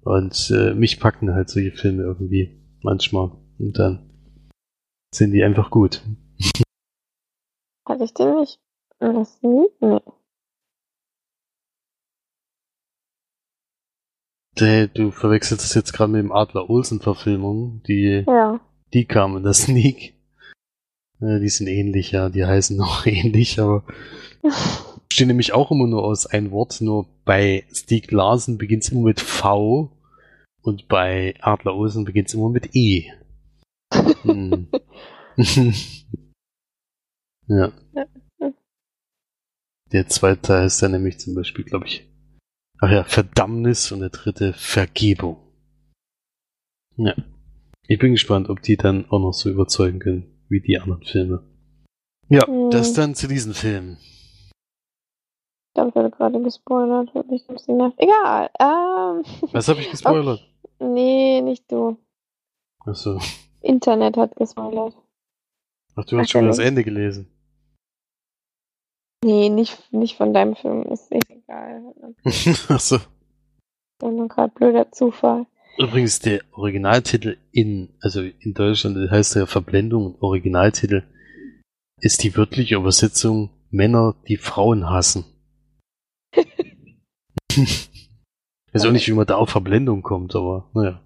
Und 0.01 0.49
äh, 0.49 0.73
mich 0.73 0.99
packen 0.99 1.35
halt 1.35 1.51
solche 1.51 1.73
Filme 1.73 2.01
irgendwie 2.01 2.59
manchmal. 2.81 3.29
Und 3.59 3.77
dann 3.77 4.09
sind 5.13 5.33
die 5.33 5.43
einfach 5.43 5.69
gut. 5.69 6.01
Hatte 7.87 8.05
ich 8.05 8.13
den 8.15 8.39
nicht? 8.39 8.59
Das? 8.97 9.37
Nee. 9.43 9.99
Hey, 14.57 14.87
du 14.87 15.11
verwechselst 15.11 15.65
das 15.65 15.73
jetzt 15.73 15.91
gerade 15.91 16.11
mit 16.11 16.19
dem 16.19 16.32
Adler 16.32 16.69
Olsen 16.69 17.01
Verfilmung, 17.01 17.82
die, 17.87 18.23
Ja. 18.25 18.61
die 18.93 19.05
kam 19.05 19.36
in 19.36 19.43
der 19.43 19.53
Sneak. 19.53 20.13
Ja, 21.19 21.39
die 21.39 21.49
sind 21.49 21.67
ähnlich, 21.67 22.11
ja, 22.11 22.29
die 22.29 22.45
heißen 22.45 22.79
auch 22.82 23.05
ähnlich, 23.05 23.59
aber 23.59 23.83
stehen 25.11 25.27
nämlich 25.27 25.53
auch 25.53 25.71
immer 25.71 25.87
nur 25.87 26.03
aus 26.05 26.25
ein 26.25 26.51
Wort, 26.51 26.79
nur 26.79 27.07
bei 27.25 27.65
Stieg 27.73 28.11
Larsen 28.11 28.57
beginnt 28.57 28.83
es 28.83 28.89
immer 28.89 29.01
mit 29.01 29.19
V 29.19 29.91
und 30.61 30.87
bei 30.87 31.36
Adler 31.41 31.75
Olsen 31.75 32.05
beginnt 32.05 32.29
es 32.29 32.33
immer 32.33 32.49
mit 32.49 32.75
E. 32.75 33.11
Hm. 34.21 34.67
ja. 37.47 37.73
Der 39.91 40.07
zweite 40.07 40.41
Teil 40.41 40.65
ist 40.67 40.82
dann 40.82 40.91
nämlich 40.91 41.19
zum 41.19 41.36
Beispiel, 41.36 41.63
glaube 41.65 41.86
ich, 41.87 42.09
ach 42.81 42.91
ja, 42.91 43.03
Verdammnis 43.03 43.91
und 43.91 43.99
der 44.01 44.09
dritte 44.09 44.53
Vergebung. 44.53 45.37
Ja. 46.97 47.13
Ich 47.87 47.99
bin 47.99 48.11
gespannt, 48.13 48.49
ob 48.49 48.61
die 48.61 48.77
dann 48.77 49.05
auch 49.09 49.19
noch 49.19 49.33
so 49.33 49.49
überzeugen 49.49 49.99
können 49.99 50.45
wie 50.49 50.61
die 50.61 50.79
anderen 50.79 51.03
Filme. 51.03 51.43
Ja, 52.29 52.45
Hm. 52.47 52.71
das 52.71 52.93
dann 52.93 53.13
zu 53.15 53.27
diesen 53.27 53.53
Filmen. 53.53 53.97
Ich 54.01 55.73
glaube, 55.75 55.89
ich 55.89 55.95
wurde 55.95 56.11
gerade 56.11 56.41
gespoilert. 56.41 57.13
Mich 57.29 57.47
ein 57.49 57.55
bisschen 57.55 57.77
nervt. 57.77 57.99
Egal. 57.99 58.49
Ähm, 58.59 59.23
Was 59.51 59.67
habe 59.67 59.81
ich 59.81 59.91
gespoilert? 59.91 60.47
nee, 60.79 61.41
nicht 61.41 61.69
du. 61.71 61.97
Achso. 62.85 63.19
Internet 63.61 64.15
hat 64.17 64.35
gespoilert. 64.35 64.95
Ach, 65.95 66.05
du 66.05 66.17
hast 66.17 66.27
Ach, 66.27 66.31
schon 66.31 66.47
das. 66.47 66.59
Ende 66.59 66.83
gelesen. 66.83 67.27
Nee, 69.25 69.49
nicht, 69.49 69.91
nicht 69.91 70.17
von 70.17 70.35
deinem 70.35 70.55
Film. 70.55 70.83
Ist 70.83 71.11
echt 71.11 71.31
egal. 71.31 71.81
Achso. 72.69 72.99
Das 73.97 74.11
nur 74.11 74.27
gerade 74.27 74.53
blöder 74.53 74.91
Zufall. 74.91 75.47
Übrigens, 75.79 76.19
der 76.19 76.41
Originaltitel 76.51 77.37
in, 77.51 77.89
also 78.01 78.21
in 78.21 78.53
Deutschland 78.53 79.09
heißt 79.09 79.33
der 79.33 79.47
Verblendung 79.47 80.05
und 80.05 80.21
Originaltitel 80.21 81.05
ist 81.99 82.23
die 82.23 82.37
wörtliche 82.37 82.75
Übersetzung 82.75 83.49
Männer, 83.71 84.15
die 84.27 84.37
Frauen 84.37 84.91
hassen. 84.91 85.25
Ich 86.35 86.45
weiß 88.73 88.85
auch 88.85 88.91
nicht, 88.91 89.07
wie 89.07 89.13
man 89.13 89.25
da 89.25 89.37
auf 89.37 89.49
Verblendung 89.49 90.03
kommt, 90.03 90.35
aber 90.35 90.69
naja. 90.75 91.01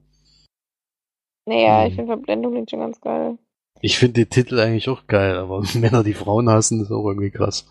Naja, 1.48 1.86
ich 1.86 1.92
Hm. 1.92 1.96
finde 1.96 2.14
Verblendung 2.18 2.52
klingt 2.52 2.70
schon 2.70 2.82
ganz 2.82 3.00
geil. 3.00 3.38
Ich 3.82 3.98
finde 3.98 4.26
den 4.26 4.30
Titel 4.30 4.60
eigentlich 4.60 4.90
auch 4.90 5.08
geil, 5.08 5.36
aber 5.38 5.62
Männer, 5.76 6.04
die 6.04 6.14
Frauen 6.14 6.50
hassen, 6.50 6.82
ist 6.82 6.92
auch 6.92 7.08
irgendwie 7.08 7.32
krass. 7.32 7.68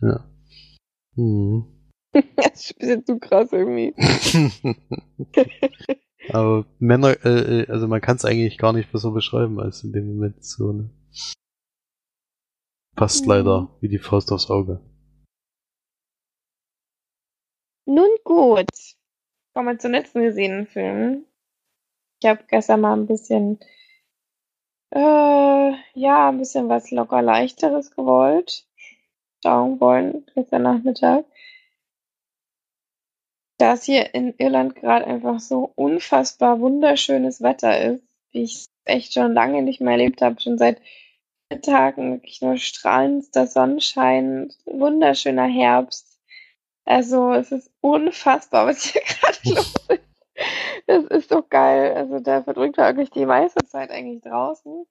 Ja. 0.00 0.24
Hm. 1.16 1.64
das 2.36 2.70
ist 2.70 2.74
ein 2.74 2.78
bisschen 2.78 3.06
zu 3.06 3.18
krass 3.18 3.52
irgendwie. 3.52 3.94
aber 6.30 6.64
Männer, 6.78 7.16
äh, 7.24 7.62
äh, 7.62 7.66
also 7.68 7.88
man 7.88 8.00
kann 8.00 8.16
es 8.16 8.24
eigentlich 8.24 8.58
gar 8.58 8.72
nicht 8.72 8.90
besser 8.92 9.10
beschreiben 9.10 9.60
als 9.60 9.84
in 9.84 9.92
dem 9.92 10.06
Moment 10.06 10.44
so, 10.44 10.72
ne? 10.72 10.90
Passt 12.96 13.24
Mhm. 13.24 13.30
leider 13.30 13.76
wie 13.80 13.88
die 13.88 13.98
Faust 13.98 14.32
aufs 14.32 14.50
Auge. 14.50 14.80
Nun 17.86 18.10
gut. 18.24 18.66
Kommen 19.54 19.68
wir 19.68 19.78
zum 19.78 19.92
letzten 19.92 20.22
gesehenen 20.22 20.66
Film. 20.66 21.24
Ich 22.20 22.28
habe 22.28 22.42
gestern 22.48 22.80
mal 22.80 22.94
ein 22.94 23.06
bisschen, 23.06 23.60
äh, 24.90 25.72
ja, 25.94 26.28
ein 26.28 26.38
bisschen 26.38 26.68
was 26.68 26.90
locker 26.90 27.22
leichteres 27.22 27.90
gewollt. 27.90 28.66
Schauen 29.42 29.80
wollen, 29.80 30.26
gestern 30.34 30.62
Nachmittag. 30.62 31.24
Da 33.58 33.74
es 33.74 33.84
hier 33.84 34.14
in 34.14 34.34
Irland 34.38 34.76
gerade 34.76 35.06
einfach 35.06 35.40
so 35.40 35.72
unfassbar 35.74 36.60
wunderschönes 36.60 37.42
Wetter 37.42 37.80
ist, 37.80 38.04
wie 38.30 38.42
ich 38.44 38.68
echt 38.84 39.12
schon 39.12 39.34
lange 39.34 39.62
nicht 39.62 39.80
mehr 39.80 39.92
erlebt 39.92 40.22
habe, 40.22 40.40
schon 40.40 40.58
seit 40.58 40.80
Tagen 41.62 42.12
wirklich 42.12 42.42
nur 42.42 42.56
strahlendster 42.56 43.46
Sonnenschein, 43.46 44.52
wunderschöner 44.66 45.46
Herbst. 45.46 46.20
Also 46.84 47.32
es 47.32 47.52
ist 47.52 47.70
unfassbar, 47.80 48.66
was 48.66 48.84
hier 48.84 49.02
gerade 49.06 49.38
los 49.44 49.74
ist. 49.88 50.07
Das 50.88 51.04
ist 51.04 51.28
so 51.28 51.42
geil. 51.42 51.94
Also 51.94 52.18
da 52.20 52.42
verdrückt 52.42 52.78
man 52.78 52.86
wirklich 52.88 53.10
die 53.10 53.26
meiste 53.26 53.64
Zeit 53.66 53.90
eigentlich 53.90 54.22
draußen. 54.22 54.86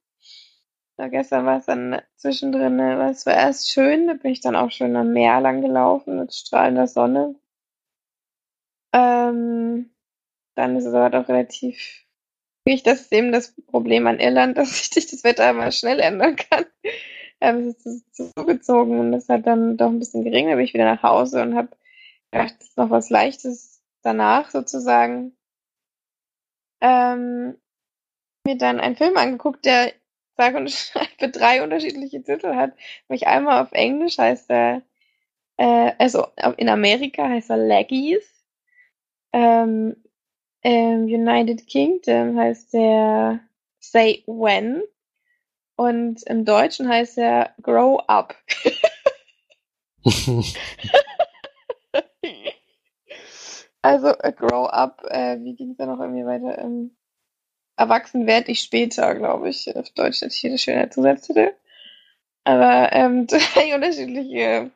Ja, 1.00 1.08
gestern 1.08 1.46
war 1.46 1.58
es 1.58 1.66
dann 1.66 2.02
zwischendrin, 2.16 2.76
ne, 2.76 2.98
war 3.00 3.10
es 3.10 3.26
war 3.26 3.34
erst 3.34 3.72
schön, 3.72 4.08
da 4.08 4.14
bin 4.14 4.32
ich 4.32 4.42
dann 4.42 4.56
auch 4.56 4.72
schön 4.72 4.96
am 4.96 5.14
Meer 5.14 5.42
lang 5.42 5.62
gelaufen 5.62 6.20
mit 6.20 6.34
strahlender 6.34 6.88
Sonne. 6.88 7.36
Ähm, 8.94 9.92
dann 10.56 10.76
ist 10.76 10.86
es 10.86 10.94
aber 10.94 11.10
doch 11.10 11.28
relativ 11.30 12.08
ich, 12.70 12.84
das 12.84 13.02
ist 13.02 13.14
eben 13.14 13.32
das 13.32 13.54
Problem 13.68 14.08
an 14.08 14.20
Irland, 14.20 14.58
dass 14.58 14.78
sich 14.78 15.08
das 15.08 15.24
Wetter 15.24 15.50
immer 15.50 15.72
schnell 15.72 16.00
ändern 16.00 16.36
kann. 16.36 16.66
Ähm, 17.40 17.68
es 17.68 17.86
ist 17.86 18.16
zugezogen 18.16 19.00
und 19.00 19.14
es 19.14 19.30
hat 19.30 19.46
dann 19.46 19.78
doch 19.78 19.90
ein 19.90 20.00
bisschen 20.00 20.24
geregnet, 20.24 20.56
bin 20.56 20.66
ich 20.66 20.74
wieder 20.74 20.86
nach 20.86 21.04
Hause 21.04 21.44
und 21.44 21.54
habe 21.54 21.70
gedacht, 22.32 22.56
es 22.60 22.70
ist 22.70 22.78
noch 22.78 22.90
was 22.90 23.12
Leichtes 23.12 23.84
danach 24.02 24.50
sozusagen. 24.50 25.37
Ähm, 26.82 27.58
mir 28.46 28.58
dann 28.58 28.80
einen 28.80 28.96
Film 28.96 29.18
angeguckt, 29.18 29.66
der 29.66 29.92
sage 30.36 30.58
und 30.58 30.72
schreibe 30.72 31.30
drei 31.32 31.64
unterschiedliche 31.64 32.24
Titel 32.24 32.56
hat. 32.56 32.74
Nämlich 33.08 33.28
einmal 33.28 33.62
auf 33.62 33.72
Englisch 33.72 34.18
heißt 34.18 34.50
er, 34.50 34.82
äh, 35.58 35.92
also 35.98 36.28
in 36.58 36.70
Amerika 36.70 37.28
heißt 37.28 37.50
er 37.50 37.58
Leggies. 37.58 38.24
Ähm, 39.34 39.96
im 40.62 41.06
United 41.06 41.68
Kingdom 41.68 42.38
heißt 42.38 42.74
der 42.74 43.40
Say 43.80 44.24
When. 44.28 44.84
Und 45.76 46.24
im 46.24 46.46
Deutschen 46.46 46.90
heißt 46.90 47.18
er 47.20 47.54
Grow 47.62 48.02
Up. 48.08 48.36
also 53.88 54.08
äh, 54.20 54.34
Grow 54.34 54.68
Up, 54.68 55.04
äh, 55.10 55.40
wie 55.42 55.56
ging 55.56 55.72
es 55.72 55.78
da 55.78 55.86
noch 55.86 56.00
irgendwie 56.02 56.26
weiter? 56.26 56.58
Ähm, 56.58 56.92
erwachsen 57.78 58.28
werde 58.28 58.52
ich 58.52 58.60
später, 58.60 59.16
glaube 59.16 59.50
ich. 59.50 59.74
Auf 59.76 59.90
Deutsch 59.92 60.22
hatte 60.22 60.34
ich 60.34 60.40
hier 60.40 60.50
eine 60.50 60.60
schöne 60.60 60.90
Zusatztitel. 60.90 61.54
Aber 62.44 62.92
ähm, 62.92 63.28
drei 63.28 63.76
unterschiedliche, 63.76 64.72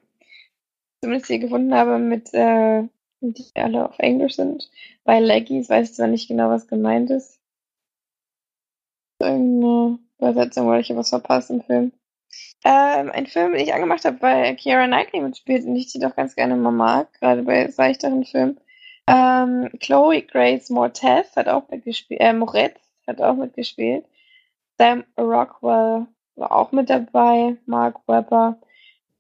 zumindest 1.02 1.28
hier 1.28 1.40
gefunden 1.40 1.74
habe, 1.74 2.00
mit 2.00 2.34
äh, 2.34 2.84
die 3.20 3.52
alle 3.56 3.90
auf 3.90 4.00
Englisch 4.00 4.36
sind. 4.36 4.72
Bei 5.04 5.20
Leggies 5.20 5.70
weiß 5.70 5.90
ich 5.90 5.96
zwar 5.96 6.08
nicht 6.08 6.30
genau, 6.30 6.50
was 6.50 6.68
gemeint 6.68 7.10
ist. 7.10 7.38
Irgendeine 9.20 10.00
Übersetzung, 10.20 10.68
weil 10.68 10.82
ich 10.82 10.88
hier 10.88 10.96
was 10.96 11.10
verpasst 11.10 11.50
im 11.50 11.62
Film. 11.62 11.92
Ähm, 12.64 13.12
ein 13.12 13.28
Film, 13.28 13.52
den 13.52 13.62
ich 13.62 13.74
angemacht 13.74 14.06
habe, 14.06 14.22
weil 14.22 14.56
Keira 14.56 14.88
Knightley 14.88 15.20
mitspielt 15.20 15.66
und 15.66 15.76
ich 15.76 15.92
die 15.92 16.00
doch 16.00 16.16
ganz 16.16 16.36
gerne 16.36 16.56
mal 16.56 16.72
mag, 16.72 17.12
gerade 17.20 17.44
bei 17.44 17.70
seichteren 17.70 18.24
Filmen. 18.24 18.58
Ähm, 19.08 19.70
Chloe 19.80 20.22
Grace 20.22 20.70
Moretz 20.70 21.36
hat 21.36 21.48
auch 21.48 21.68
mitgespielt, 21.70 22.22
äh, 22.22 22.34
Moretz 22.34 22.80
hat 23.08 23.22
auch 23.22 23.36
mitgespielt. 23.36 24.06
Sam 24.78 25.04
Rockwell 25.20 26.08
war 26.36 26.52
auch 26.52 26.72
mit 26.72 26.90
dabei, 26.90 27.58
Mark 27.66 28.00
Webber. 28.08 28.60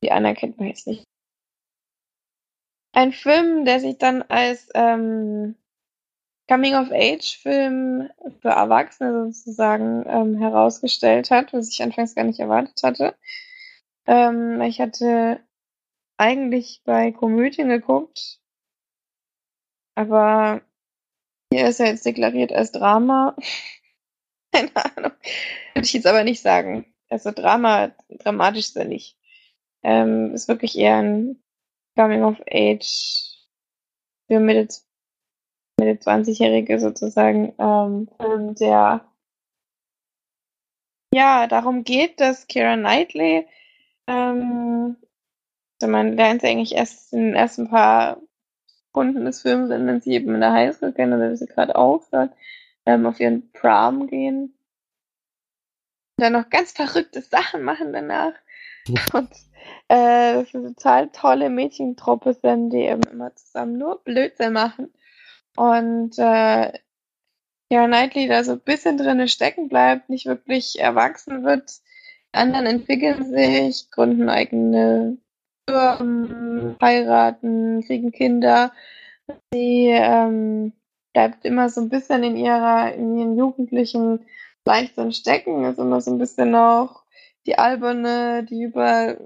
Die 0.03 0.11
anderen 0.11 0.35
kennt 0.35 0.57
man 0.57 0.67
jetzt 0.67 0.87
nicht. 0.87 1.03
Ein 2.93 3.13
Film, 3.13 3.65
der 3.65 3.79
sich 3.79 3.97
dann 3.97 4.21
als 4.23 4.69
ähm, 4.73 5.55
Coming-of-Age-Film 6.49 8.09
für 8.41 8.49
Erwachsene 8.49 9.31
sozusagen 9.31 10.03
ähm, 10.07 10.37
herausgestellt 10.37 11.31
hat, 11.31 11.53
was 11.53 11.69
ich 11.69 11.81
anfangs 11.81 12.15
gar 12.15 12.25
nicht 12.25 12.39
erwartet 12.39 12.81
hatte. 12.83 13.15
Ähm, 14.05 14.59
ich 14.61 14.81
hatte 14.81 15.39
eigentlich 16.17 16.81
bei 16.83 17.11
Komödien 17.11 17.69
geguckt, 17.69 18.40
aber 20.01 20.61
hier 21.53 21.67
ist 21.67 21.79
er 21.79 21.87
jetzt 21.87 22.05
deklariert 22.05 22.51
als 22.51 22.71
Drama. 22.71 23.35
Keine 24.53 24.75
Ahnung. 24.75 25.11
Würde 25.73 25.85
ich 25.85 25.93
jetzt 25.93 26.07
aber 26.07 26.23
nicht 26.23 26.41
sagen. 26.41 26.93
Also 27.09 27.31
Drama, 27.31 27.91
dramatisch 28.09 28.69
ist 28.69 28.77
er 28.77 28.85
nicht. 28.85 29.17
Ähm, 29.83 30.33
ist 30.33 30.47
wirklich 30.47 30.77
eher 30.77 30.97
ein 30.97 31.43
Coming 31.97 32.23
of 32.23 32.41
Age 32.49 33.37
für 34.27 34.39
Mitte, 34.39 34.75
Mitte 35.79 36.01
20-Jährige 36.01 36.79
sozusagen 36.79 37.53
ähm, 37.59 38.55
der 38.55 39.05
ja 41.13 41.47
darum 41.47 41.83
geht, 41.83 42.21
dass 42.21 42.47
Kira 42.47 42.77
Knightley 42.77 43.47
ähm, 44.07 44.95
also 45.81 45.91
man 45.91 46.15
lernt 46.15 46.41
sie 46.41 46.47
eigentlich 46.47 46.75
erst 46.75 47.11
in 47.11 47.19
den 47.19 47.33
ersten 47.33 47.69
paar 47.69 48.21
Sekunden 48.91 49.23
des 49.23 49.41
Films, 49.41 49.69
wenn 49.69 50.01
sie 50.01 50.11
eben 50.11 50.35
in 50.35 50.41
der 50.41 50.51
Highschool 50.51 50.91
kennen 50.91 51.13
oder 51.13 51.35
sie 51.38 51.45
gerade 51.45 51.76
aufhört, 51.76 52.34
ähm, 52.85 53.05
auf 53.05 53.19
ihren 53.22 53.49
Prom 53.53 54.07
gehen. 54.07 54.53
Und 56.18 56.23
dann 56.23 56.34
noch 56.34 56.49
ganz 56.49 56.73
verrückte 56.73 57.22
Sachen 57.22 57.63
machen 57.63 57.93
danach. 57.93 58.34
Und 59.13 59.31
äh, 59.88 60.34
das 60.34 60.47
ist 60.47 60.55
eine 60.55 60.76
total 60.76 61.09
tolle 61.09 61.49
Mädchentruppe 61.49 62.34
sind, 62.34 62.72
die 62.72 62.81
eben 62.81 63.03
immer 63.09 63.34
zusammen 63.35 63.77
nur 63.77 64.03
Blödsinn 64.03 64.53
machen. 64.53 64.93
Und 65.55 66.18
äh, 66.18 66.73
ja, 67.69 67.88
Knightley 67.88 68.27
da 68.27 68.43
so 68.43 68.53
ein 68.53 68.59
bisschen 68.59 68.97
drinne 68.97 69.30
stecken 69.30 69.69
bleibt, 69.69 70.09
nicht 70.09 70.26
wirklich 70.26 70.80
erwachsen 70.80 71.45
wird. 71.45 71.72
Die 72.34 72.39
anderen 72.39 72.65
entwickeln 72.65 73.23
sich, 73.23 73.89
gründen 73.89 74.27
eigene 74.30 75.18
Firmen, 75.72 76.76
heiraten, 76.81 77.81
kriegen 77.84 78.11
Kinder. 78.11 78.72
Sie 79.53 79.88
ähm, 79.88 80.73
bleibt 81.14 81.45
immer 81.45 81.69
so 81.69 81.81
ein 81.81 81.89
bisschen 81.89 82.23
in 82.23 82.35
ihrer, 82.35 82.93
in 82.93 83.18
ihren 83.18 83.38
jugendlichen 83.38 84.26
Leichtsinn 84.65 85.14
stecken, 85.14 85.65
ist 85.65 85.80
immer 85.80 86.02
so 86.02 86.11
ein 86.11 86.18
bisschen 86.18 86.53
auch 86.56 87.03
die 87.45 87.57
alberne, 87.57 88.43
die 88.43 88.64
über 88.64 89.18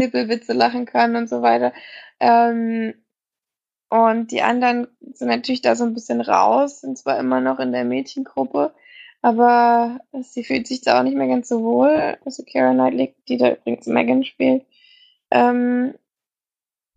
Nippelwitze 0.00 0.52
lachen 0.52 0.86
kann 0.86 1.16
und 1.16 1.28
so 1.28 1.42
weiter. 1.42 1.72
Ähm, 2.20 2.94
und 3.90 4.30
die 4.30 4.42
anderen 4.42 4.86
sind 5.12 5.28
natürlich 5.28 5.62
da 5.62 5.74
so 5.74 5.84
ein 5.84 5.94
bisschen 5.94 6.20
raus, 6.20 6.82
sind 6.82 6.98
zwar 6.98 7.18
immer 7.18 7.40
noch 7.40 7.58
in 7.58 7.72
der 7.72 7.84
Mädchengruppe, 7.84 8.74
aber 9.22 10.00
sie 10.22 10.44
fühlt 10.44 10.66
sich 10.66 10.82
da 10.82 10.98
auch 10.98 11.02
nicht 11.02 11.16
mehr 11.16 11.26
ganz 11.26 11.48
so 11.48 11.62
wohl. 11.62 12.16
Also 12.24 12.44
Kara 12.44 12.72
Knightley, 12.72 13.14
die 13.28 13.38
da 13.38 13.52
übrigens 13.52 13.86
Megan 13.86 14.24
spielt. 14.24 14.64
Ähm, 15.30 15.94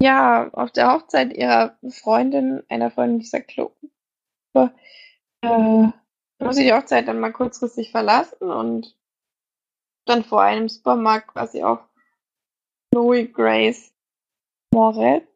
ja, 0.02 0.50
auf 0.54 0.72
der 0.72 0.94
Hochzeit 0.94 1.34
ihrer 1.34 1.78
Freundin, 1.90 2.64
einer 2.70 2.92
Freundin 2.92 3.20
dieser 3.20 3.42
Club, 3.42 3.76
äh, 4.54 5.88
muss 6.40 6.56
sie 6.56 6.64
die 6.64 6.74
Hochzeit 6.74 7.08
dann 7.08 7.20
mal 7.20 7.32
kurzfristig 7.32 7.92
verlassen 7.92 8.50
und 8.50 8.98
dann 10.06 10.24
vor 10.24 10.42
einem 10.42 10.70
Supermarkt 10.70 11.28
quasi 11.28 11.64
auf 11.64 11.80
Chloe 12.92 13.28
Grace 13.28 13.94
Moretz 14.74 15.28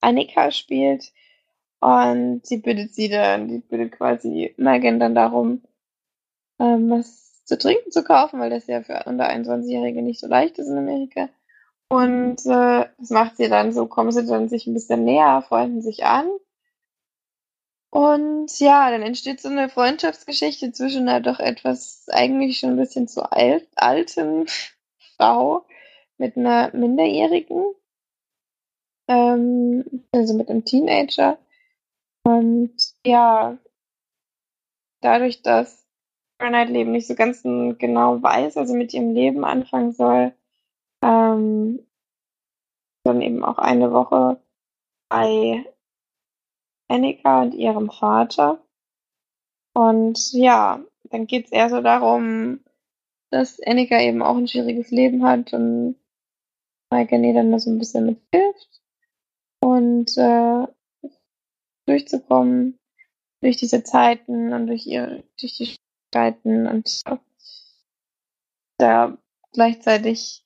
Annika 0.00 0.50
spielt. 0.50 1.12
Und 1.80 2.46
sie 2.46 2.58
bittet 2.58 2.94
sie 2.94 3.08
dann, 3.08 3.48
die 3.48 3.58
bittet 3.58 3.92
quasi 3.92 4.54
Megan 4.56 5.00
dann 5.00 5.14
darum, 5.14 5.62
ähm, 6.58 6.90
was 6.90 7.44
zu 7.44 7.58
trinken 7.58 7.90
zu 7.90 8.02
kaufen, 8.04 8.40
weil 8.40 8.50
das 8.50 8.66
ja 8.66 8.82
für 8.82 9.02
unter 9.04 9.28
21-Jährige 9.28 10.00
nicht 10.00 10.20
so 10.20 10.26
leicht 10.26 10.58
ist 10.58 10.68
in 10.68 10.78
Amerika. 10.78 11.28
Und 11.94 12.44
äh, 12.46 12.88
das 12.98 13.10
macht 13.10 13.36
sie 13.36 13.48
dann 13.48 13.72
so, 13.72 13.86
kommen 13.86 14.10
sie 14.10 14.26
dann 14.26 14.48
sich 14.48 14.66
ein 14.66 14.74
bisschen 14.74 15.04
näher, 15.04 15.44
freunden 15.46 15.80
sich 15.80 16.04
an. 16.04 16.28
Und 17.90 18.58
ja, 18.58 18.90
dann 18.90 19.02
entsteht 19.02 19.40
so 19.40 19.48
eine 19.48 19.68
Freundschaftsgeschichte 19.68 20.72
zwischen 20.72 21.08
einer 21.08 21.20
doch 21.20 21.38
etwas 21.38 22.08
eigentlich 22.10 22.58
schon 22.58 22.70
ein 22.70 22.76
bisschen 22.78 23.06
zu 23.06 23.30
alt, 23.30 23.68
alten 23.76 24.46
Frau 25.16 25.64
mit 26.18 26.36
einer 26.36 26.74
Minderjährigen, 26.74 27.64
ähm, 29.06 30.04
also 30.10 30.34
mit 30.34 30.50
einem 30.50 30.64
Teenager. 30.64 31.38
Und 32.24 32.74
ja, 33.06 33.56
dadurch, 35.00 35.42
dass 35.42 35.86
Granite 36.40 36.72
Leben 36.72 36.90
nicht 36.90 37.06
so 37.06 37.14
ganz 37.14 37.42
genau 37.44 38.20
weiß, 38.20 38.56
also 38.56 38.74
mit 38.74 38.92
ihrem 38.92 39.14
Leben 39.14 39.44
anfangen 39.44 39.92
soll, 39.92 40.34
ähm, 41.04 41.86
dann 43.04 43.20
eben 43.20 43.44
auch 43.44 43.58
eine 43.58 43.92
Woche 43.92 44.42
bei 45.10 45.64
Annika 46.88 47.42
und 47.42 47.54
ihrem 47.54 47.90
Vater. 47.90 48.64
Und 49.74 50.32
ja, 50.32 50.82
dann 51.04 51.26
geht 51.26 51.46
es 51.46 51.52
eher 51.52 51.68
so 51.68 51.82
darum, 51.82 52.64
dass 53.30 53.60
Annika 53.60 54.00
eben 54.00 54.22
auch 54.22 54.36
ein 54.36 54.48
schwieriges 54.48 54.90
Leben 54.90 55.24
hat 55.24 55.52
und 55.52 55.96
ihr 57.24 57.34
dann 57.34 57.50
da 57.50 57.58
so 57.58 57.70
ein 57.70 57.78
bisschen 57.78 58.06
mithilft 58.06 58.80
und 59.60 60.16
äh, 60.16 60.66
durchzukommen. 61.86 62.78
durch 63.42 63.56
diese 63.56 63.82
Zeiten 63.82 64.52
und 64.52 64.68
durch 64.68 64.86
ihre, 64.86 65.24
durch 65.38 65.56
die 65.56 65.76
Zeiten 66.12 66.66
und 66.66 67.02
da 68.78 69.18
gleichzeitig 69.52 70.43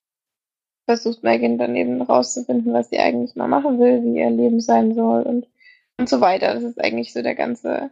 versucht 0.88 1.22
Megan 1.22 1.58
dann 1.58 1.76
eben 1.76 2.00
rauszufinden, 2.00 2.72
was 2.72 2.88
sie 2.88 2.98
eigentlich 2.98 3.36
mal 3.36 3.46
machen 3.46 3.78
will, 3.78 4.02
wie 4.02 4.20
ihr 4.20 4.30
Leben 4.30 4.58
sein 4.58 4.94
soll 4.94 5.22
und, 5.22 5.46
und 5.98 6.08
so 6.08 6.22
weiter. 6.22 6.54
Das 6.54 6.62
ist 6.62 6.80
eigentlich 6.82 7.12
so 7.12 7.20
der 7.20 7.34
ganze 7.34 7.90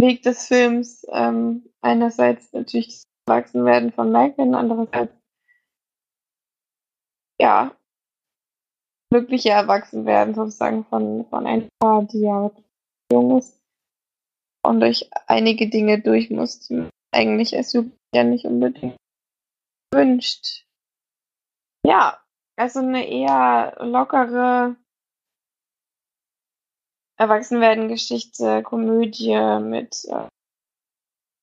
Weg 0.00 0.22
des 0.22 0.46
Films. 0.46 1.04
Ähm, 1.10 1.68
einerseits 1.80 2.52
natürlich 2.52 2.86
das 2.86 3.04
Erwachsenwerden 3.26 3.90
von 3.90 4.12
Megan, 4.12 4.54
andererseits 4.54 5.12
ja, 7.40 7.76
glückliche 9.10 9.50
Erwachsenwerden 9.50 10.36
sozusagen 10.36 10.84
von, 10.84 11.26
von 11.26 11.46
ein 11.48 11.68
Paar, 11.80 12.04
die 12.04 12.20
ja 12.20 12.52
jung 13.10 13.38
ist 13.38 13.58
und 14.64 14.78
durch 14.80 15.10
einige 15.26 15.68
Dinge 15.68 16.00
durch 16.00 16.30
muss, 16.30 16.60
die 16.60 16.74
man 16.74 16.90
eigentlich 17.12 17.56
als 17.56 17.72
Jugendlicher 17.72 18.24
nicht 18.24 18.44
unbedingt 18.44 18.96
wünscht. 19.92 20.67
Ja, 21.84 22.18
also 22.56 22.80
eine 22.80 23.08
eher 23.08 23.76
lockere 23.80 24.76
Erwachsenwerden-Geschichte, 27.16 28.62
Komödie 28.62 29.36
mit 29.60 30.04
äh, 30.06 30.28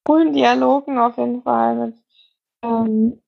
coolen 0.06 0.34
Dialogen 0.34 0.98
auf 0.98 1.18
jeden 1.18 1.42
Fall, 1.42 1.76
mit 1.76 2.04
ähm, 2.64 3.22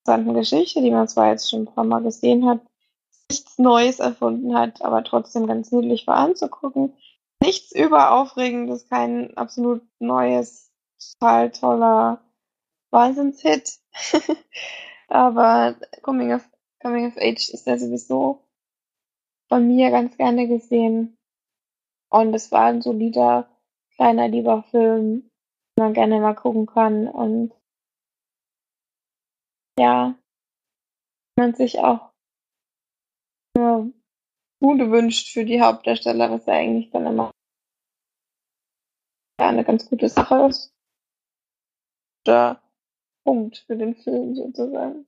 interessanten 0.00 0.34
Geschichte, 0.34 0.80
die 0.80 0.90
man 0.90 1.08
zwar 1.08 1.30
jetzt 1.30 1.48
schon 1.48 1.62
ein 1.62 1.74
paar 1.74 1.84
Mal 1.84 2.02
gesehen 2.02 2.46
hat, 2.48 2.60
nichts 3.30 3.58
Neues 3.58 4.00
erfunden 4.00 4.56
hat, 4.56 4.82
aber 4.82 5.04
trotzdem 5.04 5.46
ganz 5.46 5.70
niedlich 5.70 6.06
war 6.06 6.16
anzugucken. 6.16 6.94
Nichts 7.42 7.72
überaufregendes, 7.72 8.88
kein 8.88 9.36
absolut 9.36 9.82
neues, 10.00 10.70
total 11.18 11.50
toller 11.50 12.20
Wahnsinnshit. 12.90 13.78
aber 15.12 15.76
Coming 16.02 16.32
of, 16.32 16.48
Coming 16.80 17.06
of 17.06 17.16
Age 17.18 17.50
ist 17.50 17.66
ja 17.66 17.78
sowieso 17.78 18.42
von 19.48 19.66
mir 19.66 19.90
ganz 19.90 20.16
gerne 20.16 20.48
gesehen. 20.48 21.16
Und 22.10 22.34
es 22.34 22.50
war 22.50 22.66
ein 22.66 22.82
solider, 22.82 23.48
kleiner, 23.94 24.28
lieber 24.28 24.62
Film, 24.64 25.30
den 25.76 25.84
man 25.84 25.94
gerne 25.94 26.20
mal 26.20 26.34
gucken 26.34 26.66
kann. 26.66 27.08
Und 27.08 27.52
ja, 29.78 30.14
man 31.36 31.54
sich 31.54 31.78
auch 31.78 32.12
nur 33.56 33.92
Gute 34.62 34.90
wünscht 34.90 35.32
für 35.32 35.44
die 35.44 35.60
Hauptdarsteller, 35.60 36.30
was 36.30 36.46
ja 36.46 36.54
eigentlich 36.54 36.90
dann 36.90 37.06
immer 37.06 37.32
eine 39.38 39.64
ganz 39.64 39.88
gute 39.88 40.08
Sache 40.08 40.46
ist. 40.46 40.72
Der 42.26 42.62
Punkt 43.24 43.64
für 43.66 43.76
den 43.76 43.94
Film 43.94 44.34
sozusagen. 44.34 45.06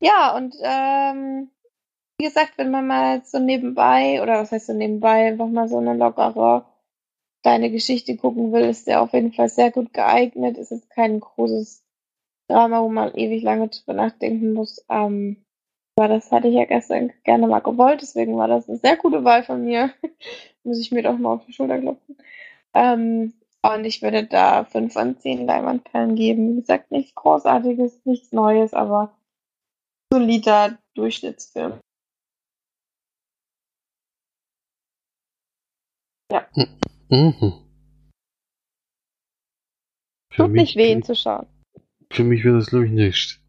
Ja, 0.00 0.36
und 0.36 0.54
ähm, 0.62 1.50
wie 2.18 2.24
gesagt, 2.24 2.52
wenn 2.56 2.70
man 2.70 2.86
mal 2.86 3.24
so 3.24 3.38
nebenbei, 3.38 4.22
oder 4.22 4.40
was 4.40 4.52
heißt 4.52 4.66
so 4.66 4.72
nebenbei, 4.72 5.28
einfach 5.28 5.48
mal 5.48 5.68
so 5.68 5.78
eine 5.78 5.94
lockere 5.94 6.66
kleine 7.42 7.70
Geschichte 7.70 8.16
gucken 8.16 8.52
will, 8.52 8.64
ist 8.64 8.86
der 8.86 9.02
auf 9.02 9.12
jeden 9.12 9.32
Fall 9.32 9.48
sehr 9.48 9.70
gut 9.70 9.92
geeignet. 9.92 10.56
Ist 10.56 10.70
jetzt 10.70 10.90
kein 10.90 11.20
großes 11.20 11.84
Drama, 12.48 12.82
wo 12.82 12.88
man 12.88 13.14
ewig 13.14 13.42
lange 13.42 13.68
drüber 13.68 13.94
nachdenken 13.94 14.52
muss. 14.52 14.84
Ähm, 14.88 15.44
aber 15.96 16.08
das 16.08 16.32
hatte 16.32 16.48
ich 16.48 16.54
ja 16.54 16.64
gestern 16.64 17.12
gerne 17.22 17.46
mal 17.46 17.60
gewollt, 17.60 18.02
deswegen 18.02 18.36
war 18.36 18.48
das 18.48 18.68
eine 18.68 18.78
sehr 18.78 18.96
gute 18.96 19.24
Wahl 19.24 19.44
von 19.44 19.64
mir. 19.64 19.92
muss 20.64 20.80
ich 20.80 20.90
mir 20.90 21.02
doch 21.02 21.16
mal 21.18 21.34
auf 21.34 21.46
die 21.46 21.52
Schulter 21.52 21.78
klopfen. 21.78 22.16
Ähm, 22.74 23.34
und 23.72 23.84
ich 23.84 24.02
würde 24.02 24.26
da 24.26 24.64
5 24.64 24.92
von 24.92 25.18
10 25.18 25.46
Leinwandperlen 25.46 26.16
geben. 26.16 26.52
Wie 26.52 26.60
gesagt, 26.60 26.90
nichts 26.90 27.14
Großartiges, 27.14 28.04
nichts 28.04 28.32
Neues, 28.32 28.74
aber 28.74 29.16
solider 30.12 30.78
Durchschnittsfilm. 30.94 31.80
Ja. 36.30 36.46
Mhm. 37.08 37.64
Für 40.30 40.42
Tut 40.44 40.50
nicht 40.52 40.76
mich, 40.76 40.76
weh, 40.76 40.92
ihn 40.92 41.02
zu 41.02 41.14
schauen. 41.14 41.46
für 42.10 42.24
mich 42.24 42.44
wäre 42.44 42.58
das, 42.58 42.66
glaube 42.66 42.86
ich, 42.86 42.92
nicht. 42.92 43.40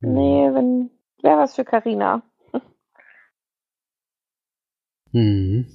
Nee, 0.00 0.50
wenn 0.52 0.90
wäre 1.22 1.38
was 1.38 1.54
für 1.54 1.64
Karina. 1.64 2.22
Mhm. 5.12 5.66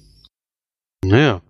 Naja. 1.04 1.40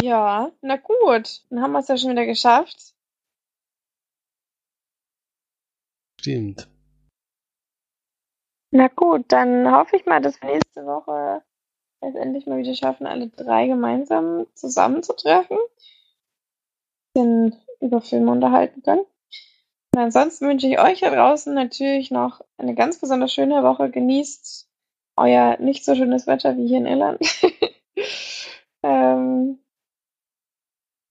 Ja, 0.00 0.50
na 0.62 0.76
gut. 0.76 1.42
Dann 1.50 1.60
haben 1.60 1.72
wir 1.72 1.80
es 1.80 1.88
ja 1.88 1.98
schon 1.98 2.10
wieder 2.12 2.24
geschafft. 2.24 2.94
Stimmt. 6.18 6.68
Na 8.72 8.88
gut, 8.88 9.26
dann 9.28 9.70
hoffe 9.70 9.96
ich 9.96 10.06
mal, 10.06 10.22
dass 10.22 10.40
wir 10.40 10.48
nächste 10.52 10.86
Woche 10.86 11.42
es 12.00 12.14
endlich 12.14 12.46
mal 12.46 12.56
wieder 12.56 12.74
schaffen, 12.74 13.06
alle 13.06 13.28
drei 13.28 13.66
gemeinsam 13.66 14.46
zusammenzutreffen. 14.54 15.58
Bisschen 17.12 17.56
über 17.80 18.00
Filme 18.00 18.30
unterhalten 18.32 18.82
können. 18.82 19.04
Und 19.94 20.00
ansonsten 20.00 20.48
wünsche 20.48 20.66
ich 20.66 20.78
euch 20.78 21.00
da 21.00 21.10
draußen 21.10 21.52
natürlich 21.52 22.10
noch 22.10 22.40
eine 22.56 22.74
ganz 22.74 22.98
besonders 22.98 23.34
schöne 23.34 23.62
Woche. 23.62 23.90
Genießt 23.90 24.66
euer 25.16 25.58
nicht 25.58 25.84
so 25.84 25.94
schönes 25.94 26.26
Wetter 26.26 26.56
wie 26.56 26.68
hier 26.68 26.78
in 26.78 26.86
Irland. 26.86 27.20
ähm, 28.82 29.58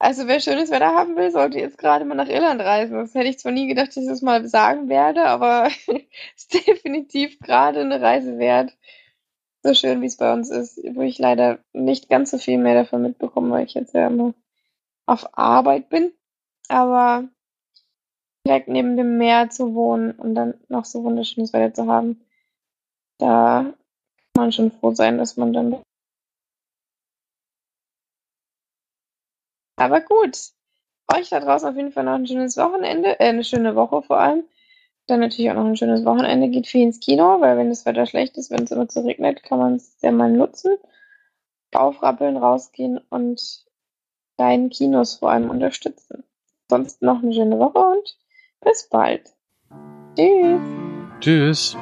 also 0.09 0.25
wer 0.25 0.39
schönes 0.39 0.71
Wetter 0.71 0.95
haben 0.95 1.15
will, 1.15 1.29
sollte 1.29 1.59
jetzt 1.59 1.77
gerade 1.77 2.03
mal 2.03 2.15
nach 2.15 2.27
Irland 2.27 2.59
reisen. 2.61 2.95
Das 2.95 3.13
hätte 3.13 3.29
ich 3.29 3.37
zwar 3.37 3.51
nie 3.51 3.67
gedacht, 3.67 3.89
dass 3.89 3.97
ich 3.97 4.09
das 4.09 4.23
mal 4.23 4.47
sagen 4.47 4.89
werde, 4.89 5.25
aber 5.25 5.67
ist 6.35 6.51
definitiv 6.67 7.37
gerade 7.39 7.81
eine 7.81 8.01
Reise 8.01 8.39
wert. 8.39 8.75
So 9.61 9.75
schön 9.75 10.01
wie 10.01 10.07
es 10.07 10.17
bei 10.17 10.33
uns 10.33 10.49
ist, 10.49 10.79
wo 10.95 11.01
ich 11.01 11.19
leider 11.19 11.59
nicht 11.73 12.09
ganz 12.09 12.31
so 12.31 12.39
viel 12.39 12.57
mehr 12.57 12.73
davon 12.73 13.03
mitbekomme, 13.03 13.51
weil 13.51 13.65
ich 13.67 13.75
jetzt 13.75 13.93
ja 13.93 14.07
immer 14.07 14.33
auf 15.05 15.37
Arbeit 15.37 15.89
bin. 15.89 16.11
Aber 16.69 17.25
direkt 18.47 18.67
neben 18.67 18.97
dem 18.97 19.19
Meer 19.19 19.51
zu 19.51 19.75
wohnen 19.75 20.13
und 20.13 20.33
dann 20.33 20.55
noch 20.69 20.85
so 20.85 21.03
wunderschönes 21.03 21.53
Wetter 21.53 21.75
zu 21.75 21.85
haben, 21.85 22.25
da 23.19 23.75
kann 24.33 24.45
man 24.45 24.51
schon 24.51 24.71
froh 24.71 24.95
sein, 24.95 25.19
dass 25.19 25.37
man 25.37 25.53
dann. 25.53 25.83
Aber 29.79 30.01
gut, 30.01 30.37
euch 31.07 31.29
da 31.29 31.39
draußen 31.39 31.69
auf 31.69 31.75
jeden 31.75 31.91
Fall 31.91 32.03
noch 32.03 32.13
ein 32.13 32.27
schönes 32.27 32.57
Wochenende, 32.57 33.19
äh, 33.19 33.29
eine 33.29 33.43
schöne 33.43 33.75
Woche 33.75 34.01
vor 34.01 34.19
allem. 34.19 34.43
Dann 35.07 35.21
natürlich 35.21 35.49
auch 35.49 35.55
noch 35.55 35.65
ein 35.65 35.77
schönes 35.77 36.05
Wochenende. 36.05 36.49
Geht 36.49 36.67
viel 36.67 36.83
ins 36.83 36.99
Kino, 36.99 37.41
weil 37.41 37.57
wenn 37.57 37.69
das 37.69 37.85
Wetter 37.85 38.05
schlecht 38.05 38.37
ist, 38.37 38.51
wenn 38.51 38.63
es 38.63 38.71
immer 38.71 38.87
zu 38.87 39.03
regnet, 39.03 39.41
kann 39.43 39.57
man 39.57 39.75
es 39.75 39.97
ja 40.01 40.11
mal 40.11 40.31
nutzen. 40.31 40.77
Aufrappeln, 41.73 42.37
rausgehen 42.37 42.99
und 43.09 43.65
deinen 44.37 44.69
Kinos 44.69 45.15
vor 45.15 45.31
allem 45.31 45.49
unterstützen. 45.49 46.23
Sonst 46.69 47.01
noch 47.01 47.23
eine 47.23 47.33
schöne 47.33 47.57
Woche 47.57 47.79
und 47.79 48.17
bis 48.61 48.87
bald. 48.89 49.33
Tschüss. 50.15 50.61
Tschüss. 51.19 51.77